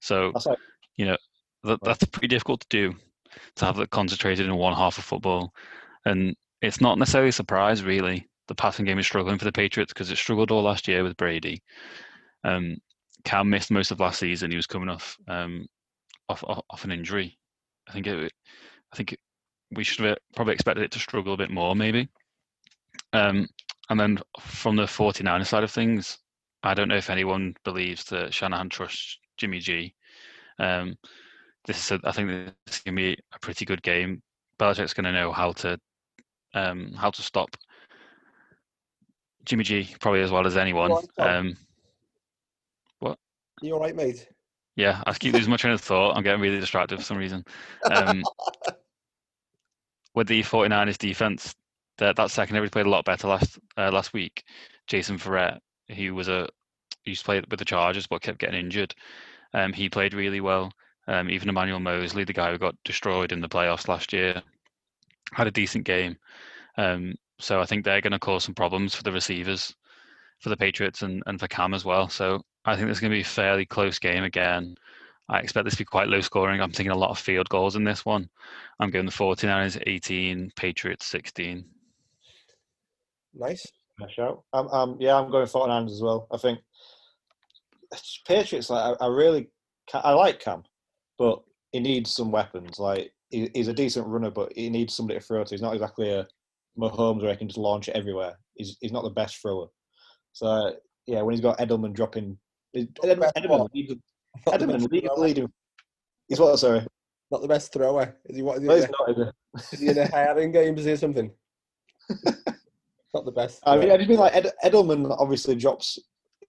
So 0.00 0.32
That's 0.32 0.46
like 0.46 0.58
you 0.96 1.06
know 1.06 1.16
that, 1.64 1.80
that's 1.82 2.04
pretty 2.06 2.28
difficult 2.28 2.60
to 2.60 2.66
do 2.68 2.94
to 3.56 3.64
have 3.64 3.76
that 3.76 3.90
concentrated 3.90 4.46
in 4.46 4.54
one 4.56 4.74
half 4.74 4.98
of 4.98 5.04
football. 5.04 5.52
And 6.04 6.34
it's 6.62 6.80
not 6.80 6.98
necessarily 6.98 7.30
a 7.30 7.32
surprise 7.32 7.82
really 7.82 8.28
the 8.48 8.54
passing 8.54 8.86
game 8.86 8.98
is 8.98 9.06
struggling 9.06 9.38
for 9.38 9.44
the 9.44 9.52
patriots 9.52 9.92
because 9.92 10.10
it 10.10 10.16
struggled 10.16 10.50
all 10.50 10.62
last 10.62 10.88
year 10.88 11.02
with 11.02 11.16
brady. 11.16 11.62
Um 12.44 12.78
cam 13.24 13.50
missed 13.50 13.70
most 13.70 13.90
of 13.90 14.00
last 14.00 14.20
season. 14.20 14.50
He 14.50 14.56
was 14.56 14.66
coming 14.66 14.88
off 14.88 15.16
um 15.28 15.66
off 16.28 16.42
off, 16.44 16.62
off 16.70 16.84
an 16.84 16.92
injury. 16.92 17.38
I 17.88 17.92
think 17.92 18.06
it 18.06 18.32
i 18.92 18.96
think 18.96 19.12
it, 19.12 19.20
we 19.72 19.84
should 19.84 20.04
have 20.04 20.18
probably 20.34 20.54
expected 20.54 20.82
it 20.82 20.90
to 20.90 20.98
struggle 20.98 21.34
a 21.34 21.36
bit 21.36 21.50
more 21.50 21.74
maybe 21.76 22.08
um 23.12 23.46
and 23.90 23.98
then 23.98 24.18
from 24.40 24.76
the 24.76 24.84
49er 24.84 25.46
side 25.46 25.64
of 25.64 25.70
things 25.70 26.18
i 26.62 26.74
don't 26.74 26.88
know 26.88 26.96
if 26.96 27.10
anyone 27.10 27.54
believes 27.64 28.04
that 28.04 28.32
shanahan 28.32 28.68
trusts 28.68 29.18
jimmy 29.36 29.60
g 29.60 29.94
um, 30.58 30.96
this 31.66 31.84
is, 31.84 31.92
a, 31.92 32.00
I 32.08 32.12
think 32.12 32.28
this 32.28 32.76
is 32.76 32.82
going 32.82 32.96
to 32.96 33.02
be 33.02 33.18
a 33.32 33.38
pretty 33.38 33.64
good 33.64 33.82
game. 33.82 34.22
Belichick's 34.58 34.94
going 34.94 35.04
to 35.04 35.12
know 35.12 35.32
how 35.32 35.52
to 35.52 35.78
um, 36.54 36.92
how 36.96 37.10
to 37.10 37.22
stop 37.22 37.56
Jimmy 39.44 39.64
G 39.64 39.94
probably 40.00 40.22
as 40.22 40.30
well 40.30 40.46
as 40.46 40.56
anyone. 40.56 40.90
Right, 40.90 41.04
Tom. 41.18 41.28
Um, 41.28 41.56
You 43.60 43.74
all 43.74 43.80
right, 43.80 43.94
mate? 43.94 44.28
yeah, 44.76 45.02
I 45.06 45.12
keep 45.14 45.34
losing 45.34 45.50
my 45.50 45.56
train 45.56 45.74
of 45.74 45.80
thought. 45.80 46.16
I'm 46.16 46.22
getting 46.22 46.40
really 46.40 46.60
distracted 46.60 46.98
for 46.98 47.04
some 47.04 47.18
reason. 47.18 47.44
Um, 47.90 48.22
with 50.18 50.26
the 50.26 50.42
49ers 50.42 50.98
defense, 50.98 51.54
that 51.98 52.16
that 52.16 52.32
secondary 52.32 52.68
played 52.68 52.86
a 52.86 52.90
lot 52.90 53.04
better 53.04 53.28
last 53.28 53.56
uh, 53.76 53.92
last 53.92 54.12
week. 54.12 54.42
Jason 54.88 55.16
Verrett, 55.16 55.60
he 55.86 56.10
was 56.10 56.26
a 56.26 56.48
he 57.04 57.12
used 57.12 57.20
to 57.20 57.24
play 57.24 57.40
with 57.48 57.58
the 57.60 57.64
Chargers 57.64 58.08
but 58.08 58.20
kept 58.20 58.40
getting 58.40 58.58
injured. 58.58 58.92
Um, 59.54 59.72
he 59.72 59.88
played 59.88 60.14
really 60.14 60.40
well. 60.40 60.72
Um, 61.06 61.30
even 61.30 61.48
Emmanuel 61.48 61.78
Moseley, 61.78 62.24
the 62.24 62.32
guy 62.32 62.50
who 62.50 62.58
got 62.58 62.74
destroyed 62.84 63.30
in 63.30 63.40
the 63.40 63.48
playoffs 63.48 63.86
last 63.86 64.12
year, 64.12 64.42
had 65.32 65.46
a 65.46 65.52
decent 65.52 65.84
game. 65.84 66.16
Um, 66.76 67.14
so 67.38 67.60
I 67.60 67.64
think 67.64 67.84
they're 67.84 68.00
going 68.00 68.10
to 68.12 68.18
cause 68.18 68.42
some 68.42 68.56
problems 68.56 68.96
for 68.96 69.04
the 69.04 69.12
receivers, 69.12 69.72
for 70.40 70.48
the 70.48 70.56
Patriots, 70.56 71.02
and, 71.02 71.22
and 71.26 71.38
for 71.38 71.46
Cam 71.46 71.74
as 71.74 71.84
well. 71.84 72.08
So 72.08 72.42
I 72.64 72.74
think 72.74 72.88
this 72.88 72.96
is 72.96 73.00
going 73.00 73.12
to 73.12 73.16
be 73.16 73.22
a 73.22 73.24
fairly 73.24 73.66
close 73.66 74.00
game 74.00 74.24
again. 74.24 74.74
I 75.28 75.40
expect 75.40 75.64
this 75.64 75.74
to 75.74 75.78
be 75.78 75.84
quite 75.84 76.08
low 76.08 76.20
scoring. 76.20 76.60
I'm 76.60 76.72
thinking 76.72 76.90
a 76.90 76.96
lot 76.96 77.10
of 77.10 77.18
field 77.18 77.48
goals 77.48 77.76
in 77.76 77.84
this 77.84 78.04
one. 78.04 78.28
I'm 78.80 78.90
going 78.90 79.06
the 79.06 79.12
49ers 79.12 79.82
18, 79.86 80.52
Patriots 80.56 81.06
16. 81.06 81.64
Nice. 83.34 83.66
Fair 83.98 84.08
shout. 84.10 84.42
Um, 84.52 84.68
um, 84.68 84.96
yeah, 85.00 85.16
I'm 85.16 85.30
going 85.30 85.46
49ers 85.46 85.90
as 85.90 86.02
well. 86.02 86.28
I 86.32 86.38
think 86.38 86.60
Patriots. 88.26 88.70
Like, 88.70 88.96
I, 89.00 89.04
I 89.04 89.08
really, 89.08 89.48
I 89.92 90.12
like 90.12 90.40
Cam, 90.40 90.62
but 91.18 91.42
he 91.72 91.80
needs 91.80 92.10
some 92.14 92.30
weapons. 92.30 92.78
Like, 92.78 93.12
he, 93.30 93.50
he's 93.54 93.68
a 93.68 93.74
decent 93.74 94.06
runner, 94.06 94.30
but 94.30 94.52
he 94.54 94.70
needs 94.70 94.94
somebody 94.94 95.18
to 95.18 95.24
throw 95.24 95.44
to. 95.44 95.50
He's 95.50 95.62
not 95.62 95.74
exactly 95.74 96.10
a 96.10 96.26
Mahomes 96.78 97.22
where 97.22 97.32
he 97.32 97.36
can 97.36 97.48
just 97.48 97.58
launch 97.58 97.88
it 97.88 97.96
everywhere. 97.96 98.38
He's 98.54 98.76
he's 98.80 98.92
not 98.92 99.04
the 99.04 99.10
best 99.10 99.36
thrower. 99.42 99.66
So 100.32 100.74
yeah, 101.06 101.22
when 101.22 101.34
he's 101.34 101.42
got 101.42 101.58
Edelman 101.58 101.92
dropping, 101.92 102.38
Edelman, 102.76 103.20
best 103.20 103.36
Edelman, 103.36 103.58
what? 103.58 103.72
Leads- 104.46 104.60
Not 104.60 104.60
the 104.60 104.66
Edelman 104.66 105.02
best 105.02 105.18
leading. 105.18 105.52
He's 106.28 106.40
what? 106.40 106.58
Sorry, 106.58 106.86
Not 107.30 107.42
the 107.42 107.48
best 107.48 107.72
thrower. 107.72 108.16
Is 108.26 108.36
he? 108.36 108.42
What 108.42 108.56
is 108.56 108.62
he? 108.62 108.66
no, 108.68 108.74
he's 108.76 108.88
not. 108.88 109.10
Is 109.10 109.16
he? 109.16 109.76
Is 109.76 109.80
he 109.80 109.88
in 109.88 109.98
a 109.98 110.08
hiring 110.14 110.52
games 110.52 110.86
or 110.86 110.96
something? 110.96 111.30
Not 113.14 113.24
the 113.24 113.32
best. 113.32 113.60
I 113.64 113.76
mean. 113.76 113.90
I 113.90 113.96
just 113.96 114.08
mean 114.08 114.18
like 114.18 114.34
Ed, 114.36 114.52
Edelman 114.64 115.14
obviously 115.18 115.54
drops. 115.54 115.98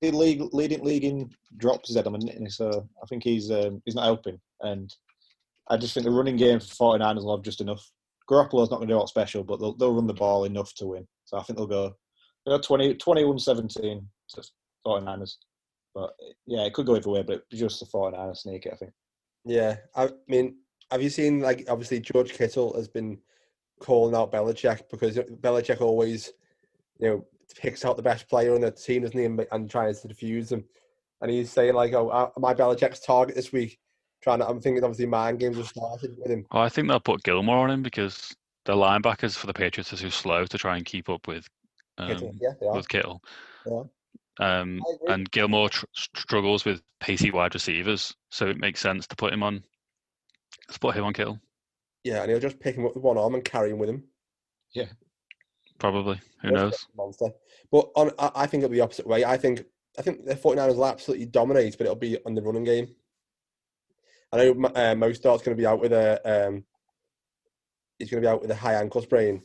The 0.01 0.11
league 0.11 0.41
leading 0.53 0.83
league 0.83 1.03
in 1.03 1.29
drops 1.57 1.89
is 1.89 1.97
Edelman, 1.97 2.51
so 2.51 2.87
I 3.01 3.05
think 3.07 3.23
he's 3.23 3.49
um, 3.51 3.81
he's 3.85 3.95
not 3.95 4.05
helping. 4.05 4.39
And 4.61 4.93
I 5.69 5.77
just 5.77 5.93
think 5.93 6.05
the 6.05 6.11
running 6.11 6.37
game 6.37 6.59
for 6.59 6.97
49ers 6.97 7.23
will 7.23 7.35
have 7.37 7.43
just 7.45 7.61
enough. 7.61 7.85
Garoppolo's 8.29 8.69
not 8.69 8.77
going 8.77 8.87
to 8.87 8.93
do 8.93 8.97
a 8.97 8.99
lot 8.99 9.09
special, 9.09 9.43
but 9.43 9.59
they'll 9.59 9.73
they'll 9.75 9.93
run 9.93 10.07
the 10.07 10.13
ball 10.13 10.45
enough 10.45 10.73
to 10.75 10.87
win. 10.87 11.07
So 11.25 11.37
I 11.37 11.43
think 11.43 11.57
they'll 11.57 11.67
go 11.67 11.93
they'll 12.45 12.57
go 12.57 12.61
20, 12.61 12.95
21-17 12.95 14.05
to 14.29 14.43
49ers. 14.85 15.35
But 15.93 16.13
yeah, 16.45 16.65
it 16.65 16.73
could 16.73 16.85
go 16.85 16.95
either 16.95 17.09
way, 17.09 17.23
but 17.23 17.49
just 17.51 17.79
the 17.79 17.85
49ers 17.85 18.37
sneak 18.37 18.65
it, 18.65 18.73
I 18.73 18.75
think. 18.75 18.91
Yeah, 19.45 19.77
I 19.95 20.09
mean, 20.27 20.57
have 20.91 21.01
you 21.01 21.09
seen 21.09 21.39
like 21.39 21.65
obviously 21.69 21.99
George 21.99 22.33
Kittle 22.33 22.73
has 22.75 22.87
been 22.87 23.19
calling 23.79 24.15
out 24.15 24.31
Belichick 24.31 24.83
because 24.91 25.17
Belichick 25.17 25.81
always, 25.81 26.33
you 26.99 27.07
know, 27.07 27.25
picks 27.55 27.85
out 27.85 27.97
the 27.97 28.03
best 28.03 28.27
player 28.27 28.53
on 28.53 28.61
the 28.61 28.71
team, 28.71 29.03
doesn't 29.03 29.17
he, 29.17 29.25
and, 29.25 29.45
and 29.51 29.69
tries 29.69 30.01
to 30.01 30.07
defuse 30.07 30.49
them. 30.49 30.63
And 31.21 31.31
he's 31.31 31.51
saying 31.51 31.73
like, 31.73 31.93
"Oh, 31.93 32.09
uh, 32.09 32.29
my 32.37 32.53
Belichick's 32.53 32.99
target 32.99 33.35
this 33.35 33.51
week." 33.51 33.79
Trying 34.21 34.39
to, 34.39 34.49
I'm 34.49 34.59
thinking 34.59 34.83
obviously 34.83 35.05
mind 35.05 35.39
games 35.39 35.55
have 35.57 35.67
started 35.67 36.17
with 36.17 36.29
him. 36.29 36.45
Oh, 36.51 36.59
I 36.59 36.67
think 36.67 36.89
they'll 36.89 36.99
put 36.99 37.23
Gilmore 37.23 37.59
on 37.59 37.71
him 37.71 37.81
because 37.81 38.35
the 38.65 38.73
linebackers 38.73 39.37
for 39.37 39.47
the 39.47 39.53
Patriots 39.53 39.93
are 39.93 39.97
too 39.97 40.09
slow 40.09 40.45
to 40.45 40.57
try 40.57 40.75
and 40.75 40.85
keep 40.85 41.07
up 41.07 41.25
with 41.25 41.47
um, 41.97 42.09
Kittle. 42.09 42.35
Yeah, 42.41 42.71
with 42.73 42.89
Kittle. 42.89 43.23
Yeah. 43.65 43.83
Um, 44.39 44.81
and 45.07 45.29
Gilmore 45.31 45.69
tr- 45.69 45.85
struggles 45.93 46.63
with 46.63 46.81
pacey 47.01 47.29
wide 47.29 47.53
receivers, 47.53 48.15
so 48.31 48.47
it 48.47 48.57
makes 48.57 48.79
sense 48.79 49.05
to 49.07 49.15
put 49.15 49.33
him 49.33 49.43
on. 49.43 49.63
Let's 50.67 50.77
put 50.77 50.95
him 50.95 51.03
on 51.03 51.13
Kittle, 51.13 51.39
Yeah, 52.03 52.21
and 52.21 52.31
he'll 52.31 52.39
just 52.39 52.59
pick 52.59 52.75
him 52.75 52.85
up 52.85 52.95
with 52.95 53.03
one 53.03 53.17
arm 53.17 53.35
and 53.35 53.43
carry 53.43 53.71
him 53.71 53.79
with 53.79 53.89
him. 53.89 54.03
Yeah, 54.73 54.85
probably. 55.77 56.21
Who 56.41 56.49
He's 56.49 56.55
knows? 56.55 56.87
Monster. 56.95 57.29
But 57.71 57.89
on, 57.95 58.11
I, 58.17 58.31
I 58.35 58.45
think 58.47 58.63
it'll 58.63 58.71
be 58.71 58.77
the 58.77 58.83
opposite 58.83 59.07
way. 59.07 59.25
I 59.25 59.35
think 59.35 59.65
I 59.97 60.01
think 60.01 60.25
the 60.25 60.35
49ers 60.35 60.75
will 60.75 60.85
absolutely 60.85 61.25
dominate, 61.25 61.77
but 61.77 61.85
it'll 61.85 61.95
be 61.95 62.17
on 62.25 62.33
the 62.33 62.41
running 62.41 62.63
game. 62.63 62.87
I 64.31 64.37
know 64.37 64.51
M- 64.51 64.65
uh, 64.65 64.95
Mostert's 64.95 65.43
going 65.43 65.55
to 65.57 65.61
be 65.61 65.65
out 65.65 65.81
with 65.81 65.91
a 65.91 66.47
um, 66.47 66.63
he's 67.97 68.09
going 68.09 68.21
to 68.21 68.25
be 68.25 68.31
out 68.31 68.41
with 68.41 68.51
a 68.51 68.55
high 68.55 68.75
ankle 68.75 69.01
sprain, 69.01 69.41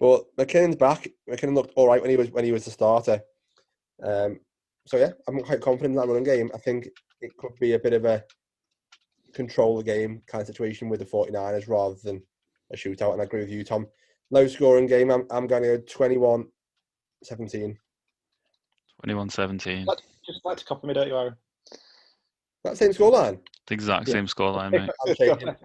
but 0.00 0.24
McKinnon's 0.36 0.76
back. 0.76 1.06
McKinnon 1.30 1.54
looked 1.54 1.74
all 1.76 1.86
right 1.86 2.00
when 2.00 2.10
he 2.10 2.16
was 2.16 2.30
when 2.30 2.44
he 2.44 2.52
was 2.52 2.64
the 2.64 2.70
starter. 2.72 3.20
Um, 4.02 4.40
so 4.86 4.96
yeah, 4.98 5.10
I'm 5.28 5.40
quite 5.40 5.60
confident 5.60 5.92
in 5.94 6.00
that 6.00 6.08
running 6.08 6.24
game. 6.24 6.50
I 6.54 6.58
think 6.58 6.88
it 7.20 7.36
could 7.38 7.52
be 7.60 7.72
a 7.72 7.78
bit 7.78 7.92
of 7.92 8.04
a 8.04 8.22
control 9.34 9.76
the 9.76 9.82
game 9.84 10.22
kind 10.26 10.40
of 10.42 10.46
situation 10.46 10.88
with 10.88 11.00
the 11.00 11.06
49ers 11.06 11.68
rather 11.68 11.96
than 12.02 12.22
a 12.72 12.76
shootout. 12.76 13.12
And 13.12 13.20
I 13.20 13.24
agree 13.24 13.40
with 13.40 13.50
you, 13.50 13.64
Tom. 13.64 13.86
Low 14.30 14.46
scoring 14.46 14.86
game. 14.86 15.10
I'm 15.10 15.26
I'm 15.30 15.46
going 15.46 15.62
to 15.62 15.78
go 15.78 15.84
21 15.88 16.46
17. 17.22 17.78
21 19.00 19.30
17. 19.30 19.86
Just 20.26 20.44
like 20.44 20.56
to 20.58 20.64
copy 20.64 20.86
me, 20.86 20.94
don't 20.94 21.08
you, 21.08 21.16
Aaron? 21.16 21.36
That 22.64 22.78
same 22.78 22.92
scoreline. 22.92 23.40
The 23.66 23.74
exact 23.74 24.08
Yeah. 24.08 24.14
same 24.14 24.26
scoreline, 24.26 24.72
mate. 24.72 24.90
I'm 25.06 25.14
changing 25.14 25.48
it. 25.48 25.56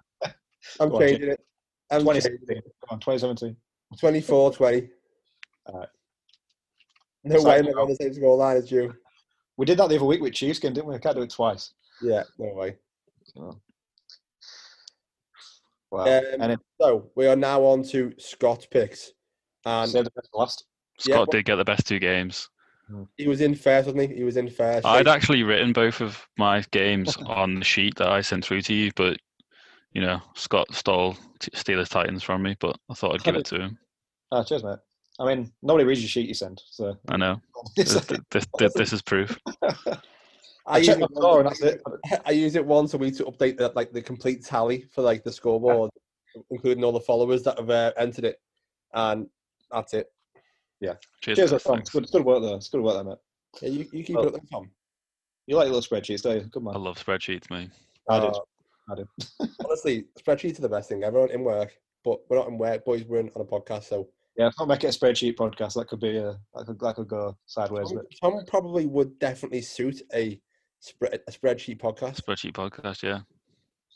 I'm 0.80 0.90
Go 0.90 0.96
on, 0.96 1.02
changing 1.02 1.30
it. 1.30 1.40
I'm 1.92 2.06
changing 2.06 2.22
2017. 2.22 2.58
it. 2.58 2.64
Come 2.88 2.96
on, 2.96 3.00
2017. 3.00 3.56
24 4.00 4.54
20. 4.54 4.90
Alright. 5.70 5.90
No 7.24 7.39
Sorry, 7.39 7.61
way 7.61 7.70
I'm 7.70 7.78
on 7.78 7.89
the 7.89 7.95
same 7.95 8.11
scoreline 8.11 8.57
as 8.57 8.72
you. 8.72 8.93
We 9.57 9.65
did 9.65 9.78
that 9.78 9.89
the 9.89 9.95
other 9.95 10.05
week 10.05 10.22
with 10.22 10.34
Chiefs 10.34 10.59
game, 10.59 10.74
didn't 10.74 10.88
we? 10.88 10.95
I 10.95 10.99
can't 10.99 11.15
do 11.15 11.22
it 11.22 11.30
twice. 11.30 11.74
Yeah, 12.01 12.24
no 12.38 12.53
way. 12.53 12.78
So. 13.26 13.59
Wow. 15.91 16.03
Um, 16.03 16.24
and 16.39 16.51
it, 16.53 16.59
So 16.80 17.09
we 17.15 17.28
are 17.28 17.36
now 17.36 17.61
on 17.63 17.84
to 17.89 18.13
Scott 18.17 18.67
picks. 18.72 19.11
And 19.65 19.91
the 19.91 20.03
best 20.15 20.30
last. 20.34 20.65
Scott 20.99 21.28
but- 21.28 21.32
did 21.32 21.45
get 21.45 21.55
the 21.55 21.65
best 21.65 21.88
two 21.88 21.99
games. 21.99 22.49
he 23.17 23.28
was 23.28 23.41
in 23.41 23.53
first, 23.53 23.88
wasn't 23.88 24.09
he? 24.09 24.17
He 24.17 24.24
was 24.24 24.38
in 24.38 24.49
first. 24.49 24.86
I'd 24.86 25.07
actually 25.07 25.43
written 25.43 25.74
both 25.74 26.01
of 26.01 26.26
my 26.38 26.63
games 26.72 27.17
on 27.26 27.59
the 27.59 27.65
sheet 27.65 27.95
that 27.97 28.07
I 28.07 28.22
sent 28.22 28.45
through 28.45 28.61
to 28.63 28.74
you, 28.74 28.91
but 28.95 29.17
you 29.93 30.01
know, 30.01 30.22
Scott 30.36 30.74
stole 30.74 31.17
Steelers 31.39 31.89
Titans 31.89 32.24
from 32.24 32.43
me, 32.43 32.55
but 32.59 32.78
I 32.89 32.93
thought 32.93 33.15
I'd 33.15 33.24
give 33.24 33.36
it 33.36 33.45
to 33.47 33.59
him. 33.59 33.78
Ah, 34.32 34.43
cheers, 34.43 34.63
mate. 34.63 34.78
I 35.20 35.26
mean, 35.26 35.51
nobody 35.61 35.84
reads 35.86 36.01
your 36.01 36.09
sheet 36.09 36.28
you 36.28 36.34
send, 36.34 36.61
so. 36.70 36.97
I 37.09 37.17
know. 37.17 37.41
This, 37.76 37.93
this, 38.32 38.47
this, 38.57 38.74
this 38.74 38.93
is 38.93 39.01
proof. 39.01 39.38
I, 40.70 40.76
I 40.76 40.78
use 40.78 40.97
my 40.97 41.05
it 41.05 41.15
score 41.15 41.39
and 41.39 41.45
once, 41.45 41.59
that's 41.59 41.74
it. 41.76 42.22
I 42.26 42.32
use 42.32 42.55
it 42.55 42.65
once 42.65 42.93
a 42.93 42.97
week 42.97 43.17
to 43.17 43.26
update 43.26 43.57
the, 43.57 43.72
like 43.76 43.91
the 43.91 44.01
complete 44.01 44.45
tally 44.45 44.86
for 44.93 45.01
like 45.01 45.24
the 45.24 45.32
scoreboard, 45.32 45.89
including 46.51 46.84
all 46.84 46.91
the 46.91 46.99
followers 47.01 47.43
that 47.43 47.57
have 47.57 47.70
uh, 47.70 47.91
entered 47.97 48.24
it, 48.26 48.39
and 48.93 49.28
that's 49.72 49.93
it. 49.93 50.07
Yeah. 50.80 50.93
Cheers, 51.22 51.38
Cheers, 51.38 51.51
guys, 51.51 51.63
Tom. 51.63 51.74
thanks. 51.76 51.88
It's 51.88 51.93
good, 51.93 52.03
it's 52.03 52.11
good 52.11 52.26
work 52.26 52.41
there. 52.43 52.55
It's 52.55 52.70
good 52.70 52.82
work 52.82 52.95
there, 52.95 53.03
mate. 53.03 53.17
Yeah, 53.61 53.70
you, 53.70 53.89
you 53.91 54.03
keep 54.03 54.15
Well- 54.15 54.26
it 54.26 54.28
up, 54.28 54.34
then, 54.34 54.45
Tom. 54.51 54.72
You 55.47 55.55
like 55.55 55.65
little 55.65 55.82
spreadsheets, 55.82 56.22
don't 56.22 56.36
you? 56.36 56.43
Good 56.43 56.63
man. 56.63 56.76
I 56.76 56.78
love 56.78 57.03
spreadsheets, 57.03 57.49
mate. 57.49 57.72
I 58.07 58.20
did. 58.20 58.30
Uh, 58.30 58.39
I 58.91 58.95
did. 58.95 59.07
honestly, 59.65 60.05
spreadsheets 60.20 60.59
are 60.59 60.61
the 60.61 60.70
best 60.70 60.88
thing. 60.89 61.03
Everyone 61.03 61.32
in 61.32 61.43
work, 61.43 61.76
but 62.05 62.20
we're 62.30 62.38
not 62.38 62.47
in 62.47 62.59
work, 62.59 62.86
boys. 62.86 63.03
We're 63.03 63.22
in, 63.22 63.32
on 63.36 63.41
a 63.41 63.45
podcast, 63.45 63.86
so 63.86 64.07
Yeah, 64.40 64.48
if 64.48 64.54
not 64.58 64.70
make 64.70 64.86
it 64.86 64.96
a 64.96 64.98
spreadsheet 64.98 65.36
podcast, 65.36 65.74
that 65.74 65.90
could 65.90 66.00
be 66.00 66.16
a 66.16 66.38
that 66.56 66.66
could, 66.66 66.80
that 66.80 66.96
could 66.96 67.10
go 67.10 67.38
sideways 67.46 67.90
Tom, 67.90 67.98
bit. 67.98 68.18
Tom 68.24 68.44
probably 68.48 68.86
would 68.86 69.20
definitely 69.20 69.62
suit 69.62 70.02
a 70.16 70.40
spread 70.80 71.20
a 71.28 71.32
spreadsheet 71.32 71.78
podcast. 71.82 72.22
Spreadsheet 72.22 72.54
podcast, 72.54 73.04
yeah. 73.04 73.20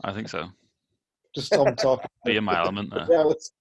I 0.04 0.12
think 0.14 0.28
so. 0.28 0.50
Just 1.34 1.54
Tom 1.54 1.74
talking. 1.78 2.08
Be 2.26 2.36
in 2.36 2.44
my 2.44 2.60
element 2.60 2.92
there. 2.94 3.08
yeah, 3.10 3.22
let's, 3.22 3.52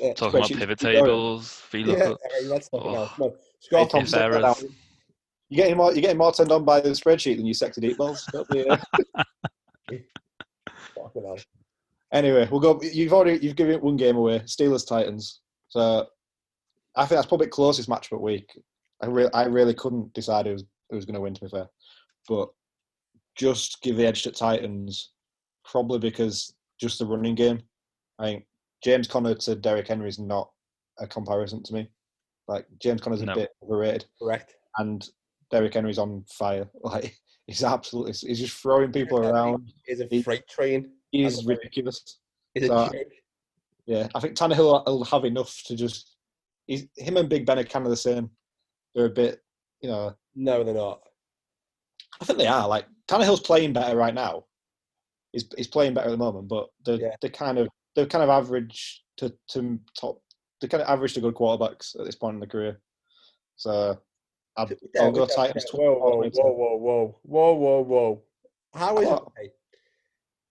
Yeah, 0.00 0.14
Talking 0.14 0.38
about 0.40 0.50
pivot 0.50 0.78
tutorial. 0.78 1.04
tables, 1.04 1.62
yeah, 1.72 1.80
VLOOKUP. 1.84 2.12
okay, 2.12 2.46
let's 2.46 2.68
talk 2.70 2.82
Oh. 2.86 2.92
now. 2.94 3.06
Come 3.18 3.30
Scott, 3.60 3.90
Tom, 3.90 4.02
if 4.02 4.08
set 4.08 4.30
that 4.30 4.42
errors- 4.42 4.64
You're 5.50 5.56
getting 5.64 5.76
more. 5.76 5.92
You're 5.92 6.00
getting 6.00 6.16
more 6.16 6.32
turned 6.32 6.50
on 6.50 6.64
by 6.64 6.80
the 6.80 6.88
spreadsheet 6.90 7.36
than 7.36 7.44
you 7.44 7.52
sexy 7.52 7.82
deep 7.82 7.98
balls. 7.98 8.26
Don't 8.32 8.48
be, 8.48 8.66
uh, 8.66 8.76
fucking 9.90 11.24
hell. 11.24 11.36
Anyway, 12.12 12.48
we'll 12.50 12.60
go. 12.60 12.80
You've 12.82 13.12
already 13.12 13.44
you've 13.44 13.56
given 13.56 13.80
one 13.82 13.96
game 13.96 14.16
away. 14.16 14.38
Steelers 14.40 14.86
Titans. 14.86 15.40
So 15.74 16.06
I 16.94 17.04
think 17.04 17.16
that's 17.18 17.26
probably 17.26 17.46
the 17.46 17.50
closest 17.50 17.88
matchup 17.88 18.20
week. 18.20 18.48
I 19.02 19.06
really 19.06 19.32
I 19.34 19.46
really 19.46 19.74
couldn't 19.74 20.14
decide 20.14 20.46
who 20.46 20.52
was 20.52 20.64
who 20.88 20.94
was 20.96 21.04
going 21.04 21.16
to 21.16 21.20
win. 21.20 21.34
To 21.34 21.40
be 21.40 21.48
fair, 21.48 21.66
but 22.28 22.48
just 23.34 23.82
give 23.82 23.96
the 23.96 24.06
edge 24.06 24.22
to 24.22 24.30
Titans, 24.30 25.10
probably 25.64 25.98
because 25.98 26.54
just 26.80 27.00
the 27.00 27.06
running 27.06 27.34
game. 27.34 27.60
I 28.20 28.24
think 28.24 28.44
James 28.84 29.08
Conner 29.08 29.34
to 29.34 29.56
Derrick 29.56 29.88
Henry 29.88 30.08
is 30.08 30.20
not 30.20 30.48
a 31.00 31.08
comparison 31.08 31.60
to 31.64 31.74
me. 31.74 31.90
Like 32.46 32.66
James 32.80 33.00
Conner's 33.00 33.22
a 33.22 33.26
bit 33.26 33.50
overrated, 33.64 34.04
Correct. 34.22 34.54
and 34.78 35.04
Derrick 35.50 35.74
Henry's 35.74 35.98
on 35.98 36.24
fire. 36.28 36.68
Like 36.84 37.18
he's 37.48 37.64
absolutely 37.64 38.12
he's 38.12 38.38
just 38.38 38.56
throwing 38.62 38.92
people 38.92 39.18
Derrick 39.18 39.34
around. 39.34 39.72
He's 39.86 40.00
a 40.00 40.22
freight 40.22 40.46
train. 40.48 40.92
He's 41.10 41.34
That's 41.34 41.44
very- 41.46 41.56
ridiculous. 41.58 42.18
Is 42.54 42.64
a 42.64 42.66
So- 42.68 42.92
joke. 42.92 43.12
Yeah, 43.86 44.08
I 44.14 44.20
think 44.20 44.34
Tannehill 44.36 44.84
will 44.86 45.04
have 45.04 45.24
enough 45.24 45.62
to 45.66 45.76
just. 45.76 46.16
He's, 46.66 46.86
him 46.96 47.18
and 47.18 47.28
Big 47.28 47.44
Ben 47.44 47.58
are 47.58 47.64
kind 47.64 47.84
of 47.84 47.90
the 47.90 47.96
same. 47.96 48.30
They're 48.94 49.06
a 49.06 49.10
bit, 49.10 49.40
you 49.82 49.90
know. 49.90 50.14
No, 50.34 50.64
they're 50.64 50.74
not. 50.74 51.00
I 52.20 52.24
think 52.24 52.38
they 52.38 52.46
are. 52.46 52.66
Like 52.66 52.86
Tannehill's 53.08 53.40
playing 53.40 53.72
better 53.72 53.96
right 53.96 54.14
now. 54.14 54.44
He's 55.32 55.44
he's 55.56 55.66
playing 55.66 55.94
better 55.94 56.08
at 56.08 56.12
the 56.12 56.16
moment, 56.16 56.48
but 56.48 56.68
they're 56.86 57.00
Yeah. 57.00 57.16
they're 57.20 57.30
kind 57.30 57.58
of 57.58 57.68
they're 57.94 58.06
kind 58.06 58.24
of 58.24 58.30
average 58.30 59.04
to 59.18 59.34
to 59.48 59.78
top. 59.98 60.20
They're 60.60 60.70
kind 60.70 60.82
of 60.82 60.88
average 60.88 61.14
to 61.14 61.20
good 61.20 61.34
quarterbacks 61.34 61.98
at 61.98 62.06
this 62.06 62.14
point 62.14 62.34
in 62.34 62.40
the 62.40 62.46
career. 62.46 62.80
So 63.56 63.98
Yeah, 64.56 65.02
I'll 65.02 65.12
go 65.12 65.26
Titans. 65.26 65.66
Whoa, 65.72 65.98
whoa, 65.98 66.16
whoa, 66.16 66.30
whoa, 66.30 66.76
whoa, 66.78 67.18
whoa, 67.24 67.54
whoa, 67.54 67.80
whoa. 67.82 68.22
How 68.74 68.96
is 68.98 69.08
it? 69.08 69.52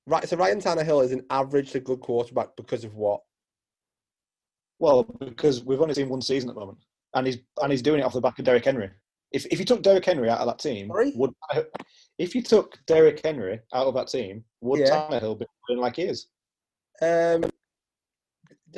Right, 0.05 0.27
so 0.27 0.35
Ryan 0.35 0.59
Tannehill 0.59 1.03
is 1.03 1.11
an 1.11 1.25
average 1.29 1.71
to 1.71 1.79
good 1.79 2.01
quarterback 2.01 2.55
because 2.57 2.83
of 2.83 2.95
what? 2.95 3.21
Well, 4.79 5.03
because 5.03 5.63
we've 5.63 5.79
only 5.79 5.93
seen 5.93 6.09
one 6.09 6.21
season 6.21 6.49
at 6.49 6.55
the 6.55 6.59
moment, 6.59 6.79
and 7.13 7.25
he's 7.25 7.37
and 7.61 7.71
he's 7.71 7.81
doing 7.81 8.01
it 8.01 8.03
off 8.03 8.13
the 8.13 8.19
back 8.19 8.37
of 8.37 8.45
Derrick 8.45 8.65
Henry. 8.65 8.89
If 9.31 9.45
if 9.45 9.59
you 9.59 9.65
took 9.65 9.81
Derrick 9.81 10.03
Henry 10.03 10.29
out 10.29 10.39
of 10.39 10.47
that 10.47 10.59
team, 10.59 10.87
Sorry? 10.87 11.13
would 11.15 11.31
if 12.17 12.35
you 12.35 12.41
took 12.41 12.77
Derrick 12.85 13.21
Henry 13.23 13.61
out 13.73 13.87
of 13.87 13.93
that 13.93 14.09
team, 14.09 14.43
would 14.61 14.81
Yeah. 14.81 15.07
Tannehill 15.09 15.39
be 15.39 15.45
playing 15.65 15.81
like 15.81 15.95
he 15.95 16.03
is? 16.03 16.27
Um, 17.01 17.45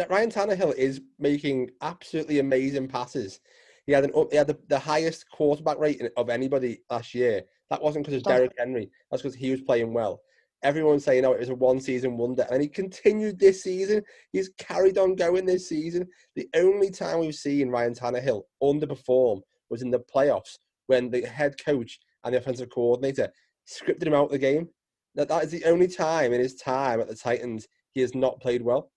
Ryan 0.09 0.29
Tannehill 0.29 0.75
is 0.75 1.01
making 1.17 1.71
absolutely 1.81 2.39
amazing 2.39 2.87
passes. 2.87 3.39
He 3.87 3.93
had 3.93 4.03
an 4.03 4.11
he 4.29 4.37
had 4.37 4.47
the, 4.47 4.59
the 4.67 4.79
highest 4.79 5.25
quarterback 5.31 5.79
rating 5.79 6.09
of 6.17 6.29
anybody 6.29 6.81
last 6.91 7.15
year. 7.15 7.43
That 7.71 7.81
wasn't 7.81 8.05
because 8.05 8.17
of 8.19 8.23
Derrick 8.25 8.51
Henry. 8.59 8.91
That's 9.09 9.23
because 9.23 9.35
he 9.35 9.49
was 9.49 9.61
playing 9.61 9.91
well. 9.91 10.21
Everyone's 10.63 11.03
saying, 11.03 11.25
"Oh, 11.25 11.33
it 11.33 11.39
was 11.39 11.49
a 11.49 11.55
one 11.55 11.79
season 11.79 12.17
wonder," 12.17 12.45
and 12.51 12.61
he 12.61 12.67
continued 12.67 13.39
this 13.39 13.63
season. 13.63 14.03
He's 14.31 14.49
carried 14.57 14.97
on 14.97 15.15
going 15.15 15.45
this 15.45 15.69
season. 15.69 16.07
The 16.35 16.49
only 16.55 16.89
time 16.89 17.19
we've 17.19 17.35
seen 17.35 17.69
Ryan 17.69 17.93
Tannehill 17.93 18.43
underperform 18.63 19.41
was 19.69 19.81
in 19.81 19.91
the 19.91 19.99
playoffs 19.99 20.57
when 20.87 21.09
the 21.09 21.21
head 21.21 21.55
coach 21.63 21.99
and 22.23 22.33
the 22.33 22.39
offensive 22.39 22.69
coordinator 22.69 23.31
scripted 23.67 24.07
him 24.07 24.13
out 24.13 24.25
of 24.25 24.31
the 24.31 24.37
game. 24.37 24.67
That 25.15 25.27
that 25.29 25.43
is 25.43 25.51
the 25.51 25.65
only 25.65 25.87
time 25.87 26.33
in 26.33 26.41
his 26.41 26.55
time 26.55 26.99
at 26.99 27.07
the 27.07 27.15
Titans 27.15 27.67
he 27.93 28.01
has 28.01 28.13
not 28.15 28.41
played 28.41 28.61
well. 28.61 28.91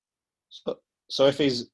So, 0.48 0.78
so 1.08 1.26
if 1.26 1.38
he's 1.38 1.70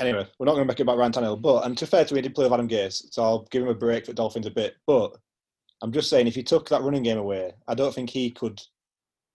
anyway, 0.00 0.26
we're 0.38 0.46
not 0.46 0.52
going 0.52 0.64
to 0.64 0.68
make 0.68 0.80
it 0.80 0.82
about 0.82 0.98
Ryan 0.98 1.12
Tannehill. 1.12 1.42
But 1.42 1.64
and 1.66 1.76
to 1.78 1.86
fair 1.86 2.04
to 2.04 2.14
him, 2.14 2.16
he 2.16 2.22
did 2.22 2.34
play 2.34 2.44
with 2.44 2.52
Adam 2.52 2.68
Gase, 2.68 3.12
so 3.12 3.22
I'll 3.22 3.46
give 3.50 3.62
him 3.62 3.68
a 3.68 3.74
break 3.74 4.06
for 4.06 4.12
Dolphins 4.12 4.46
a 4.46 4.50
bit. 4.50 4.74
But 4.86 5.16
I'm 5.82 5.92
just 5.92 6.10
saying, 6.10 6.26
if 6.26 6.34
he 6.34 6.42
took 6.42 6.68
that 6.68 6.82
running 6.82 7.02
game 7.02 7.18
away, 7.18 7.52
I 7.68 7.74
don't 7.74 7.94
think 7.94 8.10
he 8.10 8.30
could 8.30 8.60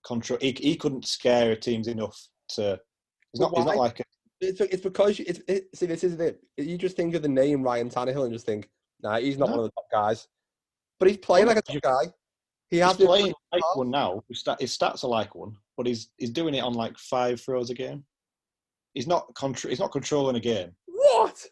control. 0.05 0.39
He, 0.41 0.51
he 0.59 0.75
couldn't 0.75 1.05
scare 1.07 1.55
teams 1.55 1.87
enough 1.87 2.19
to. 2.49 2.79
He's 3.33 3.39
But 3.39 3.51
not. 3.51 3.57
He's 3.57 3.65
not 3.65 3.77
like. 3.77 3.99
A, 3.99 4.03
It's, 4.41 4.61
it's 4.61 4.81
because 4.83 5.19
you, 5.19 5.25
it's, 5.27 5.41
it, 5.47 5.67
see 5.75 5.85
this 5.85 6.03
is 6.03 6.13
it. 6.19 6.41
You 6.57 6.77
just 6.77 6.95
think 6.95 7.13
of 7.15 7.21
the 7.21 7.27
name 7.27 7.61
Ryan 7.61 7.89
Tannehill 7.89 8.23
and 8.23 8.33
just 8.33 8.45
think, 8.45 8.69
nah, 9.03 9.17
he's 9.19 9.37
not 9.37 9.49
No. 9.49 9.55
one 9.57 9.59
of 9.65 9.65
the 9.65 9.71
top 9.71 9.85
guys. 9.91 10.27
But 10.99 11.09
he's 11.09 11.17
playing 11.17 11.45
Well, 11.47 11.55
like 11.55 11.69
a 11.69 11.73
you- 11.73 11.79
top 11.81 12.03
guy. 12.05 12.11
He 12.69 12.77
has 12.77 12.97
been 12.97 13.07
playing 13.07 13.33
like 13.51 13.63
half. 13.63 13.77
one 13.77 13.89
now. 13.89 14.21
His, 14.29 14.43
his 14.59 14.77
stats 14.77 15.03
are 15.03 15.07
like 15.09 15.33
one, 15.33 15.55
but 15.75 15.87
he's 15.87 16.11
he's 16.17 16.29
doing 16.29 16.53
it 16.53 16.59
on 16.59 16.73
like 16.73 16.95
five 16.99 17.41
throws 17.41 17.71
a 17.71 17.73
game. 17.73 18.03
He's 18.93 19.07
not 19.07 19.33
contr- 19.33 19.69
He's 19.69 19.79
not 19.79 19.91
controlling 19.91 20.35
a 20.35 20.39
game. 20.39 20.71
What? 20.85 21.43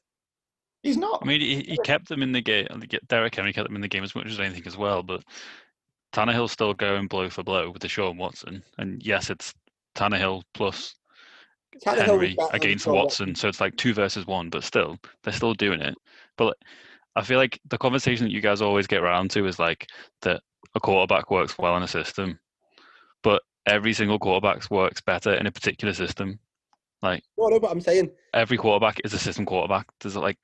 He's 0.83 0.95
not. 0.95 1.21
I 1.23 1.25
mean, 1.25 1.41
he, 1.41 1.61
he 1.63 1.77
kept 1.83 2.07
them 2.07 2.21
in 2.21 2.31
the 2.31 2.41
game. 2.41 2.67
Derrick 3.09 3.33
Henry 3.33 3.51
kept 3.51 3.67
them 3.67 3.75
in 3.75 3.81
the 3.81 3.87
game 3.87 4.03
as 4.03 4.13
much 4.13 4.27
as 4.27 4.39
anything 4.39 4.67
as 4.67 4.77
well. 4.77 5.01
But 5.01 5.23
Tannehill's 6.13 6.51
still 6.51 6.73
going 6.73 7.07
blow 7.07 7.29
for 7.29 7.43
blow 7.43 7.69
with 7.69 7.81
Deshaun 7.81 8.17
Watson. 8.17 8.63
And 8.77 9.03
yes, 9.05 9.29
it's 9.29 9.53
Tannehill 9.95 10.43
plus 10.53 10.95
Tannehill 11.85 12.05
Henry 12.05 12.37
against 12.53 12.87
Watson. 12.87 13.35
So 13.35 13.47
it's 13.47 13.61
like 13.61 13.75
two 13.75 13.93
versus 13.93 14.25
one, 14.25 14.49
but 14.49 14.63
still, 14.63 14.97
they're 15.23 15.33
still 15.33 15.53
doing 15.53 15.81
it. 15.81 15.95
But 16.37 16.57
I 17.15 17.23
feel 17.23 17.37
like 17.37 17.59
the 17.67 17.77
conversation 17.77 18.25
that 18.25 18.31
you 18.31 18.41
guys 18.41 18.61
always 18.61 18.87
get 18.87 19.01
around 19.01 19.31
to 19.31 19.45
is 19.47 19.59
like 19.59 19.87
that 20.21 20.41
a 20.75 20.79
quarterback 20.79 21.31
works 21.31 21.57
well 21.57 21.75
in 21.77 21.83
a 21.83 21.87
system, 21.87 22.39
but 23.23 23.41
every 23.65 23.93
single 23.93 24.19
quarterback 24.19 24.69
works 24.71 25.01
better 25.01 25.33
in 25.33 25.47
a 25.47 25.51
particular 25.51 25.93
system. 25.93 26.39
Like 27.01 27.23
No, 27.37 27.47
no, 27.47 27.59
but 27.59 27.71
I'm 27.71 27.81
saying 27.81 28.11
every 28.33 28.57
quarterback 28.57 29.01
is 29.03 29.13
a 29.13 29.19
system 29.19 29.45
quarterback. 29.45 29.87
There's 29.99 30.15
like 30.15 30.37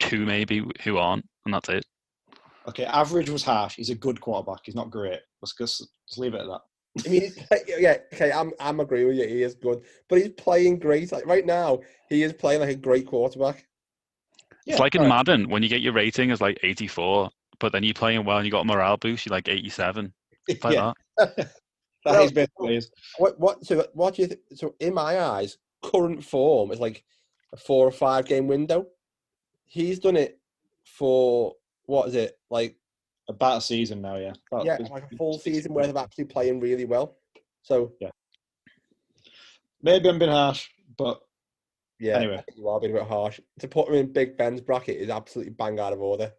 two 0.00 0.26
maybe 0.26 0.64
who 0.82 0.98
aren't, 0.98 1.26
and 1.44 1.54
that's 1.54 1.68
it. 1.68 1.84
Okay, 2.68 2.84
average 2.84 3.30
was 3.30 3.44
harsh. 3.44 3.76
He's 3.76 3.90
a 3.90 3.94
good 3.94 4.20
quarterback. 4.20 4.60
He's 4.64 4.74
not 4.74 4.90
great. 4.90 5.20
Let's 5.40 5.54
just, 5.56 5.88
just 6.08 6.18
leave 6.18 6.34
it 6.34 6.40
at 6.40 6.46
that. 6.46 6.60
I 7.04 7.08
mean, 7.10 7.32
yeah, 7.78 7.96
okay, 8.14 8.32
I'm 8.32 8.52
I'm 8.58 8.80
agree 8.80 9.04
with 9.04 9.16
you. 9.16 9.28
He 9.28 9.42
is 9.42 9.54
good, 9.54 9.82
but 10.08 10.18
he's 10.18 10.30
playing 10.30 10.78
great. 10.78 11.12
Like 11.12 11.26
right 11.26 11.44
now, 11.44 11.80
he 12.08 12.22
is 12.22 12.32
playing 12.32 12.60
like 12.60 12.70
a 12.70 12.74
great 12.74 13.06
quarterback. 13.06 13.66
It's 14.66 14.80
like 14.80 14.94
in 14.94 15.02
right. 15.02 15.08
Madden 15.08 15.48
when 15.48 15.62
you 15.62 15.68
get 15.68 15.80
your 15.80 15.92
rating 15.92 16.30
as 16.30 16.40
like 16.40 16.58
84, 16.62 17.30
but 17.60 17.72
then 17.72 17.84
you're 17.84 17.94
playing 17.94 18.24
well 18.24 18.38
and 18.38 18.46
you 18.46 18.50
got 18.50 18.62
a 18.62 18.64
morale 18.64 18.96
boost, 18.96 19.26
you're 19.26 19.34
like 19.34 19.48
87. 19.48 20.12
It's 20.48 20.62
like 20.62 20.74
yeah, 20.74 20.92
that. 21.18 21.36
that 21.36 21.50
Well, 22.04 22.22
is 22.22 22.30
basically 22.30 22.76
is. 22.76 22.90
What 23.18 23.40
what 23.40 23.66
so 23.66 23.84
what 23.94 24.14
do 24.14 24.22
you 24.22 24.28
th- 24.28 24.40
so 24.54 24.76
in 24.78 24.94
my 24.94 25.20
eyes, 25.20 25.58
current 25.82 26.24
form 26.24 26.70
is 26.70 26.78
like 26.78 27.02
a 27.52 27.56
four 27.56 27.84
or 27.84 27.90
five 27.90 28.26
game 28.26 28.46
window. 28.46 28.86
He's 29.64 29.98
done 29.98 30.14
it 30.14 30.38
for 30.84 31.54
what 31.86 32.08
is 32.08 32.14
it 32.14 32.38
like? 32.50 32.76
about 33.28 33.58
a 33.58 33.60
season 33.60 34.00
now. 34.00 34.14
Yeah, 34.14 34.34
About- 34.52 34.64
Yeah, 34.64 34.74
it's- 34.74 34.88
like 34.88 35.10
a 35.10 35.16
full 35.16 35.36
season 35.40 35.74
worth 35.74 35.88
of 35.88 35.96
actually 35.96 36.26
playing 36.26 36.60
really 36.60 36.84
well. 36.84 37.16
So 37.62 37.92
yeah, 38.00 38.10
Maybe 39.82 40.08
I'm 40.08 40.18
being 40.20 40.30
harsh, 40.30 40.68
but 40.96 41.20
yeah, 41.98 42.18
Anyway. 42.18 42.44
you 42.54 42.68
are 42.68 42.78
being 42.78 42.92
a 42.94 43.00
bit 43.00 43.08
harsh. 43.08 43.40
To 43.60 43.66
put 43.68 43.88
him 43.88 43.94
in 43.94 44.12
Big 44.12 44.36
Ben's 44.36 44.60
bracket 44.60 44.96
is 44.98 45.10
absolutely 45.10 45.54
bang 45.54 45.80
out 45.80 45.92
of 45.92 46.00
order. 46.00 46.32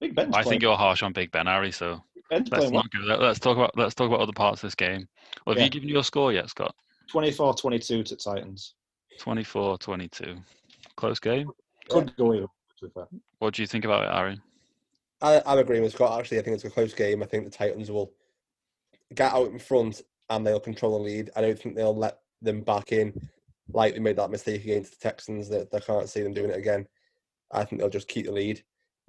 Big 0.00 0.14
Ben's 0.14 0.34
I 0.34 0.42
think 0.42 0.62
you're 0.62 0.76
harsh 0.76 1.02
on 1.02 1.12
Big 1.12 1.30
Ben, 1.32 1.44
Harry. 1.46 1.70
So 1.70 2.02
Ben's 2.30 2.48
let's 2.50 2.70
not 2.70 2.90
go. 2.90 2.98
Let, 3.00 3.20
let's 3.20 3.38
talk 3.38 3.58
about 3.58 3.76
let's 3.76 3.94
talk 3.94 4.08
about 4.08 4.20
other 4.20 4.32
parts 4.32 4.62
of 4.62 4.68
this 4.68 4.74
game. 4.74 5.06
Well, 5.44 5.52
have 5.54 5.58
Yeah. 5.58 5.64
you 5.64 5.70
given 5.70 5.88
your 5.90 6.02
score 6.02 6.32
yet, 6.32 6.48
Scott? 6.48 6.74
24-22 7.12 8.04
to 8.06 8.16
Titans. 8.16 8.74
24-22. 9.20 10.42
Close 10.96 11.18
game. 11.20 11.50
Could 11.90 12.16
go 12.16 12.32
either. 12.34 12.46
To 12.80 12.86
be 12.86 12.90
fair. 12.94 13.06
What 13.38 13.52
do 13.54 13.62
you 13.62 13.66
think 13.68 13.84
about 13.84 14.04
it, 14.04 14.14
Harry? 14.14 14.40
I, 15.22 15.42
I'm 15.46 15.58
agreeing 15.58 15.82
with 15.82 15.92
Scott. 15.92 16.18
Actually, 16.18 16.38
I 16.38 16.42
think 16.42 16.54
it's 16.54 16.64
a 16.64 16.70
close 16.70 16.94
game. 16.94 17.22
I 17.22 17.26
think 17.26 17.44
the 17.44 17.50
Titans 17.50 17.90
will 17.90 18.12
get 19.14 19.32
out 19.32 19.50
in 19.50 19.58
front 19.58 20.02
and 20.28 20.46
they'll 20.46 20.60
control 20.60 20.98
the 20.98 21.04
lead. 21.04 21.30
I 21.36 21.40
don't 21.40 21.58
think 21.58 21.74
they'll 21.74 21.96
let 21.96 22.18
them 22.42 22.60
back 22.60 22.92
in 22.92 23.28
like 23.72 23.94
they 23.94 24.00
made 24.00 24.16
that 24.16 24.30
mistake 24.30 24.62
against 24.64 24.92
the 24.92 25.08
Texans. 25.08 25.48
That 25.48 25.68
I 25.74 25.80
can't 25.80 26.08
see 26.08 26.22
them 26.22 26.34
doing 26.34 26.50
it 26.50 26.58
again. 26.58 26.86
I 27.52 27.64
think 27.64 27.80
they'll 27.80 27.90
just 27.90 28.08
keep 28.08 28.26
the 28.26 28.32
lead. 28.32 28.62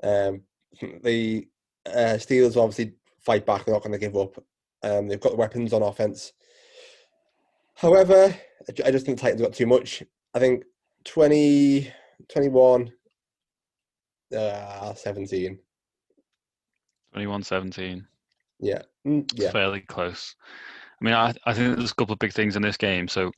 Um, 0.04 0.42
the 1.04 1.48
uh, 1.86 2.18
Steelers 2.18 2.56
will 2.56 2.64
obviously 2.64 2.94
fight 3.20 3.46
back. 3.46 3.66
They're 3.66 3.74
not 3.74 3.84
going 3.84 3.94
to 3.94 3.98
give 3.98 4.16
up. 4.16 4.44
Um, 4.84 5.08
they've 5.08 5.20
got 5.20 5.32
the 5.32 5.38
weapons 5.38 5.74
on 5.74 5.82
offense. 5.82 6.34
However, 7.76 8.36
I 8.84 8.92
just 8.92 9.06
think 9.06 9.18
the 9.18 9.24
Titans 9.24 9.42
got 9.42 9.54
too 9.54 9.68
much. 9.68 10.04
I 10.34 10.40
think 10.40 10.64
20, 11.06 11.92
21, 12.30 12.92
uh, 14.36 14.94
17. 14.94 15.60
21-17. 17.16 18.06
Yeah. 18.60 18.82
Mm, 19.06 19.32
It's 19.34 19.44
yeah. 19.44 19.52
fairly 19.52 19.82
close. 19.82 20.36
I 21.00 21.06
mean, 21.06 21.14
I, 21.14 21.34
I 21.46 21.54
think 21.54 21.78
there's 21.78 21.92
a 21.92 21.96
couple 21.96 22.14
of 22.14 22.20
big 22.20 22.34
things 22.34 22.56
in 22.56 22.62
this 22.62 22.78
game. 22.78 23.08
So, 23.08 23.32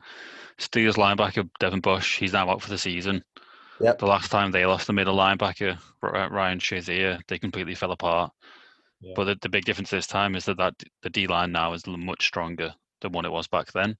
Steelers 0.57 0.95
linebacker 0.95 1.49
Devin 1.59 1.81
Bush, 1.81 2.17
he's 2.17 2.33
now 2.33 2.49
out 2.49 2.61
for 2.61 2.69
the 2.69 2.77
season. 2.77 3.23
Yep. 3.79 3.99
The 3.99 4.05
last 4.05 4.29
time 4.29 4.51
they 4.51 4.65
lost 4.65 4.87
the 4.87 4.93
middle 4.93 5.15
linebacker 5.15 5.79
Ry- 6.01 6.27
Ryan 6.27 6.59
Shazier, 6.59 7.19
they 7.27 7.39
completely 7.39 7.75
fell 7.75 7.91
apart. 7.91 8.31
Yeah. 9.01 9.13
But 9.15 9.25
the, 9.25 9.37
the 9.41 9.49
big 9.49 9.65
difference 9.65 9.89
this 9.89 10.07
time 10.07 10.35
is 10.35 10.45
that, 10.45 10.57
that 10.57 10.73
the 11.01 11.09
D 11.09 11.27
line 11.27 11.51
now 11.53 11.73
is 11.73 11.87
much 11.87 12.25
stronger 12.25 12.73
than 13.01 13.13
what 13.13 13.25
it 13.25 13.31
was 13.31 13.47
back 13.47 13.71
then. 13.71 13.95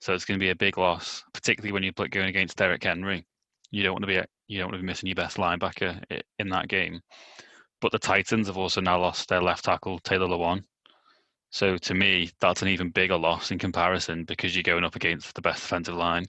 So 0.00 0.14
it's 0.14 0.24
going 0.24 0.40
to 0.40 0.44
be 0.44 0.50
a 0.50 0.56
big 0.56 0.78
loss, 0.78 1.22
particularly 1.32 1.72
when 1.72 1.82
you're 1.82 2.08
going 2.08 2.28
against 2.28 2.56
Derrick 2.56 2.82
Henry. 2.82 3.24
You 3.70 3.82
don't 3.84 3.92
want 3.92 4.02
to 4.02 4.06
be 4.08 4.20
you 4.48 4.58
don't 4.58 4.68
want 4.68 4.78
to 4.78 4.82
be 4.82 4.86
missing 4.86 5.06
your 5.06 5.14
best 5.14 5.36
linebacker 5.36 6.02
in 6.38 6.48
that 6.48 6.68
game. 6.68 7.00
But 7.80 7.92
the 7.92 7.98
Titans 7.98 8.46
have 8.46 8.58
also 8.58 8.80
now 8.80 9.00
lost 9.00 9.28
their 9.28 9.40
left 9.42 9.64
tackle 9.64 9.98
Taylor 10.00 10.26
Lewan. 10.26 10.64
So 11.50 11.76
to 11.78 11.94
me, 11.94 12.30
that's 12.40 12.62
an 12.62 12.68
even 12.68 12.90
bigger 12.90 13.16
loss 13.16 13.50
in 13.50 13.58
comparison 13.58 14.24
because 14.24 14.54
you're 14.54 14.62
going 14.62 14.84
up 14.84 14.96
against 14.96 15.34
the 15.34 15.40
best 15.42 15.62
defensive 15.62 15.94
line 15.96 16.26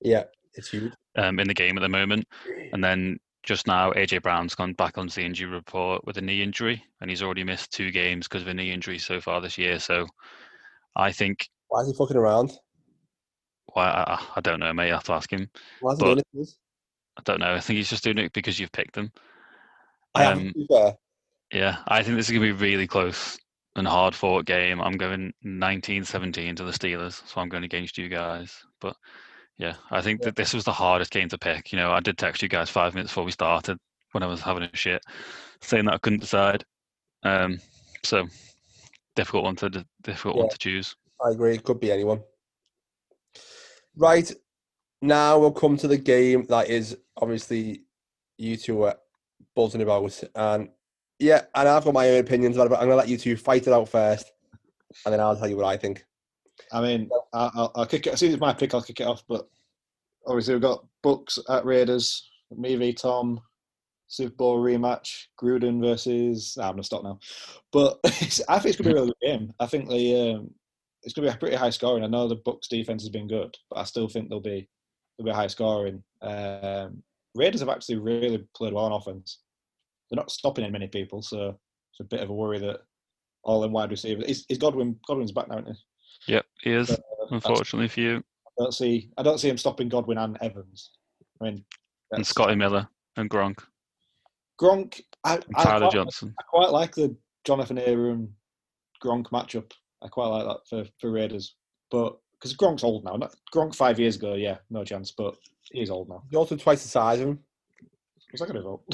Yeah. 0.00 0.24
It's 0.54 0.70
huge. 0.70 0.92
um, 1.16 1.38
in 1.38 1.46
the 1.46 1.54
game 1.54 1.76
at 1.76 1.82
the 1.82 1.88
moment. 1.88 2.26
And 2.72 2.82
then 2.82 3.18
just 3.42 3.66
now, 3.66 3.92
AJ 3.92 4.22
Brown's 4.22 4.54
gone 4.54 4.72
back 4.72 4.98
onto 4.98 5.14
the 5.20 5.24
injury 5.26 5.50
report 5.50 6.04
with 6.04 6.16
a 6.16 6.20
knee 6.22 6.42
injury, 6.42 6.82
and 7.00 7.10
he's 7.10 7.22
already 7.22 7.44
missed 7.44 7.70
two 7.72 7.90
games 7.90 8.26
because 8.26 8.42
of 8.42 8.48
a 8.48 8.54
knee 8.54 8.72
injury 8.72 8.98
so 8.98 9.20
far 9.20 9.40
this 9.40 9.58
year. 9.58 9.78
So 9.78 10.06
I 10.96 11.12
think, 11.12 11.46
Why 11.68 11.82
is 11.82 11.88
he 11.88 11.94
fucking 11.94 12.16
around? 12.16 12.52
well, 13.74 13.84
I, 13.86 14.26
I 14.36 14.40
don't 14.40 14.60
know, 14.60 14.72
mate. 14.72 14.90
I 14.90 14.94
have 14.94 15.04
to 15.04 15.12
ask 15.12 15.30
him. 15.30 15.48
Why 15.80 15.92
is 15.92 15.98
he 15.98 16.04
doing 16.06 16.22
this? 16.32 16.56
I 17.18 17.22
don't 17.24 17.40
know. 17.40 17.54
I 17.54 17.60
think 17.60 17.76
he's 17.76 17.90
just 17.90 18.02
doing 18.04 18.18
it 18.18 18.32
because 18.32 18.58
you've 18.58 18.72
picked 18.72 18.96
him. 18.96 19.12
I 20.16 20.26
Um, 20.26 20.48
to 20.48 20.54
be 20.54 20.66
fair. 20.70 20.94
Yeah, 21.52 21.76
I 21.86 22.02
think 22.02 22.16
this 22.16 22.26
is 22.26 22.32
going 22.32 22.46
to 22.46 22.54
be 22.54 22.60
really 22.60 22.86
close 22.86 23.38
and 23.76 23.86
hard 23.86 24.14
fought 24.14 24.46
game. 24.46 24.80
I'm 24.80 24.96
going 24.96 25.32
19-17 25.44 26.56
to 26.56 26.64
the 26.64 26.72
Steelers, 26.72 27.26
so 27.26 27.40
I'm 27.40 27.48
going 27.48 27.64
against 27.64 27.98
you 27.98 28.08
guys. 28.08 28.52
But 28.80 28.96
yeah, 29.58 29.74
I 29.90 30.00
think 30.00 30.22
that 30.22 30.36
this 30.36 30.54
was 30.54 30.64
the 30.64 30.72
hardest 30.72 31.12
game 31.12 31.28
to 31.28 31.38
pick. 31.38 31.72
You 31.72 31.78
know, 31.78 31.92
I 31.92 32.00
did 32.00 32.18
text 32.18 32.42
you 32.42 32.48
guys 32.48 32.70
five 32.70 32.94
minutes 32.94 33.10
before 33.10 33.24
we 33.24 33.30
started 33.30 33.78
when 34.12 34.22
I 34.22 34.26
was 34.26 34.40
having 34.40 34.64
a 34.64 34.70
shit, 34.74 35.02
saying 35.60 35.84
that 35.84 35.94
I 35.94 35.98
couldn't 35.98 36.20
decide. 36.20 36.64
Um, 37.22 37.58
so 38.02 38.26
difficult 39.14 39.44
one 39.44 39.56
to 39.56 39.84
difficult 40.02 40.36
one 40.36 40.48
to 40.48 40.58
choose. 40.58 40.94
I 41.24 41.30
agree. 41.30 41.54
It 41.54 41.64
could 41.64 41.80
be 41.80 41.92
anyone. 41.92 42.20
Right. 43.96 44.30
Now 45.02 45.38
we'll 45.38 45.52
come 45.52 45.76
to 45.78 45.88
the 45.88 45.98
game 45.98 46.46
that 46.48 46.68
is 46.68 46.96
obviously 47.16 47.82
you 48.38 48.56
two 48.56 48.82
are 48.84 48.96
buzzing 49.56 49.82
about. 49.82 50.22
And 50.36 50.68
yeah, 51.18 51.42
and 51.54 51.68
I've 51.68 51.84
got 51.84 51.94
my 51.94 52.10
own 52.10 52.20
opinions 52.20 52.56
about 52.56 52.66
it, 52.66 52.70
but 52.70 52.76
I'm 52.76 52.86
going 52.86 52.90
to 52.90 52.96
let 52.96 53.08
you 53.08 53.16
two 53.18 53.36
fight 53.36 53.66
it 53.66 53.72
out 53.72 53.88
first. 53.88 54.30
And 55.04 55.12
then 55.12 55.20
I'll 55.20 55.36
tell 55.36 55.48
you 55.48 55.56
what 55.56 55.66
I 55.66 55.76
think. 55.76 56.04
I 56.72 56.80
mean, 56.80 57.10
I- 57.32 57.50
I'll, 57.54 57.72
I'll 57.74 57.86
kick 57.86 58.06
it. 58.06 58.12
As 58.12 58.20
soon 58.20 58.32
as 58.32 58.38
my 58.40 58.52
pick, 58.54 58.72
I'll 58.74 58.82
kick 58.82 59.00
it 59.00 59.06
off. 59.06 59.24
But 59.28 59.48
obviously, 60.26 60.54
we've 60.54 60.62
got 60.62 60.86
Bucs 61.04 61.38
at 61.48 61.64
Raiders. 61.64 62.30
Me 62.56 62.76
v 62.76 62.92
Tom. 62.92 63.40
Super 64.08 64.34
Bowl 64.36 64.58
rematch. 64.62 65.24
Gruden 65.40 65.80
versus. 65.80 66.54
Nah, 66.56 66.66
I'm 66.68 66.72
gonna 66.74 66.84
stop 66.84 67.02
now. 67.02 67.18
But 67.72 67.98
I 68.04 68.08
think 68.10 68.22
it's 68.66 68.76
gonna 68.76 68.90
be 68.90 68.90
a 68.90 68.94
really 68.94 69.06
good 69.20 69.26
game. 69.26 69.52
I 69.58 69.66
think 69.66 69.88
the 69.88 70.34
um, 70.36 70.50
it's 71.02 71.12
gonna 71.12 71.28
be 71.28 71.34
a 71.34 71.36
pretty 71.36 71.56
high 71.56 71.70
scoring. 71.70 72.04
I 72.04 72.06
know 72.06 72.28
the 72.28 72.36
Bucs 72.36 72.68
defense 72.68 73.02
has 73.02 73.10
been 73.10 73.26
good, 73.26 73.54
but 73.68 73.78
I 73.80 73.84
still 73.84 74.08
think 74.08 74.28
they'll 74.28 74.40
be 74.40 74.68
there'll 75.18 75.32
be 75.32 75.34
high 75.36 75.48
scoring. 75.48 76.02
Um, 76.22 77.02
Raiders 77.34 77.60
have 77.60 77.68
actually 77.68 77.96
really 77.96 78.46
played 78.54 78.72
well 78.72 78.84
on 78.84 78.92
offense. 78.92 79.40
They're 80.10 80.16
not 80.16 80.30
stopping 80.30 80.64
in 80.64 80.72
many 80.72 80.88
people, 80.88 81.22
so 81.22 81.58
it's 81.92 82.00
a 82.00 82.04
bit 82.04 82.20
of 82.20 82.30
a 82.30 82.34
worry 82.34 82.58
that 82.60 82.80
all 83.42 83.64
in 83.64 83.72
wide 83.72 83.90
receivers. 83.90 84.24
Is, 84.24 84.46
is 84.48 84.58
Godwin? 84.58 84.98
Godwin's 85.06 85.32
back 85.32 85.48
now, 85.48 85.58
isn't 85.58 85.76
he? 86.26 86.32
Yep, 86.32 86.46
he 86.62 86.72
is. 86.72 86.90
Uh, 86.90 86.96
Unfortunately 87.30 87.88
for 87.88 88.00
you, 88.00 88.16
I 88.46 88.62
don't 88.62 88.74
see. 88.74 89.10
I 89.18 89.22
don't 89.22 89.38
see 89.38 89.48
him 89.48 89.58
stopping 89.58 89.88
Godwin 89.88 90.18
and 90.18 90.38
Evans. 90.40 90.90
I 91.40 91.44
mean, 91.44 91.64
and 92.12 92.26
Scotty 92.26 92.54
Miller 92.54 92.88
and 93.16 93.28
Gronk 93.28 93.58
Gronk. 94.60 95.00
I, 95.24 95.34
and 95.34 95.44
I, 95.56 95.64
Tyler 95.64 95.80
quite, 95.86 95.92
Johnson. 95.92 96.34
I 96.38 96.42
quite 96.42 96.70
like 96.70 96.94
the 96.94 97.16
Johnathan 97.46 97.82
Abram 97.86 98.34
Gronk 99.04 99.26
matchup. 99.30 99.72
I 100.02 100.08
quite 100.08 100.28
like 100.28 100.46
that 100.46 100.68
for, 100.68 100.90
for 101.00 101.10
Raiders, 101.10 101.56
but 101.90 102.18
because 102.32 102.56
Gronk's 102.56 102.84
old 102.84 103.04
now. 103.04 103.16
Not, 103.16 103.34
Gronk 103.54 103.74
five 103.74 103.98
years 103.98 104.16
ago, 104.16 104.34
yeah, 104.34 104.58
no 104.70 104.84
chance. 104.84 105.12
But 105.16 105.36
he's 105.72 105.90
old 105.90 106.08
now. 106.08 106.22
He's 106.30 106.36
also 106.36 106.56
twice 106.56 106.82
the 106.82 106.88
size 106.88 107.20
of 107.20 107.28
him. 107.28 107.38
What's 108.30 108.40
that 108.40 108.52
going 108.52 108.56
to 108.56 108.62
vote? 108.62 108.84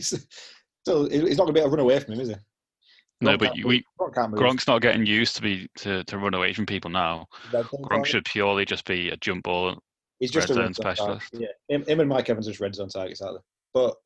Still, 0.00 1.08
he's 1.08 1.38
not 1.38 1.44
going 1.44 1.48
to 1.48 1.52
be 1.54 1.60
able 1.60 1.70
to 1.70 1.76
run 1.76 1.80
away 1.80 1.98
from 2.00 2.14
him, 2.14 2.20
is 2.20 2.28
he? 2.28 2.34
No, 3.20 3.32
Gronk 3.32 3.38
but 3.38 3.44
can't 3.46 3.56
you- 3.56 3.66
we 3.68 3.84
Gronk 4.00 4.30
move. 4.30 4.40
Gronk's 4.40 4.66
not 4.66 4.82
getting 4.82 5.06
used 5.06 5.36
to 5.36 5.42
be 5.42 5.68
to, 5.78 6.04
to 6.04 6.18
run 6.18 6.34
away 6.34 6.52
from 6.52 6.66
people 6.66 6.90
now. 6.90 7.26
Red 7.52 7.64
Gronk 7.66 8.04
should 8.06 8.24
purely 8.26 8.64
just 8.64 8.84
be 8.84 9.08
a 9.10 9.16
jump 9.18 9.44
ball. 9.44 9.78
He's 10.20 10.30
just 10.30 10.48
red 10.48 10.52
a 10.52 10.54
zone 10.54 10.64
red 10.66 10.74
zone 10.76 10.84
target. 10.84 11.22
specialist. 11.22 11.30
Yeah, 11.34 11.74
him, 11.76 11.84
him 11.86 12.00
and 12.00 12.08
Mike 12.08 12.28
Evans 12.28 12.46
are 12.48 12.50
just 12.50 12.60
red 12.60 12.74
zone 12.74 12.88
targets 12.88 13.22
out 13.22 13.32
there. 13.32 13.42
But 13.72 13.96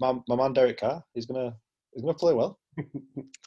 my, 0.00 0.18
my 0.28 0.36
man 0.36 0.52
Derek 0.52 0.78
Carr, 0.80 1.02
he's 1.14 1.26
gonna 1.26 1.54
he's 1.92 2.02
gonna 2.02 2.14
play 2.14 2.32
well. 2.34 2.58
He's 2.76 2.84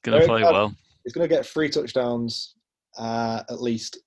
going 0.03 0.19
to 0.19 0.25
Very 0.25 0.27
play 0.27 0.41
bad. 0.43 0.51
well. 0.51 0.75
He's 1.05 1.13
going 1.13 1.27
to 1.27 1.33
get 1.33 1.45
three 1.45 1.69
touchdowns 1.69 2.55
uh, 2.97 3.41
at 3.49 3.61
least. 3.61 3.97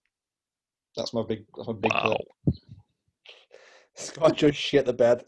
That's 0.97 1.13
my 1.15 1.23
big, 1.27 1.45
that's 1.57 1.67
my 1.67 1.73
big 1.75 1.93
Wow. 1.93 2.17
play. 2.45 2.55
Scott 3.97 4.37
just 4.37 4.59
shit 4.59 4.85
the 4.87 4.93
bed. 4.93 5.25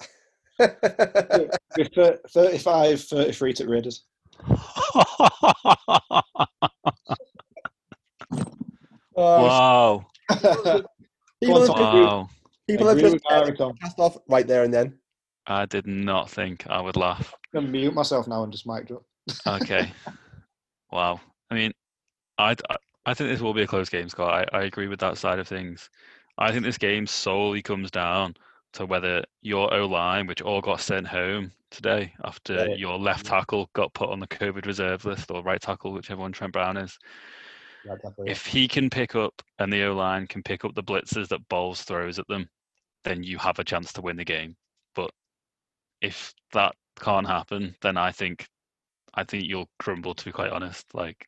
With 0.59 1.95
thir- 1.95 2.21
35, 2.31 3.01
33 3.03 3.53
to 3.55 3.69
Raiders. 3.69 4.05
Wow. 9.17 10.07
people 10.31 10.65
have, 10.65 10.85
Come 11.45 11.51
on, 11.53 11.67
Tom. 11.67 11.79
Wow. 11.79 12.29
people 12.69 12.89
have 12.89 12.99
just 12.99 13.15
with 13.15 13.23
Harry, 13.29 13.57
cast 13.57 13.99
off 13.99 14.19
right 14.29 14.47
there 14.47 14.63
and 14.65 14.73
then. 14.73 14.99
I 15.47 15.65
did 15.67 15.87
not 15.87 16.29
think 16.29 16.67
I 16.69 16.81
would 16.81 16.97
laugh. 16.97 17.33
I'm 17.55 17.63
gonna 17.63 17.73
mute 17.73 17.95
myself 17.95 18.27
now 18.27 18.43
and 18.43 18.53
just 18.53 18.67
mic 18.67 18.89
drop. 18.89 19.05
Okay. 19.47 19.91
wow. 20.93 21.21
I 21.51 21.55
mean, 21.55 21.73
I, 22.39 22.57
I 23.07 23.15
think 23.15 23.31
this 23.31 23.41
will 23.41 23.55
be 23.55 23.63
a 23.63 23.67
close 23.67 23.89
game, 23.89 24.09
Scott. 24.09 24.49
I, 24.53 24.59
I 24.59 24.63
agree 24.65 24.89
with 24.89 25.01
that 25.01 25.17
side 25.19 25.39
of 25.39 25.49
things. 25.49 25.89
I 26.39 26.51
think 26.51 26.65
this 26.65 26.79
game 26.79 27.07
solely 27.07 27.63
comes 27.63 27.91
down 27.91 28.35
to 28.77 28.87
whether 28.87 29.25
your 29.43 29.73
O 29.73 29.87
line, 29.87 30.27
which 30.27 30.43
all 30.43 30.61
got 30.61 30.81
sent 30.81 31.07
home 31.07 31.51
today 31.71 32.13
after 32.25 32.69
your 32.77 32.99
left 32.99 33.27
tackle 33.27 33.69
got 33.75 33.93
put 33.95 34.11
on 34.11 34.21
the 34.21 34.27
COVID 34.29 34.67
reserve 34.67 35.05
list, 35.05 35.31
or 35.31 35.43
right 35.43 35.61
tackle, 35.61 35.93
whichever 35.93 36.21
one 36.21 36.33
Trent 36.33 36.53
Brown 36.53 36.77
is, 36.77 36.99
Yeah, 37.85 37.95
if 38.27 38.47
he 38.47 38.69
can 38.69 38.91
pick 38.91 39.15
up 39.15 39.43
and 39.59 39.73
the 39.73 39.85
O 39.85 39.95
line 39.95 40.27
can 40.27 40.43
pick 40.43 40.65
up 40.65 40.75
the 40.75 40.83
blitzes 40.83 41.29
that 41.29 41.49
Bowles 41.49 41.83
throws 41.83 42.19
at 42.19 42.29
them, 42.29 42.49
then 43.05 43.23
you 43.23 43.39
have 43.39 43.59
a 43.59 43.65
chance 43.65 43.93
to 43.95 44.03
win 44.03 44.17
the 44.17 44.25
game. 44.25 44.57
But 44.95 45.11
if 46.03 46.35
that 46.53 46.75
can't 47.01 47.27
happen, 47.27 47.75
then 47.81 47.97
I 47.97 48.13
think 48.13 48.47
I 49.15 49.25
think 49.25 49.45
you'll 49.45 49.71
crumble. 49.79 50.15
To 50.15 50.25
be 50.25 50.33
quite 50.33 50.53
honest, 50.53 50.87
like 50.95 51.27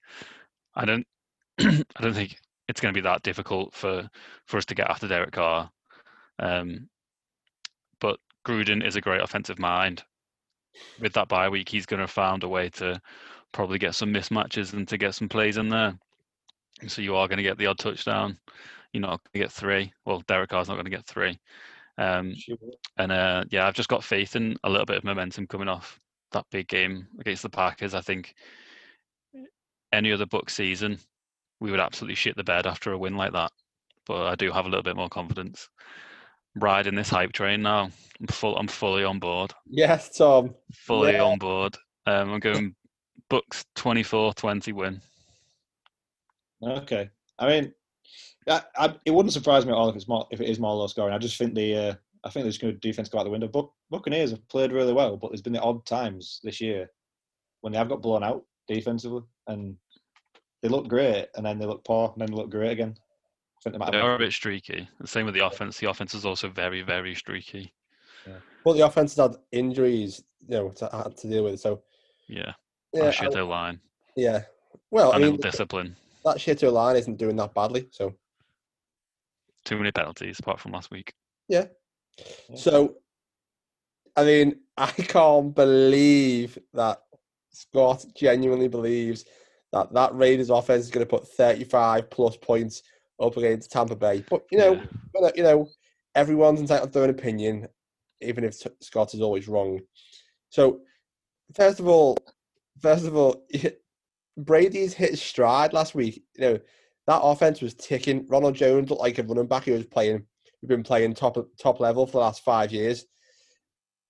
I 0.74 0.84
don't 0.84 1.06
I 1.60 2.02
don't 2.02 2.14
think 2.14 2.38
it's 2.68 2.80
going 2.80 2.92
to 2.92 2.98
be 2.98 3.04
that 3.08 3.22
difficult 3.22 3.72
for 3.72 4.08
for 4.46 4.58
us 4.58 4.66
to 4.66 4.74
get 4.74 4.90
after 4.90 5.08
Derek 5.08 5.32
Carr. 5.32 5.70
Um, 6.40 6.88
but 8.00 8.18
Gruden 8.46 8.84
is 8.84 8.96
a 8.96 9.00
great 9.00 9.20
offensive 9.20 9.58
mind. 9.58 10.02
With 11.00 11.12
that 11.14 11.28
bye 11.28 11.48
week, 11.48 11.68
he's 11.68 11.86
going 11.86 11.98
to 11.98 12.04
have 12.04 12.10
found 12.10 12.44
a 12.44 12.48
way 12.48 12.68
to 12.70 13.00
probably 13.52 13.78
get 13.78 13.94
some 13.94 14.12
mismatches 14.12 14.72
and 14.72 14.86
to 14.88 14.98
get 14.98 15.14
some 15.14 15.28
plays 15.28 15.56
in 15.56 15.68
there. 15.68 15.98
So 16.86 17.02
you 17.02 17.16
are 17.16 17.26
going 17.26 17.38
to 17.38 17.42
get 17.42 17.58
the 17.58 17.66
odd 17.66 17.78
touchdown. 17.78 18.38
You're 18.92 19.02
not 19.02 19.20
going 19.24 19.32
to 19.34 19.38
get 19.40 19.52
three. 19.52 19.92
Well, 20.04 20.22
Derek 20.28 20.50
Carr's 20.50 20.68
not 20.68 20.74
going 20.74 20.84
to 20.84 20.90
get 20.90 21.06
three. 21.06 21.38
Um, 21.98 22.34
and 22.96 23.10
uh, 23.10 23.44
yeah, 23.50 23.66
I've 23.66 23.74
just 23.74 23.88
got 23.88 24.04
faith 24.04 24.36
in 24.36 24.56
a 24.62 24.70
little 24.70 24.86
bit 24.86 24.98
of 24.98 25.04
momentum 25.04 25.46
coming 25.48 25.68
off 25.68 25.98
that 26.32 26.46
big 26.50 26.68
game 26.68 27.08
against 27.18 27.42
the 27.42 27.50
Packers. 27.50 27.94
I 27.94 28.00
think 28.00 28.34
any 29.92 30.12
other 30.12 30.26
book 30.26 30.50
season, 30.50 30.98
we 31.60 31.70
would 31.70 31.80
absolutely 31.80 32.14
shit 32.14 32.36
the 32.36 32.44
bed 32.44 32.66
after 32.66 32.92
a 32.92 32.98
win 32.98 33.16
like 33.16 33.32
that. 33.32 33.50
But 34.06 34.26
I 34.26 34.36
do 34.36 34.52
have 34.52 34.66
a 34.66 34.68
little 34.68 34.82
bit 34.82 34.96
more 34.96 35.08
confidence. 35.08 35.68
Riding 36.56 36.94
this 36.94 37.08
hype 37.10 37.32
train 37.32 37.62
now. 37.62 37.90
I'm 38.20 38.26
full. 38.28 38.56
I'm 38.56 38.66
fully 38.68 39.04
on 39.04 39.18
board. 39.18 39.52
Yes, 39.68 40.16
Tom. 40.16 40.54
Fully 40.72 41.12
Yeah. 41.12 41.22
on 41.24 41.38
board. 41.38 41.76
Um, 42.06 42.32
I'm 42.32 42.40
going 42.40 42.74
Bucs 43.30 43.64
24-20 43.76 44.72
win. 44.72 45.00
Okay. 46.62 47.08
I 47.38 47.46
mean, 47.46 47.72
I, 48.48 48.62
I, 48.76 48.94
it 49.04 49.10
wouldn't 49.12 49.32
surprise 49.32 49.64
me 49.66 49.72
at 49.72 49.76
all 49.76 49.88
if 49.88 49.96
it's 49.96 50.08
more 50.08 50.26
if 50.30 50.40
it 50.40 50.48
is 50.48 50.58
more 50.58 50.74
low 50.74 50.86
scoring. 50.86 51.14
I 51.14 51.18
just 51.18 51.36
think 51.38 51.54
the 51.54 51.76
uh, 51.76 51.94
I 52.24 52.30
think 52.30 52.44
there's 52.44 52.58
good 52.58 52.80
defense 52.80 53.08
go 53.08 53.18
out 53.18 53.24
the 53.24 53.30
window. 53.30 53.46
Buc- 53.48 53.70
Buccaneers 53.90 54.30
have 54.30 54.46
played 54.48 54.72
really 54.72 54.92
well, 54.92 55.16
but 55.16 55.30
there's 55.30 55.42
been 55.42 55.52
the 55.52 55.60
odd 55.60 55.84
times 55.86 56.40
this 56.42 56.60
year 56.60 56.90
when 57.60 57.72
they 57.72 57.78
have 57.78 57.88
got 57.88 58.02
blown 58.02 58.24
out 58.24 58.44
defensively, 58.66 59.22
and 59.46 59.76
they 60.62 60.68
look 60.68 60.88
great, 60.88 61.26
and 61.36 61.46
then 61.46 61.58
they 61.58 61.66
look 61.66 61.84
poor, 61.84 62.10
and 62.12 62.20
then 62.20 62.30
they 62.30 62.36
look 62.36 62.50
great 62.50 62.72
again. 62.72 62.96
I 63.58 63.60
think 63.62 63.74
they 63.74 63.78
might 63.78 63.90
They 63.92 63.98
have 63.98 64.06
are 64.06 64.14
a 64.14 64.18
bit 64.18 64.32
streaky. 64.32 64.88
The 65.00 65.06
same 65.06 65.26
with 65.26 65.34
the 65.34 65.44
offense. 65.44 65.78
The 65.78 65.90
offense 65.90 66.14
is 66.14 66.24
also 66.24 66.48
very, 66.48 66.82
very 66.82 67.14
streaky. 67.14 67.72
Well, 68.64 68.74
the 68.74 68.84
offense 68.86 69.16
has 69.16 69.30
had 69.30 69.36
injuries, 69.52 70.22
you 70.46 70.56
know, 70.56 70.68
to, 70.70 70.88
had 70.92 71.16
to 71.16 71.28
deal 71.28 71.44
with. 71.44 71.58
So, 71.60 71.82
Yeah. 72.28 72.52
yeah, 72.92 73.02
Yeah, 73.02 73.08
I- 73.08 73.10
shit 73.10 73.32
line. 73.34 73.80
yeah. 74.16 74.42
Well, 74.90 75.12
I 75.12 75.18
mean, 75.18 75.36
discipline. 75.36 75.96
that 76.24 76.36
Shito 76.36 76.70
line 76.72 76.96
isn't 76.96 77.16
doing 77.16 77.36
that 77.36 77.54
badly. 77.54 77.88
So, 77.90 78.14
Too 79.64 79.76
many 79.76 79.90
penalties 79.92 80.38
apart 80.38 80.60
from 80.60 80.72
last 80.72 80.90
week. 80.90 81.12
yeah. 81.48 81.66
So, 82.54 82.96
I 84.16 84.24
mean, 84.24 84.60
I 84.76 84.90
can't 84.92 85.54
believe 85.54 86.58
that 86.74 87.02
Scott 87.50 88.04
genuinely 88.16 88.68
believes 88.68 89.24
that 89.72 89.92
that 89.92 90.14
Raiders 90.14 90.50
offense 90.50 90.84
is 90.84 90.90
going 90.90 91.06
to 91.06 91.10
put 91.10 91.28
35 91.28 92.10
plus 92.10 92.36
points 92.36 92.82
up 93.20 93.36
against 93.36 93.70
Tampa 93.70 93.96
Bay. 93.96 94.24
But, 94.28 94.44
you 94.50 94.58
know, 94.58 94.74
Yeah. 94.74 94.86
but, 95.12 95.22
uh, 95.24 95.32
you 95.34 95.42
know, 95.42 95.68
everyone's 96.14 96.60
entitled 96.60 96.92
to 96.92 96.98
their 96.98 97.04
own 97.04 97.10
opinion, 97.10 97.68
even 98.20 98.44
if 98.44 98.54
Scott 98.80 99.14
is 99.14 99.20
always 99.20 99.48
wrong. 99.48 99.80
So, 100.50 100.80
first 101.54 101.80
of 101.80 101.88
all, 101.88 102.16
first 102.80 103.06
of 103.06 103.16
all, 103.16 103.46
Brady's 104.36 104.94
hit 104.94 105.18
stride 105.18 105.72
last 105.72 105.94
week. 105.94 106.22
You 106.36 106.40
know, 106.40 106.60
that 107.06 107.20
offense 107.22 107.60
was 107.60 107.74
ticking. 107.74 108.26
Ronald 108.28 108.54
Jones 108.54 108.90
looked 108.90 109.02
like 109.02 109.18
a 109.18 109.22
running 109.22 109.46
back 109.46 109.64
who 109.64 109.72
was 109.72 109.86
playing. 109.86 110.24
We've 110.62 110.68
been 110.68 110.82
playing 110.82 111.14
top 111.14 111.36
top 111.60 111.80
level 111.80 112.06
for 112.06 112.12
the 112.12 112.18
last 112.18 112.44
five 112.44 112.72
years. 112.72 113.06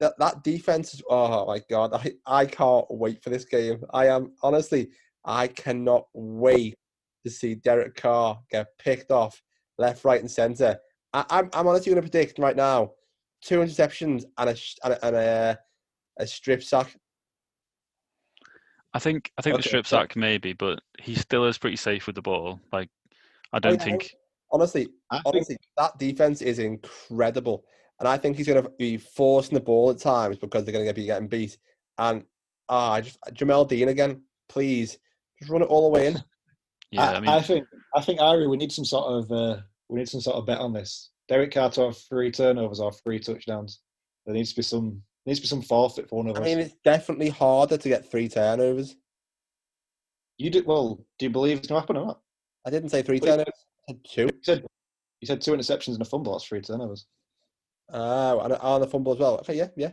That 0.00 0.14
that 0.18 0.42
defense 0.42 0.94
is 0.94 1.02
oh 1.08 1.46
my 1.46 1.60
god, 1.70 1.92
I, 1.94 2.12
I 2.26 2.46
can't 2.46 2.86
wait 2.90 3.22
for 3.22 3.30
this 3.30 3.44
game. 3.44 3.84
I 3.90 4.08
am 4.08 4.32
honestly, 4.42 4.90
I 5.24 5.48
cannot 5.48 6.06
wait 6.12 6.76
to 7.24 7.30
see 7.30 7.54
Derek 7.54 7.94
Carr 7.94 8.40
get 8.50 8.66
picked 8.78 9.10
off 9.10 9.42
left, 9.78 10.04
right, 10.04 10.20
and 10.20 10.30
center. 10.30 10.78
I, 11.12 11.24
I'm 11.30 11.50
I'm 11.52 11.66
honestly 11.66 11.90
going 11.92 12.02
to 12.02 12.10
predict 12.10 12.38
right 12.38 12.56
now 12.56 12.92
two 13.42 13.60
interceptions 13.60 14.24
and 14.36 14.50
a 14.50 14.56
and 14.84 14.92
a, 14.94 15.06
and 15.06 15.16
a, 15.16 15.58
a 16.18 16.26
strip 16.26 16.62
sack. 16.62 16.96
I 18.94 18.98
think 18.98 19.32
I 19.38 19.42
think 19.42 19.54
Okay, 19.54 19.62
the 19.62 19.68
strip 19.68 19.86
so- 19.86 19.98
sack 19.98 20.16
maybe, 20.16 20.52
but 20.52 20.80
he 20.98 21.14
still 21.14 21.44
is 21.46 21.58
pretty 21.58 21.76
safe 21.76 22.06
with 22.06 22.16
the 22.16 22.22
ball. 22.22 22.60
Like 22.72 22.88
I 23.52 23.58
don't 23.58 23.74
yeah, 23.74 23.84
think 23.84 24.10
Honestly, 24.50 24.88
I 25.10 25.16
think 25.16 25.26
honestly, 25.26 25.56
that 25.76 25.98
defense 25.98 26.40
is 26.40 26.58
incredible, 26.58 27.64
and 28.00 28.08
I 28.08 28.16
think 28.16 28.36
he's 28.36 28.46
going 28.46 28.62
to 28.62 28.70
be 28.78 28.96
forcing 28.96 29.54
the 29.54 29.60
ball 29.60 29.90
at 29.90 29.98
times 29.98 30.38
because 30.38 30.64
they're 30.64 30.72
going 30.72 30.86
to 30.86 30.94
be 30.94 31.04
getting 31.04 31.28
beat. 31.28 31.58
And 31.98 32.24
ah, 32.68 32.92
I 32.92 33.00
just 33.02 33.18
Jamel 33.32 33.68
Dean 33.68 33.88
again, 33.88 34.22
please, 34.48 34.98
just 35.38 35.50
run 35.50 35.60
it 35.60 35.66
all 35.66 35.82
the 35.82 35.90
way 35.90 36.06
in. 36.06 36.22
yeah, 36.90 37.10
I, 37.10 37.14
I 37.16 37.20
mean 37.20 37.30
I 37.30 37.40
think 37.42 37.66
I 37.94 38.00
think 38.00 38.20
Ari, 38.20 38.46
we 38.46 38.56
need 38.56 38.72
some 38.72 38.84
sort 38.84 39.06
of 39.06 39.32
uh, 39.32 39.60
we 39.88 39.98
need 39.98 40.08
some 40.08 40.20
sort 40.20 40.36
of 40.36 40.46
bet 40.46 40.58
on 40.58 40.72
this. 40.72 41.10
Derek 41.28 41.52
Carr 41.52 41.70
to 41.72 41.82
have 41.86 41.98
three 41.98 42.30
turnovers 42.30 42.80
or 42.80 42.92
three 42.92 43.18
touchdowns. 43.18 43.80
There 44.26 44.34
needs 44.34 44.50
to 44.50 44.56
be 44.56 44.62
some 44.62 45.02
there 45.24 45.30
needs 45.32 45.40
to 45.40 45.44
be 45.44 45.48
some 45.48 45.62
forfeit 45.62 46.08
for 46.08 46.16
one 46.22 46.28
of 46.28 46.36
I 46.36 46.40
us. 46.40 46.44
mean, 46.46 46.58
it's 46.58 46.74
definitely 46.84 47.28
harder 47.28 47.76
to 47.76 47.88
get 47.88 48.10
three 48.10 48.28
turnovers. 48.28 48.96
you 50.38 50.50
do 50.50 50.62
well. 50.66 51.04
Do 51.18 51.26
you 51.26 51.30
believe 51.30 51.58
it's 51.58 51.66
going 51.68 51.76
to 51.76 51.80
happen 51.80 51.96
or 51.96 52.06
not? 52.06 52.20
I 52.66 52.70
didn't 52.70 52.90
say 52.90 53.02
three 53.02 53.20
Wait. 53.20 53.28
turnovers. 53.28 53.54
I 53.88 53.92
said 53.92 54.00
two. 54.08 54.22
You 54.22 54.40
said 54.42 54.64
you 55.20 55.26
said 55.26 55.40
two 55.40 55.52
interceptions 55.52 55.94
and 55.94 56.02
a 56.02 56.04
fumble. 56.04 56.32
That's 56.32 56.44
three 56.44 56.60
turnovers. 56.60 57.06
Oh, 57.90 58.40
and 58.40 58.52
on 58.54 58.80
the 58.80 58.86
fumble 58.86 59.12
as 59.12 59.18
well. 59.18 59.38
Okay, 59.38 59.54
yeah, 59.56 59.68
yeah. 59.76 59.92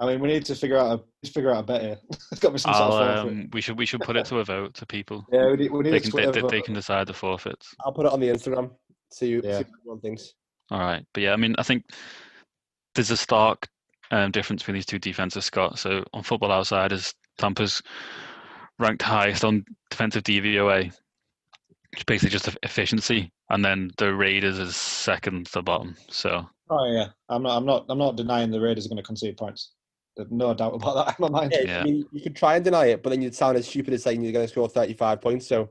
I 0.00 0.06
mean, 0.06 0.20
we 0.20 0.28
need 0.28 0.44
to 0.46 0.54
figure 0.54 0.76
out 0.76 0.98
a 0.98 1.02
just 1.22 1.34
figure 1.34 1.52
out 1.52 1.60
a 1.60 1.62
bet 1.62 1.82
here. 1.82 1.98
There's 2.30 2.40
got 2.40 2.48
to 2.48 2.52
be 2.52 2.58
some 2.58 2.74
I'll, 2.74 2.90
sort 2.90 3.08
of 3.08 3.26
um, 3.26 3.48
we 3.52 3.60
should 3.60 3.78
we 3.78 3.86
should 3.86 4.00
put 4.00 4.16
it 4.16 4.26
to 4.26 4.38
a 4.38 4.44
vote 4.44 4.74
to 4.74 4.86
people. 4.86 5.24
yeah, 5.32 5.46
we 5.50 5.56
need, 5.56 5.70
we 5.70 5.82
need 5.84 5.90
They 5.90 5.96
a 5.98 6.00
can 6.00 6.10
they, 6.32 6.40
they, 6.40 6.48
they 6.48 6.62
can 6.62 6.74
decide 6.74 7.06
the 7.06 7.14
forfeits. 7.14 7.74
I'll 7.84 7.92
put 7.92 8.06
it 8.06 8.12
on 8.12 8.20
the 8.20 8.28
Instagram. 8.28 8.70
See 9.12 9.28
you. 9.28 9.40
Yeah. 9.44 9.58
See 9.58 9.64
what 9.64 9.80
everyone 9.80 10.00
thinks. 10.00 10.34
All 10.70 10.80
right, 10.80 11.04
but 11.12 11.22
yeah, 11.22 11.32
I 11.32 11.36
mean 11.36 11.54
I 11.58 11.62
think 11.62 11.84
there's 12.94 13.10
a 13.10 13.16
stark 13.16 13.68
um, 14.10 14.30
difference 14.32 14.62
between 14.62 14.76
these 14.76 14.86
two 14.86 14.98
defenses, 14.98 15.44
Scott. 15.44 15.78
So 15.78 16.04
on 16.12 16.22
Football 16.22 16.52
Outsiders, 16.52 17.14
Tampa's 17.38 17.80
ranked 18.78 19.02
highest 19.02 19.44
on 19.44 19.64
defensive 19.90 20.24
DVOA, 20.24 20.86
which 20.86 22.00
is 22.00 22.04
basically 22.04 22.30
just 22.30 22.48
efficiency, 22.64 23.30
and 23.50 23.64
then 23.64 23.90
the 23.98 24.12
Raiders 24.12 24.58
is 24.58 24.74
second 24.74 25.46
to 25.46 25.52
the 25.52 25.62
bottom. 25.62 25.96
So 26.08 26.46
Oh 26.70 26.86
yeah, 26.90 27.08
I'm 27.28 27.42
not. 27.42 27.56
I'm 27.56 27.66
not. 27.66 27.86
I'm 27.88 27.98
not 27.98 28.16
denying 28.16 28.50
the 28.50 28.60
Raiders 28.60 28.86
are 28.86 28.88
going 28.88 28.96
to 28.96 29.02
concede 29.02 29.36
points. 29.36 29.72
There's 30.16 30.30
no 30.30 30.54
doubt 30.54 30.74
about 30.74 31.06
that 31.06 31.18
in 31.18 31.22
my 31.22 31.40
mind. 31.40 31.52
Yeah, 31.54 31.64
Yeah. 31.64 31.80
I 31.80 31.84
mean, 31.84 32.04
you 32.12 32.22
could 32.22 32.36
try 32.36 32.56
and 32.56 32.64
deny 32.64 32.86
it, 32.86 33.02
but 33.02 33.10
then 33.10 33.22
you'd 33.22 33.34
sound 33.34 33.56
as 33.56 33.66
stupid 33.66 33.94
as 33.94 34.02
saying 34.02 34.22
you're 34.22 34.32
going 34.32 34.46
to 34.46 34.50
score 34.50 34.68
35 34.68 35.20
points. 35.20 35.46
So, 35.46 35.70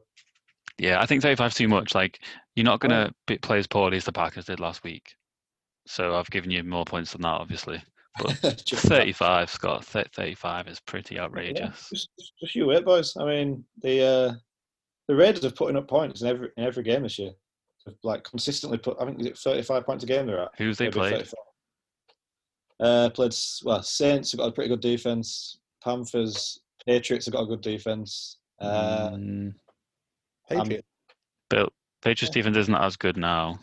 Yeah, 0.78 1.02
I 1.02 1.06
think 1.06 1.22
35 1.22 1.52
is 1.52 1.56
too 1.56 1.68
much. 1.68 1.96
Like, 1.96 2.20
you're 2.56 2.66
not 2.66 2.80
going 2.80 2.92
to 2.92 3.40
play 3.40 3.58
as 3.58 3.68
poorly 3.68 3.98
as 3.98 4.06
the 4.06 4.12
Packers 4.12 4.46
did 4.46 4.60
last 4.60 4.84
week. 4.84 5.16
So 5.86 6.16
I've 6.16 6.30
given 6.30 6.50
you 6.50 6.64
more 6.64 6.86
points 6.86 7.12
than 7.12 7.22
that, 7.22 7.28
obviously. 7.28 7.82
But 8.20 8.32
35, 8.68 9.50
Scott. 9.50 9.88
Th- 9.92 10.08
35 10.14 10.68
is 10.68 10.80
pretty 10.80 11.20
outrageous. 11.20 11.90
just, 11.90 12.10
just, 12.18 12.34
just 12.40 12.56
you 12.56 12.68
wait, 12.68 12.86
boys. 12.86 13.16
I 13.18 13.26
mean, 13.26 13.66
the 13.82 14.04
uh, 14.04 14.34
the 15.08 15.16
Raiders 15.16 15.44
are 15.46 15.52
putting 15.52 15.76
up 15.76 15.88
points 15.88 16.22
in 16.22 16.28
every 16.28 16.50
in 16.58 16.64
every 16.64 16.84
game 16.84 17.04
this 17.04 17.20
year. 17.20 17.32
They've, 17.86 17.96
like 18.04 18.24
consistently 18.24 18.78
put. 18.78 18.98
I 19.00 19.06
think 19.06 19.20
is 19.20 19.26
it 19.26 19.38
35 19.38 19.86
points 19.86 20.04
a 20.04 20.08
game 20.08 20.28
they're 20.28 20.44
at. 20.44 20.52
Who's 20.58 20.78
they 20.78 20.86
Maybe 20.86 21.00
played? 21.00 21.12
35. 21.14 21.34
Uh, 22.84 23.10
played 23.10 23.32
s- 23.32 23.62
well. 23.64 23.82
Saints 23.82 24.32
have 24.34 24.40
got 24.40 24.48
a 24.48 24.52
pretty 24.52 24.68
good 24.70 24.82
defense. 24.82 25.58
Panthers, 25.84 26.60
Patriots 26.86 27.26
have 27.26 27.34
got 27.34 27.44
a 27.44 27.48
good 27.48 27.62
defense. 27.62 28.38
Uh, 28.60 29.12
Mm, 29.12 29.54
Patriots. 30.50 30.88
Bill, 31.50 31.70
Patriots 32.02 32.34
defense 32.34 32.58
isn't 32.58 32.76
as 32.76 32.98
good 32.98 33.16
now. 33.18 33.58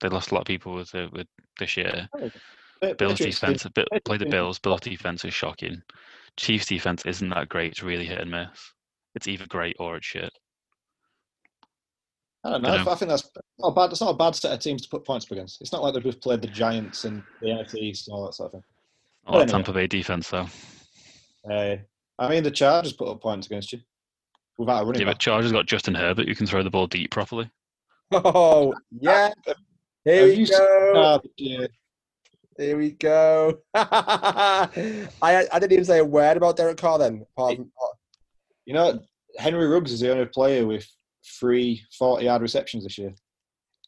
They 0.00 0.08
lost 0.08 0.30
a 0.30 0.34
lot 0.34 0.42
of 0.42 0.46
people 0.46 0.74
with 0.74 0.94
it 0.94 1.12
with 1.12 1.26
this 1.58 1.76
year. 1.76 2.08
Pa- 2.12 2.18
Bills 2.20 3.18
Patriots 3.18 3.40
defense, 3.40 3.62
did- 3.64 3.74
Bill, 3.74 3.84
Patriots 3.90 4.04
play 4.08 4.16
the 4.18 4.26
Bills. 4.26 4.58
Bills 4.60 4.80
defense 4.80 5.24
is 5.24 5.34
shocking. 5.34 5.82
Chiefs 6.36 6.66
defense 6.66 7.04
isn't 7.06 7.28
that 7.30 7.48
great. 7.48 7.72
It's 7.72 7.82
really 7.82 8.06
hit 8.06 8.18
and 8.20 8.30
miss. 8.30 8.72
It's 9.16 9.26
either 9.26 9.46
great 9.48 9.76
or 9.80 9.96
it's 9.96 10.06
shit. 10.06 10.32
I 12.44 12.50
don't 12.52 12.62
know. 12.62 12.76
Dunno. 12.76 12.90
I 12.90 12.94
think 12.94 13.10
that's 13.10 13.30
not 13.58 13.68
a 13.68 13.72
bad. 13.74 13.90
It's 13.90 14.00
not 14.00 14.10
a 14.14 14.16
bad 14.16 14.34
set 14.34 14.52
of 14.52 14.60
teams 14.60 14.82
to 14.82 14.88
put 14.88 15.04
points 15.04 15.26
up 15.26 15.32
against. 15.32 15.60
It's 15.60 15.72
not 15.72 15.82
like 15.82 15.92
they've 15.94 16.02
just 16.02 16.20
played 16.22 16.40
the 16.40 16.48
Giants 16.48 17.04
and 17.04 17.22
the 17.42 17.48
NFC 17.48 17.74
East 17.76 18.08
and 18.08 18.14
all 18.14 18.24
that 18.26 18.34
sort 18.34 18.46
of 18.46 18.52
thing. 18.52 18.62
Oh, 19.26 19.32
that 19.32 19.42
Anyway. 19.42 19.52
Tampa 19.52 19.72
Bay 19.72 19.86
defense 19.86 20.30
though. 20.30 20.46
Uh, 21.50 21.76
I 22.18 22.28
mean, 22.28 22.42
the 22.42 22.50
Chargers 22.50 22.92
put 22.94 23.08
up 23.08 23.20
points 23.20 23.46
against 23.46 23.72
you 23.72 23.80
without 24.58 24.82
a 24.82 24.86
running 24.86 25.00
Yeah, 25.00 25.06
but 25.06 25.12
back. 25.12 25.18
Chargers 25.20 25.52
got 25.52 25.66
Justin 25.66 25.94
Herbert 25.94 26.28
You 26.28 26.34
can 26.34 26.46
throw 26.46 26.62
the 26.62 26.70
ball 26.70 26.86
deep 26.86 27.10
properly. 27.10 27.50
Oh 28.12 28.74
yeah. 28.90 29.30
Here 30.04 30.20
Have 30.20 30.28
we 30.30 30.34
you 30.34 30.46
seen- 30.46 30.58
go. 30.58 30.92
Ah, 30.96 31.20
yeah. 31.36 31.66
Here 32.56 32.76
we 32.76 32.90
go. 32.92 33.58
I 33.74 34.68
I 35.22 35.58
didn't 35.58 35.72
even 35.72 35.84
say 35.84 35.98
a 35.98 36.04
word 36.04 36.36
about 36.36 36.56
Derek 36.56 36.76
Carr 36.78 36.98
then. 36.98 37.24
Apart 37.36 37.56
from, 37.56 37.70
You 38.66 38.74
know, 38.74 39.00
Henry 39.38 39.66
Ruggs 39.66 39.92
is 39.92 40.00
the 40.00 40.10
only 40.12 40.26
player 40.26 40.66
with 40.66 40.86
three 41.24 41.82
40 41.98 42.24
yard 42.24 42.42
receptions 42.42 42.84
this 42.84 42.98
year. 42.98 43.14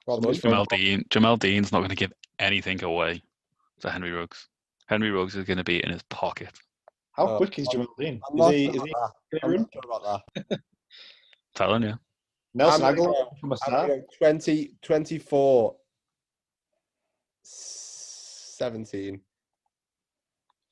well, 0.06 0.16
Somebody's 0.16 0.42
done. 0.42 0.52
Jamel 0.52 0.66
Dean. 0.68 1.04
Jamel 1.10 1.38
Dean's 1.38 1.72
not 1.72 1.78
going 1.78 1.90
to 1.90 1.96
give 1.96 2.12
anything 2.38 2.82
away 2.84 3.22
to 3.80 3.90
Henry 3.90 4.10
Ruggs. 4.12 4.48
Henry 4.86 5.10
Ruggs 5.10 5.36
is 5.36 5.44
going 5.44 5.56
to 5.58 5.64
be 5.64 5.82
in 5.82 5.90
his 5.90 6.02
pocket. 6.04 6.50
How 7.12 7.28
Oh, 7.28 7.36
quick 7.36 7.58
is 7.58 7.68
Jamel 7.68 7.86
Dean? 7.98 8.20
I'm 8.30 8.36
Is 8.38 8.40
not 8.40 8.54
he, 8.54 8.64
sure 8.66 8.74
is 8.76 8.82
he 8.82 8.94
that. 9.32 9.40
I'm 9.44 9.52
not 9.56 9.68
sure 9.72 9.82
about 9.84 10.22
that. 10.48 10.60
Telling 11.54 11.82
you. 11.82 11.94
Nelson 12.54 12.84
I'm 12.84 12.94
Agholor 12.96 13.10
uh, 13.10 13.24
from 13.40 13.52
a 13.52 13.56
I'm 13.66 13.72
gonna 13.72 13.86
start? 13.86 13.90
Uh, 13.90 13.96
20, 14.18 14.70
24, 14.82 15.76
17 17.42 19.20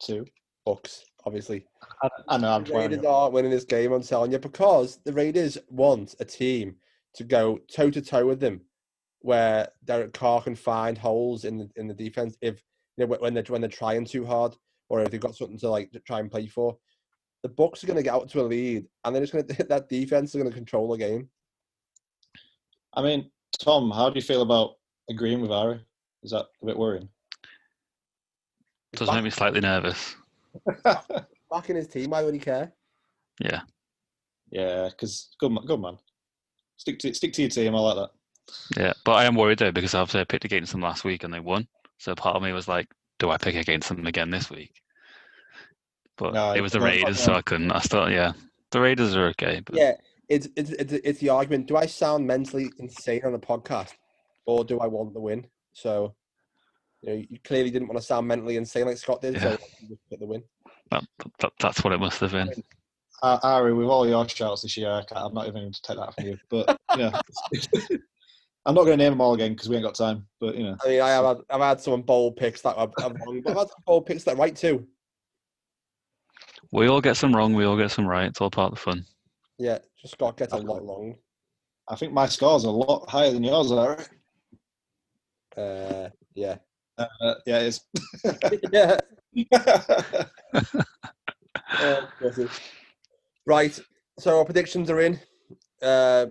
Two. 0.03 0.25
Bucs, 0.67 1.01
obviously. 1.27 1.67
I, 2.03 2.09
I 2.29 2.39
know, 2.39 2.53
I'm 2.53 2.65
The 2.65 2.75
Raiders 2.75 3.05
aren't 3.05 3.33
winning 3.33 3.51
this 3.51 3.65
game, 3.65 3.93
I'm 3.93 4.03
telling 4.03 4.33
you, 4.33 4.39
because 4.39 4.99
the 5.05 5.13
Raiders 5.13 5.59
want 5.69 6.15
a 6.21 6.25
team 6.25 6.77
to 7.15 7.25
go 7.25 7.59
toe 7.73 7.91
to 7.91 8.01
toe 8.01 8.27
with 8.27 8.41
them, 8.41 8.61
where 9.21 9.69
Derek 9.85 10.13
Carr 10.13 10.43
can 10.43 10.55
find 10.55 10.97
holes 10.97 11.45
in 11.45 11.59
the 11.59 11.71
in 11.77 11.87
the 11.89 11.95
defense 11.95 12.37
if 12.41 12.63
you 12.97 13.07
know 13.07 13.17
when 13.17 13.35
they're 13.35 13.45
when 13.49 13.61
they're 13.61 13.71
trying 13.71 14.05
too 14.05 14.25
hard, 14.25 14.55
or 14.89 15.03
if 15.03 15.11
they've 15.11 15.21
got 15.21 15.35
something 15.35 15.59
to 15.59 15.69
like 15.69 15.91
to 15.93 16.01
try 16.01 16.21
and 16.21 16.31
play 16.31 16.47
for. 16.47 16.77
The 17.43 17.49
Bucs 17.49 17.83
are 17.83 17.87
going 17.87 17.97
to 17.97 18.03
get 18.03 18.13
out 18.13 18.29
to 18.31 18.41
a 18.41 18.43
lead, 18.43 18.87
and 19.05 19.15
they're 19.15 19.23
just 19.23 19.33
going 19.33 19.47
to 19.47 19.55
hit 19.55 19.69
that 19.71 19.89
defense 19.89 20.31
is 20.31 20.37
going 20.41 20.51
to 20.51 20.57
control 20.57 20.91
the 20.91 20.99
game. 20.99 21.29
I 22.93 23.03
mean, 23.03 23.31
Tom, 23.59 23.91
how 23.91 24.11
do 24.11 24.17
you 24.17 24.23
feel 24.23 24.43
about 24.43 24.75
agreeing 25.09 25.41
with 25.41 25.51
Ari? 25.51 25.81
Is 26.23 26.33
that 26.33 26.47
a 26.63 26.67
bit 26.67 26.77
worrying? 26.77 27.09
It 28.93 28.99
does 28.99 29.11
make 29.11 29.25
me 29.25 29.31
slightly 29.31 29.61
nervous. 29.61 30.17
Back 30.85 31.71
in 31.71 31.77
his 31.77 31.89
team, 31.89 32.11
why 32.11 32.23
would 32.23 32.35
he 32.35 32.41
care? 32.41 32.73
Yeah. 33.41 33.63
yeah, 34.51 34.89
because 34.91 35.35
good, 35.39 35.53
ma- 35.53 35.63
good 35.63 35.81
man. 35.81 35.97
Stick 36.77 36.99
to 37.01 37.15
stick 37.15 37.33
to 37.35 37.43
your 37.43 37.51
team. 37.51 37.75
I 37.75 37.81
like 37.81 37.97
that. 37.97 38.11
Yeah. 38.77 38.93
But 39.05 39.13
I 39.13 39.25
am 39.25 39.35
worried 39.35 39.59
though 39.59 39.73
because 39.73 39.95
obviously 39.95 40.21
I 40.21 40.25
picked 40.25 40.45
against 40.45 40.73
them 40.73 40.81
last 40.81 41.05
week 41.05 41.25
and 41.25 41.33
they 41.33 41.41
won. 41.41 41.67
So 41.99 42.15
part 42.15 42.37
of 42.37 42.43
me 42.43 42.53
was 42.53 42.69
like, 42.69 42.89
do 43.19 43.31
I 43.31 43.37
pick 43.37 43.55
against 43.55 43.89
them 43.89 44.07
again 44.07 44.31
this 44.31 44.51
week? 44.51 44.81
But 46.17 46.35
No, 46.35 46.53
it 46.53 46.61
was 46.61 46.73
the 46.73 46.79
no, 46.79 46.87
fuck 46.87 46.95
Raiders, 46.95 47.21
so. 47.21 47.35
I 47.35 47.43
couldn't. 47.43 47.73
I 47.73 47.81
still, 47.81 48.11
yeah. 48.11 48.33
The 48.71 48.81
Raiders 48.81 49.17
are 49.17 49.27
okay. 49.29 49.63
But 49.65 49.77
Yeah, 49.77 49.93
it's, 50.29 50.49
it's 50.57 50.71
it's 50.71 50.93
it's 50.93 51.21
the 51.21 51.31
argument. 51.31 51.67
Do 51.67 51.77
I 51.77 51.87
sound 51.87 52.27
mentally 52.27 52.71
insane 52.79 53.23
on 53.25 53.33
the 53.33 53.39
podcast, 53.39 53.93
or 54.47 54.65
do 54.65 54.81
I 54.81 54.87
want 54.87 55.15
the 55.15 55.21
win? 55.21 55.47
So, 55.73 56.15
you 57.03 57.11
know, 57.11 57.25
you 57.29 57.39
clearly 57.45 57.71
didn't 57.71 57.89
want 57.89 57.99
to 57.99 58.07
sound 58.07 58.27
mentally 58.29 58.57
insane 58.57 58.87
like 58.87 58.99
Scott 58.99 59.23
did. 59.23 59.41
So, 59.41 59.51
Yeah. 59.51 59.57
you 59.81 59.89
just 59.89 60.01
pick 60.11 60.21
the 60.21 60.27
win. 60.27 60.43
that, 60.91 61.05
that, 61.39 61.53
that's 61.59 61.83
what 61.85 61.93
it 61.93 62.01
must 62.01 62.21
have 62.21 62.33
been. 62.33 62.51
Uh, 63.23 63.39
Ari, 63.43 63.75
with 63.75 63.87
all 63.87 64.09
your 64.09 64.27
shouts 64.29 64.63
this 64.63 64.77
year, 64.77 64.91
I 64.91 65.03
can't, 65.05 65.27
I'm 65.27 65.35
not 65.35 65.47
even 65.47 65.63
going 65.63 65.73
to 65.73 65.83
take 65.83 65.97
that 65.99 66.15
from 66.15 66.25
you. 66.27 66.39
But 66.49 66.79
you 66.97 67.03
know, 67.03 67.13
I'm 68.67 68.75
not 68.75 68.85
going 68.85 68.99
to 68.99 69.05
name 69.05 69.13
them 69.13 69.21
all 69.21 69.35
again 69.35 69.53
because 69.53 69.69
we 69.69 69.77
ain't 69.77 69.85
got 69.85 69.95
time. 69.95 70.27
But 70.41 70.57
you 70.57 70.65
know, 70.65 70.77
I 70.85 70.89
mean, 70.89 71.01
I 71.01 71.11
have 71.11 71.25
had, 71.25 71.37
I've 71.51 71.61
had 71.61 71.81
some 71.81 72.03
bold 72.03 72.37
picks 72.37 72.63
that 72.63 72.77
are, 72.77 72.91
are 73.03 73.13
wrong, 73.13 73.41
but 73.43 73.51
I've 73.51 73.59
had 73.59 73.69
some 73.69 73.83
bold 73.87 74.07
picks 74.07 74.25
that 74.25 74.35
are 74.35 74.39
right 74.39 74.57
too. 74.57 74.87
We 76.73 76.87
all 76.89 77.01
get 77.01 77.17
some 77.17 77.35
wrong, 77.35 77.55
we 77.55 77.65
all 77.65 77.77
get 77.77 77.91
some 77.91 78.07
right. 78.07 78.27
It's 78.29 78.41
all 78.41 78.51
part 78.51 78.73
of 78.73 78.79
the 78.79 78.83
fun. 78.83 79.05
Yeah, 79.59 79.79
just 80.01 80.15
Scott 80.15 80.37
get 80.37 80.53
a 80.53 80.57
lot 80.57 80.87
wrong. 80.87 81.17
I 81.89 81.97
think 81.97 82.13
my 82.13 82.27
scores 82.27 82.65
are 82.65 82.69
a 82.69 82.71
lot 82.71 83.11
higher 83.11 83.33
than 83.33 83.45
yours, 83.45 83.73
Ari. 83.73 84.05
Uh, 85.57 86.09
yeah, 86.35 86.57
Uh, 87.21 87.35
yeah, 87.47 87.59
it 87.61 87.67
is. 87.67 87.81
yeah. 88.73 88.99
Oh, 91.79 92.09
right. 93.47 93.79
So 94.19 94.39
our 94.39 94.45
predictions 94.45 94.91
are 94.91 95.01
in. 95.01 95.21
Uh, 95.81 96.27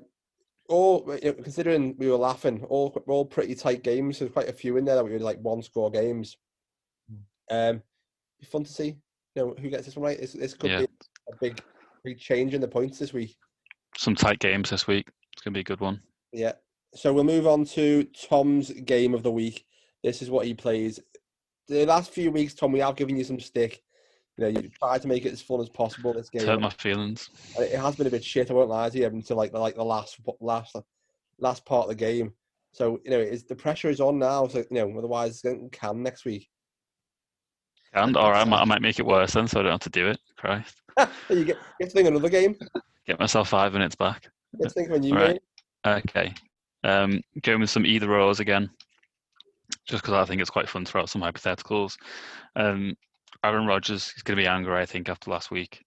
all 0.68 1.04
you 1.24 1.32
know, 1.32 1.34
considering 1.42 1.96
we 1.98 2.08
were 2.10 2.18
laughing, 2.18 2.64
all 2.70 2.90
all 3.08 3.26
pretty 3.26 3.56
tight 3.56 3.84
games. 3.84 4.20
There's 4.20 4.32
quite 4.32 4.50
a 4.50 4.54
few 4.54 4.78
in 4.78 4.86
there 4.86 4.96
that 4.96 5.04
we 5.04 5.12
were 5.14 5.20
like 5.20 5.40
one 5.40 5.62
score 5.64 5.90
games. 5.90 6.38
Um, 7.50 7.82
fun 8.44 8.64
to 8.64 8.72
see. 8.72 8.98
You 9.36 9.46
know 9.46 9.56
who 9.60 9.70
gets 9.70 9.86
this 9.86 9.96
one 9.96 10.06
right. 10.06 10.20
This, 10.20 10.34
this 10.34 10.54
could 10.54 10.70
Yeah. 10.70 10.80
be 10.82 10.86
a 11.32 11.36
big 11.42 11.62
big 12.04 12.20
change 12.20 12.54
in 12.54 12.62
the 12.62 12.68
points 12.68 13.00
this 13.00 13.14
week. 13.14 13.36
Some 13.98 14.16
tight 14.16 14.40
games 14.40 14.70
this 14.70 14.86
week. 14.88 15.08
It's 15.34 15.42
going 15.42 15.54
to 15.54 15.58
be 15.58 15.62
a 15.62 15.64
good 15.64 15.80
one. 15.80 16.02
Yeah. 16.32 16.54
So 16.96 17.14
we'll 17.14 17.24
move 17.24 17.48
on 17.48 17.66
to 17.66 18.04
Tom's 18.30 18.72
game 18.72 19.14
of 19.14 19.24
the 19.24 19.32
week. 19.32 19.66
This 20.04 20.22
is 20.22 20.30
what 20.30 20.46
he 20.46 20.54
plays. 20.54 21.00
The 21.68 21.86
last 21.86 22.12
few 22.12 22.32
weeks, 22.32 22.54
Tom, 22.54 22.72
we 22.72 22.80
have 22.80 22.96
given 22.96 23.16
you 23.18 23.24
some 23.24 23.40
stick. 23.40 23.82
You 24.38 24.46
know, 24.46 24.62
you 24.62 24.70
tried 24.70 25.02
to 25.02 25.08
make 25.08 25.26
it 25.26 25.34
as 25.34 25.42
fun 25.42 25.60
as 25.60 25.70
possible. 25.70 26.14
This 26.14 26.30
game, 26.30 26.48
Hurt 26.48 26.62
my 26.62 26.70
feelings. 26.70 27.30
It 27.58 27.78
has 27.78 27.96
been 27.96 28.08
a 28.08 28.12
bit 28.12 28.24
shit. 28.24 28.50
I 28.50 28.54
won't 28.54 28.70
lie 28.70 28.90
to 28.90 28.98
you 28.98 29.06
until 29.06 29.36
like 29.38 29.52
the 29.52 29.60
like 29.60 29.76
the 29.76 29.84
last 29.84 30.18
last 30.40 30.76
last 31.40 31.66
part 31.66 31.84
of 31.84 31.90
the 31.90 31.96
game. 31.96 32.34
So 32.72 33.00
you 33.04 33.12
know, 33.12 33.20
it's 33.20 33.44
the 33.44 33.56
pressure 33.56 33.90
is 33.90 34.00
on 34.00 34.18
now. 34.18 34.48
So 34.48 34.60
you 34.60 34.66
know, 34.72 34.98
otherwise, 34.98 35.32
it's 35.32 35.42
going 35.42 35.70
to 35.70 35.78
can 35.78 36.02
next 36.02 36.24
week. 36.26 36.48
And 37.94 38.16
or 38.16 38.34
I 38.34 38.44
might, 38.46 38.62
I 38.62 38.66
might 38.66 38.82
make 38.82 39.00
it 39.00 39.06
worse 39.06 39.34
then, 39.34 39.48
so 39.48 39.60
I 39.60 39.64
don't 39.64 39.72
have 39.74 39.80
to 39.82 39.90
do 39.90 40.08
it. 40.08 40.20
Christ. 40.38 40.82
you 41.30 41.44
get 41.44 41.58
get 41.80 41.90
to 41.90 41.96
think 41.96 42.08
another 42.08 42.30
game. 42.30 42.56
Get 43.06 43.20
myself 43.20 43.50
five 43.50 43.74
minutes 43.74 43.96
back. 43.96 44.30
Get 44.60 44.70
to 44.70 44.74
think 44.74 44.90
of 44.90 44.96
a 44.96 45.00
new 45.00 45.16
Right. 45.16 45.40
game. 45.86 46.02
Okay. 46.08 46.34
Um, 46.84 47.22
going 47.42 47.60
with 47.60 47.70
some 47.70 47.86
either 47.86 48.14
ors 48.16 48.40
again, 48.40 48.70
just 49.90 50.04
because 50.04 50.14
I 50.14 50.26
think 50.26 50.40
it's 50.40 50.52
quite 50.52 50.70
fun 50.70 50.86
to 50.86 50.92
throw 50.92 51.02
out 51.02 51.10
some 51.10 51.22
hypotheticals. 51.22 51.98
Um, 52.56 52.96
Aaron 53.44 53.66
Rodgers 53.66 54.14
is 54.16 54.24
going 54.24 54.38
to 54.38 54.44
be 54.44 54.48
angry, 54.48 54.80
I 54.80 54.86
think, 54.86 55.10
after 55.10 55.32
last 55.32 55.50
week. 55.50 55.84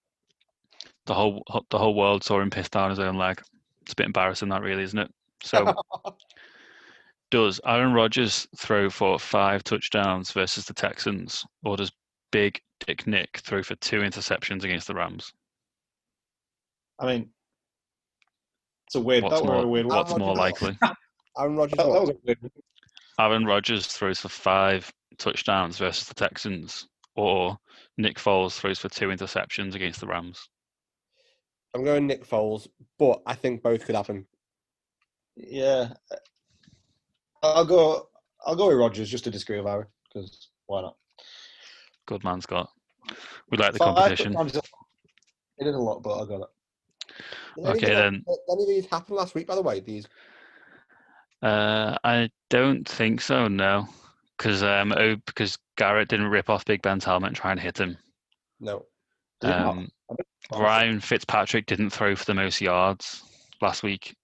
The 1.07 1.15
whole 1.15 1.43
the 1.71 1.79
whole 1.79 1.95
world 1.95 2.23
saw 2.23 2.41
him 2.41 2.51
pissed 2.51 2.73
down 2.73 2.91
his 2.91 2.99
own 2.99 3.17
leg. 3.17 3.41
It's 3.83 3.93
a 3.93 3.97
bit 3.97 4.07
embarrassing, 4.07 4.49
that 4.51 4.63
really, 4.63 4.83
isn't 4.83 4.99
it? 4.99 5.11
So, 5.43 5.75
does 7.31 7.61
Aaron 7.65 7.93
Rodgers 7.93 8.47
throw 8.57 8.91
for 8.91 9.19
five 9.19 9.65
touchdowns 9.65 10.31
versus 10.31 10.65
the 10.65 10.75
Texans, 10.75 11.45
or 11.65 11.77
does 11.77 11.91
Big 12.31 12.61
Dick 12.87 13.07
Nick 13.07 13.39
throw 13.39 13.63
for 13.63 13.75
two 13.77 14.01
interceptions 14.01 14.65
against 14.65 14.87
the 14.87 14.95
Rams? 14.95 15.33
I 17.01 17.07
mean, 17.07 17.31
it's 18.87 18.95
a 18.95 19.01
weird. 19.01 19.25
What's 19.25 19.41
that 19.41 19.47
more, 19.47 19.63
a 19.63 19.67
weird 19.67 19.87
what's 19.87 20.17
more 20.17 20.37
likely? 20.37 20.79
Aaron 21.39 21.57
Rodgers. 21.57 21.77
That, 21.79 21.85
that 21.85 22.01
was 22.01 22.11
a 22.11 22.17
weird 22.25 22.43
one. 22.43 22.51
Aaron 23.19 23.45
Rodgers 23.45 23.87
throws 23.87 24.21
for 24.21 24.29
five 24.29 24.93
touchdowns 25.19 25.79
versus 25.79 26.09
the 26.09 26.15
Texans, 26.15 26.89
or 27.15 27.59
Nick 27.99 28.17
Foles 28.19 28.59
throws 28.59 28.79
for 28.79 28.89
two 28.89 29.09
interceptions 29.09 29.75
against 29.75 30.01
the 30.01 30.07
Rams. 30.07 30.49
I'm 31.75 31.85
going 31.85 32.07
Nick 32.07 32.27
Foles, 32.27 32.69
but 32.99 33.23
I 33.27 33.35
think 33.35 33.63
both 33.63 33.85
could 33.85 33.95
happen. 33.95 34.27
Yeah, 35.37 35.93
I'll 37.43 37.65
go. 37.65 38.09
I'll 38.45 38.57
go 38.57 38.69
with 38.69 38.77
Rodgers 38.77 39.09
just 39.09 39.25
to 39.25 39.31
disagree 39.31 39.59
with 39.59 39.67
Ari 39.67 39.87
because 40.09 40.49
why 40.67 40.83
not? 40.83 40.97
Good 42.07 42.25
man, 42.25 42.41
Scott. 42.41 42.71
We 43.51 43.59
like 43.59 43.73
the 43.73 43.79
Five 43.79 43.95
competition. 43.95 44.33
touchdowns 44.33 44.53
is 44.53 44.59
a- 44.59 45.65
It 45.65 45.67
is 45.69 45.75
a 45.75 45.79
lot, 45.79 46.03
but 46.03 46.21
I 46.23 46.27
got 46.27 46.41
it. 46.43 46.49
Did 47.57 47.67
Okay, 47.67 47.87
them- 47.95 47.97
then. 47.97 48.25
Did 48.27 48.39
any 48.53 48.63
of 48.63 48.69
these 48.69 48.87
happen 48.87 49.15
last 49.17 49.35
week, 49.35 49.47
by 49.47 49.55
the 49.55 49.63
way? 49.63 49.81
These 49.81 50.09
Uh, 51.43 51.97
I 52.05 52.31
don't 52.51 52.89
think 52.89 53.21
so. 53.21 53.49
No, 53.49 53.89
because 54.37 54.63
um, 54.63 54.93
oh, 54.97 55.17
because 55.27 55.59
Garrett 55.77 56.09
didn't 56.09 56.29
rip 56.29 56.49
off 56.49 56.65
Big 56.65 56.83
Ben's 56.83 57.05
helmet 57.05 57.29
and 57.29 57.37
try 57.37 57.51
and 57.51 57.61
hit 57.61 57.79
him. 57.79 57.97
no. 58.61 58.87
Did? 59.41 59.51
Um, 59.51 59.89
Ryan 60.55 61.01
Fitzpatrick 61.01 61.67
didn't 61.67 61.91
throw 61.91 62.15
for 62.15 62.25
the 62.25 62.35
most 62.35 62.61
yards 62.61 63.23
last 63.61 63.83
week. 63.83 64.15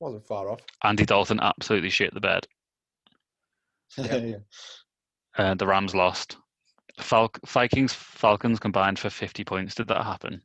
Wasn't 0.00 0.26
far 0.26 0.50
off. 0.50 0.60
Andy 0.84 1.06
Dalton 1.06 1.40
absolutely 1.40 1.90
shit 1.90 2.12
the 2.12 2.20
bed. 2.20 2.46
yeah. 3.96 4.36
Uh, 5.36 5.54
the 5.54 5.66
Rams 5.66 5.94
lost. 5.94 6.36
Fal- 6.98 7.32
Vikings 7.46 7.92
Falcons 7.92 8.58
combined 8.58 8.98
for 8.98 9.08
50 9.08 9.44
points. 9.44 9.74
Did 9.74 9.88
that 9.88 10.04
happen? 10.04 10.42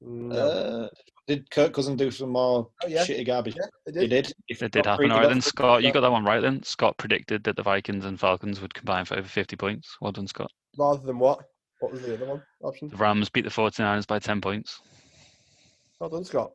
No. 0.00 0.36
Uh, 0.36 0.88
did 1.26 1.50
Kirk 1.50 1.72
Cousin 1.72 1.96
do 1.96 2.10
some 2.10 2.30
more 2.30 2.70
Oh, 2.82 2.86
yeah. 2.86 3.04
shitty 3.04 3.26
garbage? 3.26 3.56
yeah, 3.56 3.66
they 3.86 4.02
He 4.02 4.08
did. 4.08 4.26
did. 4.26 4.34
If 4.48 4.62
It 4.62 4.72
did 4.72 4.86
happen. 4.86 5.06
three, 5.06 5.10
All 5.10 5.16
he 5.16 5.20
right, 5.20 5.28
got 5.28 5.32
then. 5.34 5.40
Scott, 5.42 5.82
you 5.82 5.92
got 5.92 6.00
that 6.02 6.12
one 6.12 6.24
right 6.24 6.40
then. 6.40 6.62
Scott 6.62 6.96
predicted 6.98 7.44
that 7.44 7.56
the 7.56 7.62
Vikings 7.62 8.04
and 8.04 8.18
Falcons 8.20 8.60
would 8.60 8.74
combine 8.74 9.04
for 9.04 9.16
over 9.16 9.28
50 9.28 9.56
points. 9.56 9.96
Well 10.00 10.12
done, 10.12 10.26
Scott. 10.26 10.50
Rather 10.76 11.04
than 11.04 11.18
what? 11.18 11.40
What 11.80 11.92
was 11.92 12.02
the 12.02 12.14
other 12.14 12.26
one 12.26 12.42
option? 12.62 12.88
The 12.88 12.96
Rams 12.96 13.28
beat 13.30 13.44
the 13.44 13.50
49ers 13.50 14.06
by 14.06 14.18
10 14.18 14.40
points. 14.40 14.80
Well 16.00 16.10
done, 16.10 16.24
Scott. 16.24 16.52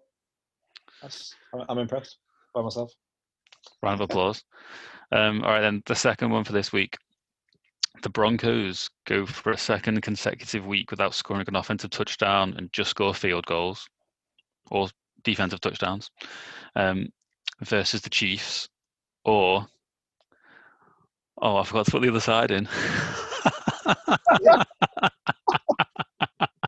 That's, 1.02 1.34
I'm, 1.54 1.64
I'm 1.70 1.78
impressed 1.80 2.18
by 2.54 2.62
myself. 2.62 2.92
Round 3.82 4.02
of 4.02 4.10
applause. 4.10 4.44
Um, 5.12 5.44
all 5.44 5.52
right, 5.52 5.62
then, 5.62 5.82
the 5.86 5.96
second 5.96 6.30
one 6.32 6.44
for 6.44 6.54
this 6.54 6.72
week. 6.72 6.98
the 8.04 8.10
Broncos 8.10 8.90
go 9.06 9.26
for 9.26 9.52
a 9.52 9.58
second 9.58 10.02
consecutive 10.02 10.66
week 10.66 10.92
without 10.92 11.16
scoring 11.16 11.46
an 11.48 11.56
offensive 11.56 11.90
touchdown 11.90 12.54
and 12.58 12.72
just 12.74 12.92
score 12.92 13.14
field 13.14 13.46
goals 13.46 13.88
or 14.72 14.90
defensive 15.24 15.62
touchdowns 15.62 16.10
um, 16.76 17.08
versus 17.62 18.02
the 18.02 18.10
Chiefs, 18.10 18.70
or 19.26 19.68
oh, 21.42 21.58
I 21.58 21.64
forgot 21.64 21.86
to 21.86 21.92
put 21.92 22.02
the 22.02 22.10
other 22.10 22.20
side 22.20 22.52
in. 22.52 22.68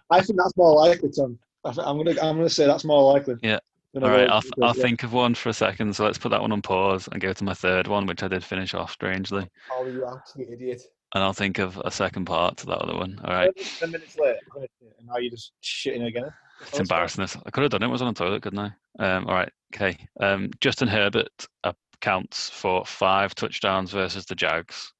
I 0.09 0.21
think 0.21 0.37
that's 0.37 0.57
more 0.57 0.75
likely, 0.75 1.09
Tom. 1.09 1.39
I 1.63 1.69
I'm 1.69 1.97
gonna 1.97 2.11
I'm 2.21 2.37
gonna 2.37 2.49
say 2.49 2.65
that's 2.65 2.83
more 2.83 3.13
likely. 3.13 3.35
Yeah. 3.41 3.59
All 3.95 4.01
right, 4.01 4.09
I 4.09 4.11
right, 4.11 4.21
would- 4.21 4.29
I'll, 4.31 4.69
I'll 4.69 4.75
yeah. 4.75 4.83
think 4.83 5.03
of 5.03 5.11
one 5.13 5.35
for 5.35 5.49
a 5.49 5.53
second. 5.53 5.95
So 5.95 6.05
let's 6.05 6.17
put 6.17 6.29
that 6.29 6.41
one 6.41 6.51
on 6.53 6.61
pause 6.61 7.09
and 7.11 7.21
go 7.21 7.33
to 7.33 7.43
my 7.43 7.53
third 7.53 7.87
one, 7.87 8.05
which 8.05 8.23
I 8.23 8.29
did 8.29 8.43
finish 8.43 8.73
off 8.73 8.91
strangely. 8.91 9.47
Oh, 9.71 9.85
you 9.85 10.05
absolute 10.05 10.49
idiot. 10.49 10.81
And 11.13 11.23
I'll 11.23 11.33
think 11.33 11.59
of 11.59 11.77
a 11.83 11.91
second 11.91 12.25
part 12.25 12.57
to 12.57 12.65
that 12.67 12.77
other 12.77 12.95
one. 12.95 13.19
All 13.23 13.33
right. 13.33 13.51
Ten 13.79 13.91
minutes 13.91 14.17
later, 14.17 14.39
and 14.55 15.07
now 15.07 15.17
you're 15.17 15.31
just 15.31 15.51
shitting 15.61 16.07
again. 16.07 16.31
It's 16.67 16.79
embarrassing. 16.79 17.23
This 17.23 17.37
I 17.45 17.49
could 17.49 17.63
have 17.63 17.71
done 17.71 17.83
it. 17.83 17.87
Was 17.87 18.01
on 18.01 18.13
the 18.13 18.17
toilet, 18.17 18.43
couldn't 18.43 18.59
I? 18.59 18.71
Um, 18.99 19.27
all 19.27 19.33
right. 19.33 19.51
Okay. 19.75 19.97
Um, 20.19 20.51
Justin 20.59 20.87
Herbert 20.87 21.47
accounts 21.63 22.49
for 22.49 22.85
five 22.85 23.35
touchdowns 23.35 23.91
versus 23.91 24.25
the 24.25 24.35
Jags, 24.35 24.93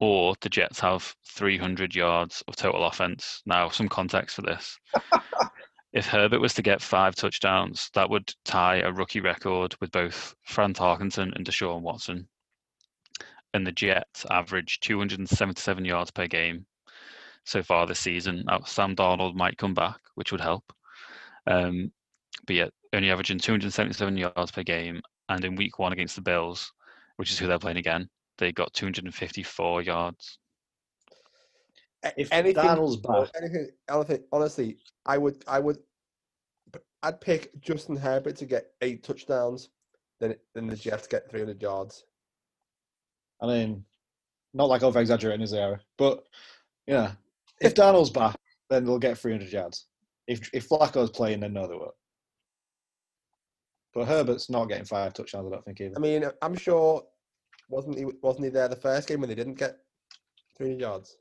or 0.00 0.34
the 0.40 0.48
Jets 0.48 0.80
have 0.80 1.14
300 1.26 1.94
yards 1.94 2.42
of 2.48 2.56
total 2.56 2.84
offense. 2.84 3.42
Now, 3.46 3.68
some 3.68 3.88
context 3.88 4.36
for 4.36 4.42
this. 4.42 4.78
if 5.92 6.06
Herbert 6.06 6.40
was 6.40 6.54
to 6.54 6.62
get 6.62 6.82
five 6.82 7.14
touchdowns, 7.14 7.90
that 7.94 8.10
would 8.10 8.32
tie 8.44 8.78
a 8.78 8.92
rookie 8.92 9.20
record 9.20 9.74
with 9.80 9.90
both 9.92 10.34
Fran 10.42 10.74
Tarkenton 10.74 11.34
and 11.34 11.46
Deshaun 11.46 11.82
Watson. 11.82 12.28
And 13.54 13.66
the 13.66 13.72
Jets 13.72 14.26
average 14.30 14.80
277 14.80 15.84
yards 15.84 16.10
per 16.10 16.26
game 16.26 16.66
so 17.44 17.62
far 17.62 17.86
this 17.86 18.00
season. 18.00 18.44
Now, 18.46 18.60
Sam 18.64 18.96
Darnold 18.96 19.34
might 19.34 19.58
come 19.58 19.74
back, 19.74 20.00
which 20.16 20.32
would 20.32 20.40
help. 20.40 20.72
Um, 21.46 21.92
but 22.46 22.56
yeah, 22.56 22.68
only 22.92 23.10
averaging 23.10 23.38
277 23.38 24.16
yards 24.16 24.50
per 24.50 24.62
game. 24.62 25.00
And 25.28 25.44
in 25.44 25.56
week 25.56 25.78
one 25.78 25.92
against 25.92 26.16
the 26.16 26.22
Bills, 26.22 26.72
which 27.16 27.30
is 27.30 27.38
who 27.38 27.46
they're 27.46 27.58
playing 27.58 27.78
again, 27.78 28.08
they 28.38 28.52
got 28.52 28.74
254 28.74 29.82
yards. 29.82 30.38
If 32.16 32.30
anything, 32.32 32.62
Darnold's 32.62 32.96
back, 32.96 33.30
anything, 33.40 33.68
anything, 33.88 34.24
honestly, 34.30 34.76
I 35.06 35.16
would, 35.16 35.42
I 35.48 35.58
would, 35.58 35.78
I'd 37.02 37.20
pick 37.20 37.58
Justin 37.60 37.96
Herbert 37.96 38.36
to 38.36 38.46
get 38.46 38.72
eight 38.82 39.02
touchdowns, 39.02 39.70
then 40.20 40.34
than 40.54 40.66
the 40.66 40.76
Jets 40.76 41.06
get 41.06 41.30
300 41.30 41.62
yards. 41.62 42.04
I 43.40 43.46
mean, 43.46 43.84
not 44.52 44.68
like 44.68 44.82
over 44.82 45.00
exaggerating 45.00 45.42
is 45.42 45.50
there, 45.50 45.80
but 45.98 46.24
yeah, 46.86 47.12
if 47.60 47.74
Darnold's 47.74 48.10
back, 48.10 48.36
then 48.70 48.84
they'll 48.84 48.98
get 48.98 49.18
300 49.18 49.50
yards. 49.52 49.86
If 50.26 50.48
if 50.52 50.68
Flacco's 50.68 51.10
playing, 51.10 51.40
then 51.40 51.52
no, 51.52 51.66
they 51.66 51.74
won't. 51.74 51.94
But 53.92 54.06
Herbert's 54.08 54.50
not 54.50 54.66
getting 54.68 54.84
five 54.84 55.12
touchdowns. 55.14 55.46
I 55.46 55.50
don't 55.50 55.64
think 55.64 55.80
either. 55.80 55.94
I 55.96 56.00
mean, 56.00 56.24
I'm 56.42 56.56
sure 56.56 57.04
wasn't 57.68 57.98
he 57.98 58.06
wasn't 58.22 58.44
he 58.44 58.50
there 58.50 58.68
the 58.68 58.76
first 58.76 59.08
game 59.08 59.20
when 59.20 59.28
they 59.28 59.34
didn't 59.34 59.54
get 59.58 59.76
300 60.56 60.80
yards? 60.80 61.16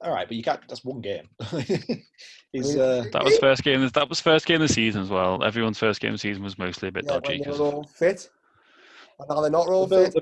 All 0.00 0.12
right, 0.12 0.26
but 0.26 0.36
you 0.36 0.42
can't. 0.42 0.60
That's 0.66 0.84
one 0.84 1.00
game. 1.02 1.28
He's 2.52 2.76
uh, 2.76 3.04
That 3.12 3.24
was 3.24 3.36
first 3.36 3.62
game. 3.64 3.86
That 3.86 4.08
was 4.08 4.20
first 4.20 4.46
game 4.46 4.62
of 4.62 4.68
the 4.68 4.72
season 4.72 5.02
as 5.02 5.10
well. 5.10 5.44
Everyone's 5.44 5.78
first 5.78 6.00
game 6.00 6.10
of 6.10 6.14
the 6.14 6.18
season 6.18 6.42
was 6.42 6.56
mostly 6.58 6.88
a 6.88 6.92
bit 6.92 7.04
Yeah, 7.04 7.18
dodgy 7.18 7.32
when 7.34 7.38
they 7.40 7.44
'cause 7.44 7.58
were 7.58 7.66
all 7.66 7.84
fit. 7.84 8.30
And 9.18 9.28
now 9.28 9.40
they're 9.40 9.50
not 9.50 9.68
all 9.68 9.86
fit. 9.86 10.14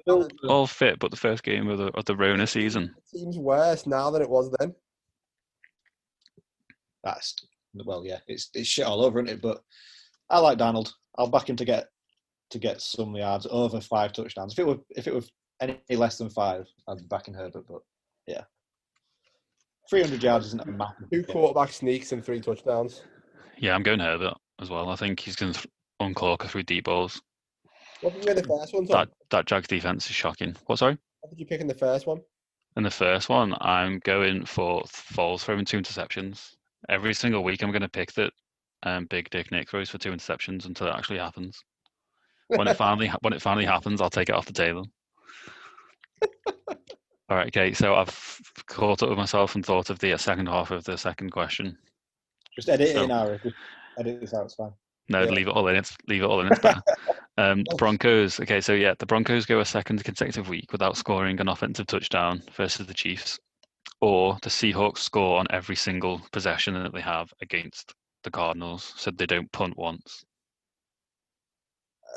all 0.48 0.66
fit, 0.66 0.98
but 0.98 1.10
the 1.10 1.16
first 1.16 1.42
game 1.42 1.68
of 1.68 1.78
the 1.78 1.86
of 1.94 2.04
the 2.04 2.16
Rona 2.16 2.46
season. 2.46 2.94
The 3.12 3.18
team's 3.18 3.38
worse 3.38 3.86
now 3.86 4.10
than 4.10 4.22
it 4.22 4.28
was 4.28 4.54
then. 4.58 4.74
that's 7.02 7.34
well, 7.74 8.04
yeah, 8.04 8.18
it's 8.26 8.50
it's 8.54 8.68
shit 8.68 8.84
all 8.84 9.04
over, 9.04 9.20
isn't 9.20 9.36
it? 9.36 9.42
But 9.42 9.62
I 10.28 10.38
like 10.38 10.58
Darnold. 10.58 10.90
I'll 11.18 11.30
back 11.30 11.48
him 11.48 11.56
to 11.56 11.64
get 11.64 11.86
to 12.50 12.58
get 12.58 12.80
some 12.80 13.14
yards 13.14 13.46
over 13.50 13.80
five 13.80 14.12
touchdowns. 14.12 14.52
If 14.52 14.58
it 14.58 14.66
were 14.66 14.78
if 14.90 15.06
it 15.06 15.14
were 15.14 15.22
any 15.60 15.78
less 15.90 16.18
than 16.18 16.30
five, 16.30 16.66
I'd 16.88 16.98
be 16.98 17.04
backing 17.08 17.34
Herbert. 17.34 17.64
But 17.66 17.80
yeah, 18.26 18.42
three 19.88 20.02
hundred 20.02 20.22
yards 20.22 20.46
isn't 20.46 20.62
a 20.62 20.70
massive. 20.70 21.10
Two 21.10 21.22
thing. 21.22 21.32
quarterback 21.32 21.72
sneaks 21.72 22.12
and 22.12 22.24
three 22.24 22.40
touchdowns. 22.40 23.02
Yeah, 23.58 23.74
I'm 23.74 23.82
going 23.82 24.00
Herbert 24.00 24.34
as 24.60 24.70
well. 24.70 24.90
I 24.90 24.96
think 24.96 25.20
he's 25.20 25.36
going 25.36 25.52
to 25.52 25.68
uncloak 26.00 26.44
a 26.44 26.48
few 26.48 26.62
deep 26.62 26.84
balls. 26.84 27.20
What 28.02 28.14
did 28.14 28.24
you 28.26 28.34
the 28.34 28.42
first 28.42 28.74
one, 28.74 28.84
That 28.86 29.08
that 29.30 29.46
Jags 29.46 29.68
defense 29.68 30.10
is 30.10 30.16
shocking. 30.16 30.56
What 30.66 30.78
sorry? 30.80 30.98
What 31.20 31.30
did 31.30 31.38
you 31.38 31.46
pick 31.46 31.60
in 31.60 31.68
the 31.68 31.74
first 31.74 32.06
one? 32.06 32.20
In 32.76 32.82
the 32.82 32.90
first 32.90 33.28
one, 33.28 33.54
I'm 33.60 34.00
going 34.00 34.44
for 34.44 34.82
Foles 34.82 35.42
throwing 35.42 35.64
two 35.64 35.78
interceptions. 35.78 36.50
Every 36.88 37.14
single 37.14 37.44
week, 37.44 37.62
I'm 37.62 37.70
going 37.70 37.82
to 37.82 37.88
pick 37.88 38.12
that 38.14 38.32
um, 38.82 39.06
Big 39.06 39.30
Dick 39.30 39.52
Nick 39.52 39.70
throws 39.70 39.88
for 39.88 39.98
two 39.98 40.10
interceptions 40.10 40.66
until 40.66 40.88
it 40.88 40.94
actually 40.96 41.18
happens. 41.18 41.62
When 42.48 42.66
it 42.66 42.76
finally 42.76 43.10
when 43.20 43.32
it 43.32 43.40
finally 43.40 43.66
happens, 43.66 44.00
I'll 44.00 44.10
take 44.10 44.28
it 44.28 44.34
off 44.34 44.46
the 44.46 44.52
table. 44.52 44.86
All 47.28 47.36
right, 47.36 47.46
okay. 47.46 47.72
So 47.72 47.94
I've 47.94 48.40
caught 48.66 49.02
up 49.02 49.08
with 49.10 49.18
myself 49.18 49.54
and 49.54 49.64
thought 49.64 49.90
of 49.90 49.98
the 50.00 50.12
uh, 50.12 50.18
second 50.18 50.46
half 50.46 50.70
of 50.72 50.82
the 50.84 50.98
second 50.98 51.30
question. 51.30 51.78
Just 52.54 52.68
edit 52.68 52.88
it 52.88 52.94
So- 52.94 53.04
in, 53.04 53.10
Ari. 53.12 53.38
Just 53.44 53.54
edit 53.98 54.20
this 54.20 54.34
out. 54.34 54.44
It's 54.46 54.54
fine. 54.54 54.72
No, 55.08 55.22
Yeah. 55.24 55.30
leave 55.30 55.48
it 55.48 55.50
all 55.50 55.66
in. 55.68 55.76
It's 55.76 55.96
leave 56.06 56.22
it 56.22 56.26
all 56.26 56.40
in. 56.40 56.48
It's 56.48 56.60
better. 56.60 56.82
um, 57.38 57.64
the 57.68 57.76
Broncos. 57.76 58.40
Okay, 58.40 58.60
so 58.60 58.72
yeah, 58.72 58.94
the 58.98 59.06
Broncos 59.06 59.46
go 59.46 59.60
a 59.60 59.64
second 59.64 60.02
consecutive 60.04 60.48
week 60.48 60.72
without 60.72 60.96
scoring 60.96 61.40
an 61.40 61.48
offensive 61.48 61.86
touchdown 61.86 62.42
versus 62.54 62.86
the 62.86 62.94
Chiefs, 62.94 63.38
or 64.00 64.38
the 64.42 64.50
Seahawks 64.50 64.98
score 64.98 65.38
on 65.38 65.46
every 65.50 65.76
single 65.76 66.20
possession 66.32 66.74
that 66.74 66.92
they 66.92 67.00
have 67.00 67.32
against 67.40 67.94
the 68.22 68.30
Cardinals, 68.30 68.94
so 68.96 69.10
they 69.10 69.26
don't 69.26 69.50
punt 69.52 69.76
once. 69.76 70.24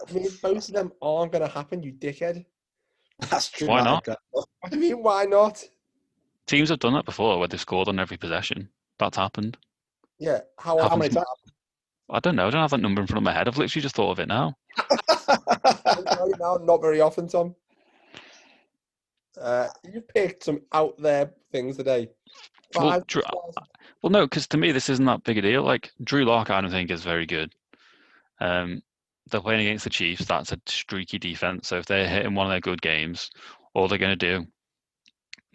I 0.07 0.13
mean, 0.13 0.27
both 0.41 0.67
of 0.67 0.73
them 0.73 0.91
aren't 1.01 1.31
going 1.31 1.41
to 1.41 1.47
happen, 1.47 1.81
you 1.81 1.93
dickhead. 1.93 2.45
That's 3.29 3.49
true. 3.49 3.67
Why 3.67 3.81
not? 3.81 4.07
What 4.31 4.45
do 4.69 4.75
you 4.77 4.81
mean, 4.95 5.03
why 5.03 5.23
not? 5.25 5.63
Teams 6.47 6.69
have 6.69 6.79
done 6.79 6.93
that 6.93 7.05
before, 7.05 7.39
where 7.39 7.47
they've 7.47 7.59
scored 7.59 7.87
on 7.87 7.97
every 7.99 8.17
possession. 8.17 8.69
That's 8.99 9.17
happened. 9.17 9.57
Yeah, 10.19 10.41
how, 10.59 10.77
How 10.77 10.89
how 10.89 10.95
many 10.95 11.13
many 11.13 11.15
times? 11.15 11.54
I 12.09 12.19
don't 12.19 12.35
know. 12.35 12.47
I 12.47 12.49
don't 12.51 12.61
have 12.61 12.71
that 12.71 12.81
number 12.81 13.01
in 13.01 13.07
front 13.07 13.17
of 13.17 13.23
my 13.23 13.33
head. 13.33 13.47
I've 13.47 13.57
literally 13.57 13.81
just 13.81 13.95
thought 13.95 14.11
of 14.11 14.19
it 14.19 14.27
now. 14.27 14.55
now? 16.39 16.57
Not 16.61 16.81
very 16.81 17.01
often, 17.01 17.27
Tom. 17.27 17.55
Uh, 19.39 19.67
you 19.91 20.01
picked 20.01 20.43
some 20.43 20.61
out 20.71 20.95
there 20.99 21.31
things 21.51 21.77
today. 21.77 22.09
Well, 22.75 23.01
Drew- 23.07 23.21
Well, 24.01 24.11
no, 24.11 24.25
because 24.25 24.47
to 24.47 24.57
me 24.57 24.71
this 24.71 24.89
isn't 24.89 25.05
that 25.05 25.23
big 25.23 25.37
a 25.37 25.41
deal. 25.41 25.63
Like 25.63 25.91
Drew 26.03 26.25
Lock, 26.25 26.49
I 26.49 26.61
don't 26.61 26.71
think 26.71 26.91
is 26.91 27.03
very 27.03 27.25
good. 27.25 27.53
Um, 28.39 28.81
they're 29.29 29.41
playing 29.41 29.61
against 29.61 29.83
the 29.85 29.89
Chiefs. 29.89 30.25
That's 30.25 30.51
a 30.51 30.59
streaky 30.67 31.17
defense. 31.17 31.67
So 31.67 31.77
if 31.77 31.85
they're 31.85 32.07
hitting 32.07 32.35
one 32.35 32.45
of 32.45 32.51
their 32.51 32.59
good 32.59 32.81
games, 32.81 33.31
all 33.73 33.87
they're 33.87 33.97
going 33.97 34.17
to 34.17 34.39
do, 34.39 34.45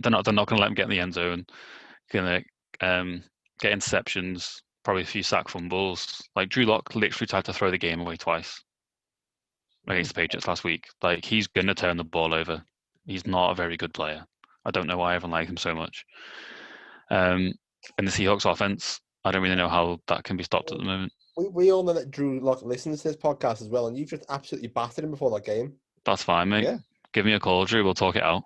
they're 0.02 0.10
not 0.10 0.24
they're 0.24 0.34
not 0.34 0.48
going 0.48 0.58
to 0.58 0.62
let 0.62 0.68
them 0.68 0.74
get 0.74 0.84
in 0.84 0.90
the 0.90 1.00
end 1.00 1.14
zone. 1.14 1.46
Going 2.10 2.44
to 2.80 2.86
um, 2.86 3.22
get 3.60 3.72
interceptions, 3.72 4.62
probably 4.84 5.02
a 5.02 5.06
few 5.06 5.22
sack 5.22 5.48
fumbles. 5.48 6.22
Like 6.36 6.48
Drew 6.48 6.64
Lock 6.64 6.94
literally 6.94 7.26
tried 7.26 7.44
to 7.44 7.52
throw 7.52 7.70
the 7.70 7.78
game 7.78 8.00
away 8.00 8.16
twice 8.16 8.62
against 9.88 10.10
the 10.10 10.20
Patriots 10.20 10.48
last 10.48 10.64
week. 10.64 10.86
Like 11.02 11.24
he's 11.24 11.46
going 11.46 11.66
to 11.66 11.74
turn 11.74 11.96
the 11.96 12.04
ball 12.04 12.34
over. 12.34 12.62
He's 13.06 13.26
not 13.26 13.50
a 13.50 13.54
very 13.54 13.76
good 13.76 13.94
player. 13.94 14.24
I 14.64 14.70
don't 14.70 14.86
know 14.86 14.98
why 14.98 15.14
everyone 15.14 15.32
likes 15.32 15.50
him 15.50 15.56
so 15.56 15.74
much. 15.74 16.04
Um, 17.10 17.52
and 17.98 18.06
the 18.06 18.12
Seahawks 18.12 18.50
offense, 18.50 19.00
I 19.24 19.30
don't 19.30 19.42
really 19.42 19.56
know 19.56 19.68
how 19.68 19.98
that 20.08 20.24
can 20.24 20.36
be 20.36 20.44
stopped 20.44 20.70
at 20.70 20.78
the 20.78 20.84
moment. 20.84 21.12
We, 21.36 21.48
we 21.48 21.72
all 21.72 21.82
know 21.82 21.94
that 21.94 22.10
Drew 22.10 22.40
Lock 22.40 22.62
listens 22.62 23.02
to 23.02 23.08
this 23.08 23.16
podcast 23.16 23.62
as 23.62 23.68
well, 23.68 23.86
and 23.86 23.96
you've 23.96 24.10
just 24.10 24.26
absolutely 24.28 24.68
battered 24.68 25.04
him 25.04 25.10
before 25.10 25.30
that 25.30 25.44
game. 25.44 25.74
That's 26.04 26.22
fine, 26.22 26.48
mate. 26.48 26.64
Yeah. 26.64 26.78
Give 27.12 27.26
me 27.26 27.32
a 27.32 27.40
call, 27.40 27.64
Drew. 27.64 27.82
We'll 27.82 27.94
talk 27.94 28.16
it 28.16 28.22
out. 28.22 28.44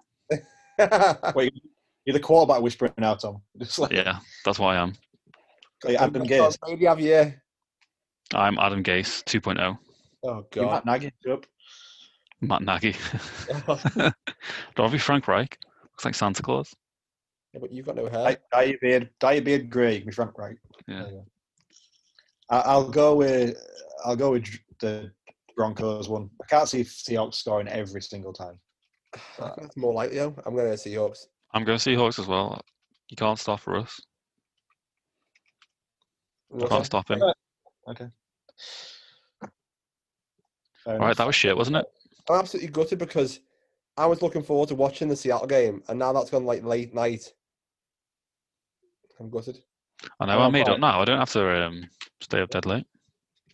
Wait, 1.34 1.52
you're 2.04 2.14
the 2.14 2.20
quarterback 2.20 2.62
whispering 2.62 2.92
now, 2.98 3.14
Tom. 3.14 3.42
Just 3.58 3.78
like 3.78 3.92
Yeah, 3.92 4.18
that's 4.44 4.58
why 4.58 4.76
I 4.76 4.82
am. 4.82 4.94
Like 5.84 6.00
Adam 6.00 6.24
Gase. 6.24 6.58
Maybe 6.66 6.86
have 6.86 7.00
you? 7.00 7.32
I'm 8.32 8.58
Adam 8.58 8.82
Gase 8.82 9.22
2.0. 9.24 9.78
Oh 10.24 10.36
You 10.38 10.44
god. 10.50 10.84
Matt 10.84 10.86
Nagy. 10.86 11.12
Up. 11.30 11.46
Matt 12.40 12.62
Nagy. 12.62 12.96
Oh. 13.68 14.10
Don't 14.76 14.92
be 14.92 14.98
Frank 14.98 15.28
Reich. 15.28 15.58
Looks 15.82 16.04
like 16.04 16.14
Santa 16.14 16.42
Claus. 16.42 16.74
Yeah, 17.52 17.60
but 17.60 17.70
you've 17.70 17.86
got 17.86 17.96
no 17.96 18.08
hair. 18.08 18.24
Dye, 18.24 18.36
dye 18.52 18.62
your 18.64 18.78
beard, 18.80 19.10
dye 19.20 19.32
your 19.34 19.42
beard 19.42 19.70
grey. 19.70 20.02
Me 20.04 20.12
Frank 20.12 20.36
Reich. 20.38 20.56
Yeah. 20.88 21.06
I, 22.50 22.60
I'll 22.60 22.88
go 22.88 23.14
with 23.14 23.56
I'll 24.04 24.16
go 24.16 24.32
with 24.32 24.46
the 24.80 25.12
Broncos 25.56 26.08
one. 26.08 26.30
I 26.42 26.46
can't 26.46 26.68
see 26.68 26.80
Seahawks 26.82 27.34
scoring 27.34 27.68
every 27.68 28.00
single 28.02 28.32
time. 28.32 28.58
That's 29.38 29.76
more 29.76 29.92
likely. 29.92 30.16
though. 30.16 30.34
I'm 30.46 30.54
going 30.56 30.70
to 30.70 30.76
Seahawks. 30.76 31.26
I'm 31.52 31.64
going 31.64 31.78
to 31.78 31.90
Seahawks 31.90 32.18
as 32.18 32.26
well. 32.26 32.60
You 33.10 33.16
can't 33.16 33.38
stop 33.38 33.60
for 33.60 33.76
us. 33.76 34.00
What's 36.54 36.70
Can't 36.72 36.86
stop 36.86 37.10
him. 37.10 37.20
Okay. 37.88 38.06
Fair 40.84 40.94
All 40.94 40.98
right, 40.98 41.16
that 41.16 41.26
was 41.26 41.34
shit, 41.34 41.56
wasn't 41.56 41.78
it? 41.78 41.86
I'm 42.30 42.38
absolutely 42.38 42.68
gutted 42.70 42.98
because 43.00 43.40
I 43.96 44.06
was 44.06 44.22
looking 44.22 44.42
forward 44.42 44.68
to 44.68 44.76
watching 44.76 45.08
the 45.08 45.16
Seattle 45.16 45.48
game, 45.48 45.82
and 45.88 45.98
now 45.98 46.12
that's 46.12 46.30
gone 46.30 46.44
like 46.44 46.62
late 46.64 46.94
night. 46.94 47.32
I'm 49.18 49.30
gutted. 49.30 49.58
I 50.20 50.26
know 50.26 50.38
Well, 50.38 50.46
I 50.46 50.50
made 50.50 50.64
quite- 50.66 50.74
up 50.74 50.80
now. 50.80 51.00
I 51.00 51.04
don't 51.04 51.18
have 51.18 51.32
to 51.32 51.66
um, 51.66 51.88
stay 52.20 52.40
up 52.40 52.50
dead 52.50 52.66
late. 52.66 52.86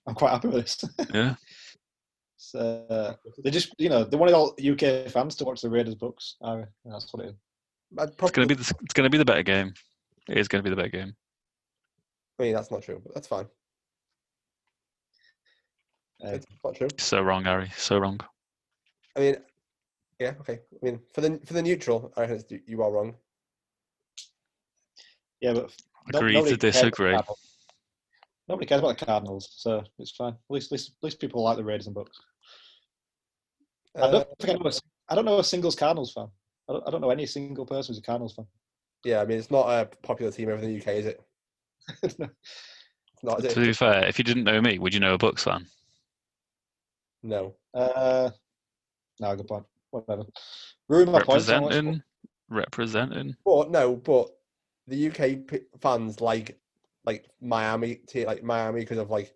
I'm 0.06 0.14
quite 0.14 0.32
happy 0.32 0.48
with 0.48 0.64
this. 0.64 0.84
Yeah. 1.14 1.34
So, 2.36 2.58
uh, 2.90 3.14
they 3.44 3.50
just, 3.50 3.74
you 3.78 3.88
know, 3.90 4.02
they 4.02 4.16
wanted 4.16 4.34
all 4.34 4.56
UK 4.58 5.08
fans 5.10 5.36
to 5.36 5.44
watch 5.44 5.60
the 5.60 5.68
Raiders 5.70 5.94
Bucs. 5.94 6.34
I, 6.42 6.64
that's 6.84 7.12
what 7.12 7.24
it 7.24 7.28
is. 7.30 7.34
I'd 7.98 8.08
It's 8.08 8.30
gonna 8.30 8.46
be 8.46 8.54
the, 8.54 8.74
it's 8.82 8.94
gonna 8.94 9.10
be 9.10 9.18
the 9.18 9.24
better 9.24 9.42
game. 9.42 9.72
It 10.28 10.38
is 10.38 10.48
gonna 10.48 10.62
be 10.62 10.70
the 10.70 10.76
better 10.76 10.88
game. 10.88 11.14
I 12.40 12.44
mean, 12.44 12.54
that's 12.54 12.70
not 12.70 12.82
true, 12.82 13.02
but 13.04 13.14
that's 13.14 13.28
fine. 13.28 13.44
Uh, 16.24 16.28
It's 16.30 16.46
not 16.64 16.74
true. 16.74 16.88
So 16.98 17.20
wrong, 17.20 17.44
Harry. 17.44 17.70
So 17.76 17.98
wrong. 17.98 18.18
I 19.14 19.20
mean, 19.20 19.36
yeah, 20.18 20.34
okay. 20.40 20.60
I 20.82 20.84
mean, 20.86 21.00
for 21.12 21.20
the 21.20 21.38
for 21.44 21.52
the 21.52 21.62
neutral, 21.62 22.12
I 22.16 22.22
reckon 22.22 22.62
you 22.66 22.82
are 22.82 22.90
wrong. 22.90 23.14
yeah, 25.42 25.52
but 25.52 25.70
Agree 26.14 26.34
nobody 26.34 26.52
to 26.52 26.56
cares 26.56 26.74
about 26.76 26.90
the 26.96 26.96
disagree. 26.96 27.12
Cardinals. 27.12 27.56
Nobody 28.48 28.66
cares 28.66 28.78
about 28.80 28.98
the 28.98 29.04
Cardinals, 29.06 29.52
so 29.56 29.84
it's 29.98 30.12
fine. 30.12 30.32
At 30.32 30.38
least, 30.48 30.68
at 30.68 30.72
least, 30.72 30.88
at 30.98 31.04
least 31.04 31.20
people 31.20 31.42
like 31.42 31.58
the 31.58 31.64
Raiders 31.64 31.86
and 31.88 31.96
Bucs. 31.96 32.08
I 33.96 34.00
Uh, 34.00 34.10
don't 34.12 34.28
think 34.40 34.58
I 34.58 34.62
know. 34.62 34.70
A, 34.70 34.72
I 35.10 35.14
don't 35.14 35.24
know 35.26 35.38
a 35.38 35.44
singles 35.44 35.76
Cardinals 35.76 36.12
fan. 36.12 36.28
I 36.68 36.72
don't, 36.72 36.88
I 36.88 36.90
don't 36.90 37.00
know 37.02 37.10
any 37.10 37.26
single 37.26 37.66
person 37.66 37.92
who's 37.92 37.98
a 37.98 38.02
Cardinals 38.02 38.34
fan. 38.34 38.46
yeah, 39.04 39.20
I 39.20 39.26
mean, 39.26 39.38
it's 39.38 39.50
not 39.50 39.68
a 39.68 39.86
popular 40.02 40.32
team 40.32 40.48
over 40.48 40.62
in 40.62 40.68
the 40.72 40.80
UK, 40.80 40.98
is 40.98 41.06
it? 41.06 41.20
Not, 43.22 43.42
To 43.42 43.54
be 43.60 43.72
fair, 43.74 44.06
if 44.06 44.18
you 44.18 44.24
didn't 44.24 44.44
know 44.44 44.60
me, 44.62 44.78
would 44.78 44.94
you 44.94 45.00
know 45.00 45.14
a 45.14 45.18
Bucs 45.18 45.40
fan? 45.40 45.66
No. 47.22 47.54
uh, 47.74 48.30
no, 49.20 49.36
good 49.36 49.46
point. 49.46 49.64
Whatever. 49.90 50.24
Ruin 50.88 51.06
my 51.06 51.22
point. 51.22 51.28
Representing, 51.28 52.02
representing. 52.48 53.36
But 53.44 53.70
no, 53.70 53.96
but 53.96 54.30
the 54.86 55.08
UK 55.08 55.60
fans 55.80 56.20
like 56.20 56.58
like 57.04 57.26
Miami, 57.40 58.00
like 58.14 58.42
Miami 58.42 58.80
because 58.80 58.98
of 58.98 59.10
like 59.10 59.34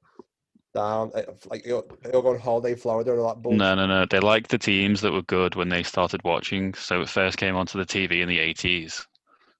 down, 0.75 1.11
uh, 1.15 1.23
like 1.49 1.65
you're, 1.65 1.85
they'll 2.03 2.23
go 2.23 2.31
on 2.31 2.39
holiday 2.39 2.75
Florida 2.75 3.13
and 3.13 3.21
all 3.21 3.29
that 3.29 3.43
bullshit. 3.43 3.59
No, 3.59 3.75
no, 3.75 3.87
no. 3.87 4.07
They 4.07 4.21
liked 4.21 4.51
the 4.51 4.59
teams 4.59 5.01
that 5.03 5.13
were 5.13 5.23
good 5.23 5.55
when 5.55 5.69
they 5.69 5.83
started 5.83 6.23
watching. 6.25 6.75
So 6.75 7.01
it 7.03 7.09
first 7.09 7.39
came 7.39 7.57
onto 7.57 7.79
the 7.79 7.87
TV 7.87 8.23
in 8.23 8.29
the 8.29 8.39
80s. 8.39 9.07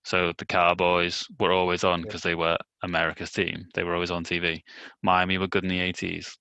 So 0.05 0.33
the 0.37 0.45
Cowboys 0.45 1.27
were 1.41 1.53
always 1.53 1.83
on 1.83 2.01
Yeah. 2.01 2.07
because 2.07 2.23
they 2.23 2.35
were 2.35 2.59
America's 2.83 3.33
team. 3.33 3.67
They 3.75 3.85
were 3.85 3.95
always 3.95 4.11
on 4.11 4.25
TV. 4.25 4.63
Miami 5.03 5.39
were 5.39 5.49
good 5.49 5.65
in 5.65 5.71
the 5.71 5.81
80s. 5.81 6.37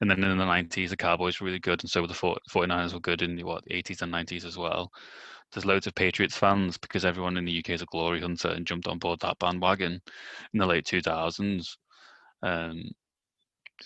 And 0.00 0.10
then 0.10 0.22
in 0.22 0.38
the 0.38 0.44
90s, 0.44 0.90
the 0.90 0.96
Cowboys 0.96 1.40
were 1.40 1.46
really 1.46 1.58
good. 1.58 1.82
And 1.82 1.90
so 1.90 2.02
were 2.02 2.06
the 2.06 2.14
49ers 2.14 2.92
were 2.94 3.00
good 3.00 3.22
in 3.22 3.34
the 3.34 3.42
what, 3.44 3.64
80s 3.70 4.02
and 4.02 4.12
90s 4.12 4.44
as 4.44 4.56
well. 4.56 4.92
There's 5.50 5.64
loads 5.64 5.86
of 5.86 5.94
Patriots 5.94 6.36
fans 6.36 6.76
because 6.76 7.04
everyone 7.04 7.36
in 7.38 7.46
the 7.46 7.52
UK 7.52 7.70
is 7.70 7.82
a 7.82 7.86
glory 7.86 8.20
hunter 8.20 8.48
and 8.48 8.66
jumped 8.66 8.86
on 8.86 8.98
board 8.98 9.20
that 9.20 9.38
bandwagon 9.38 10.00
in 10.52 10.58
the 10.58 10.66
late 10.66 10.84
2000s. 10.84 11.78
Um, 12.42 12.92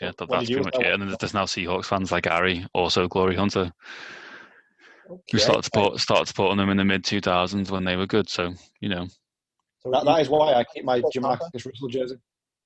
yeah, 0.00 0.10
that, 0.18 0.28
that's 0.28 0.50
pretty 0.50 0.64
much 0.64 0.78
it. 0.80 0.92
And 0.92 1.02
then 1.02 1.16
there's 1.18 1.34
now 1.34 1.44
Seahawks 1.44 1.86
fans 1.86 2.10
like 2.10 2.26
Harry, 2.26 2.66
also 2.74 3.08
Glory 3.08 3.36
Hunter, 3.36 3.70
who 5.08 5.38
Okay, 5.38 5.38
started, 5.38 5.62
fine. 5.72 5.84
support, 5.84 6.00
started 6.00 6.26
supporting 6.28 6.58
them 6.58 6.70
in 6.70 6.76
the 6.76 6.84
mid 6.84 7.04
2000s 7.04 7.70
when 7.70 7.84
they 7.84 7.96
were 7.96 8.06
good. 8.06 8.28
So, 8.28 8.54
you 8.80 8.88
know, 8.88 9.06
So 9.80 9.90
That, 9.90 10.04
that 10.04 10.20
is 10.20 10.28
why 10.28 10.54
I 10.54 10.64
keep 10.64 10.84
my 10.84 11.00
What's 11.00 11.16
Jamarcus 11.16 11.66
Russell 11.66 11.88
jersey. 11.88 12.16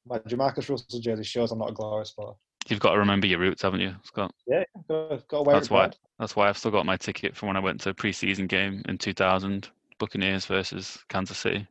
My 0.06 0.18
Jamarcus 0.20 0.68
Russell 0.70 1.00
jersey 1.00 1.24
shows 1.24 1.50
I'm 1.52 1.58
not 1.58 1.70
a 1.70 1.72
glory 1.72 2.04
supporter. 2.06 2.38
you've 2.68 2.80
got 2.80 2.92
to 2.92 2.98
remember 2.98 3.26
your 3.26 3.38
roots, 3.40 3.62
haven't 3.62 3.80
you, 3.80 3.94
Scott? 4.04 4.32
Yeah, 4.46 4.64
got, 4.88 5.26
got 5.28 5.38
to 5.38 5.42
wear 5.42 5.56
That's 5.56 5.66
it 5.66 5.70
why. 5.70 5.84
proud. 5.84 5.96
That's 6.18 6.34
why 6.36 6.48
I've 6.48 6.58
still 6.58 6.70
got 6.70 6.86
my 6.86 6.96
ticket 6.96 7.36
from 7.36 7.48
when 7.48 7.56
I 7.56 7.60
went 7.60 7.80
to 7.82 7.90
a 7.90 7.94
preseason 7.94 8.48
game 8.48 8.82
in 8.88 8.98
2000, 8.98 9.68
Buccaneers 9.98 10.46
versus 10.46 10.98
Kansas 11.08 11.38
City. 11.38 11.66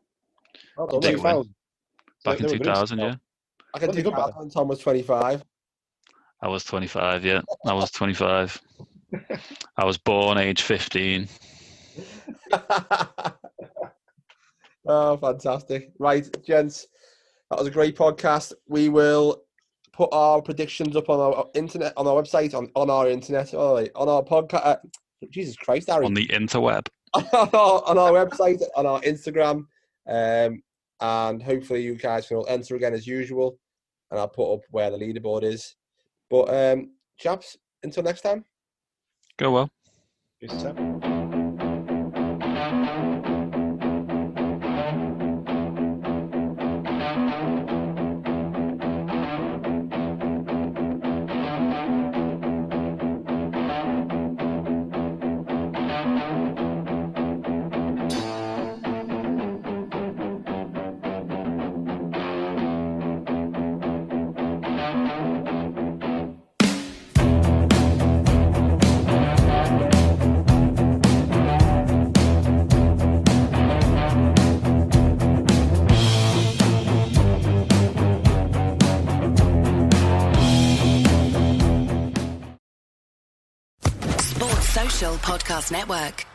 well 0.77 0.87
done, 0.87 1.01
Big 1.01 1.15
mate. 1.15 1.23
win. 1.23 1.23
2000. 1.23 1.55
Back 2.23 2.39
They 2.39 2.43
in 2.43 2.47
were 2.49 2.55
good 2.55 2.67
in 2.67 2.73
2000, 2.73 2.99
yeah. 2.99 3.15
I 3.73 3.79
can 3.79 3.87
Well, 3.87 3.95
do 3.95 4.03
good 4.03 4.15
that 4.15 4.37
when 4.37 4.49
Tom 4.49 4.67
was 4.67 4.79
25. 4.79 5.43
I 6.41 6.47
was 6.47 6.63
25, 6.65 7.25
yeah. 7.25 7.41
I 7.65 7.73
was 7.73 7.91
25. 7.91 8.61
I 9.77 9.85
was 9.85 9.97
born 9.97 10.37
age 10.37 10.61
15. 10.61 11.27
oh, 14.85 15.17
fantastic. 15.17 15.91
Right, 15.99 16.27
gents, 16.45 16.87
that 17.49 17.59
was 17.59 17.67
a 17.67 17.71
great 17.71 17.97
podcast. 17.97 18.53
We 18.67 18.89
will 18.89 19.43
put 19.93 20.09
our 20.11 20.41
predictions 20.41 20.95
up 20.95 21.09
on 21.09 21.19
our 21.19 21.45
internet, 21.53 21.93
on 21.97 22.07
our 22.07 22.21
website, 22.21 22.53
on, 22.53 22.69
on 22.75 22.89
our 22.89 23.07
internet, 23.09 23.53
oh, 23.53 23.77
on 23.95 24.09
our 24.09 24.23
podcast. 24.23 24.65
Uh, 24.65 24.77
Jesus 25.29 25.55
Christ, 25.55 25.89
Harry. 25.89 26.05
On 26.05 26.13
the 26.13 26.27
interweb. 26.27 26.87
on 27.13 27.25
our, 27.33 27.83
on 27.85 27.97
our 27.97 28.11
website, 28.11 28.61
on 28.75 28.85
our 28.85 28.99
Instagram, 29.01 29.65
um, 30.07 30.61
and 30.99 31.41
hopefully 31.41 31.81
you 31.81 31.95
guys 31.95 32.27
can 32.27 32.37
all 32.37 32.47
enter 32.47 32.75
again 32.75 32.93
as 32.93 33.07
usual. 33.07 33.57
And 34.11 34.19
I'll 34.19 34.27
put 34.27 34.53
up 34.53 34.61
where 34.69 34.91
the 34.91 34.97
leaderboard 34.97 35.43
is. 35.43 35.75
But 36.29 36.53
um, 36.53 36.91
chaps, 37.17 37.57
until 37.83 38.03
next 38.03 38.21
time. 38.21 38.45
Go 39.37 39.51
well. 39.51 39.69
Peace 40.39 40.65
out. 40.65 41.14
Podcast 85.25 85.71
Network. 85.71 86.34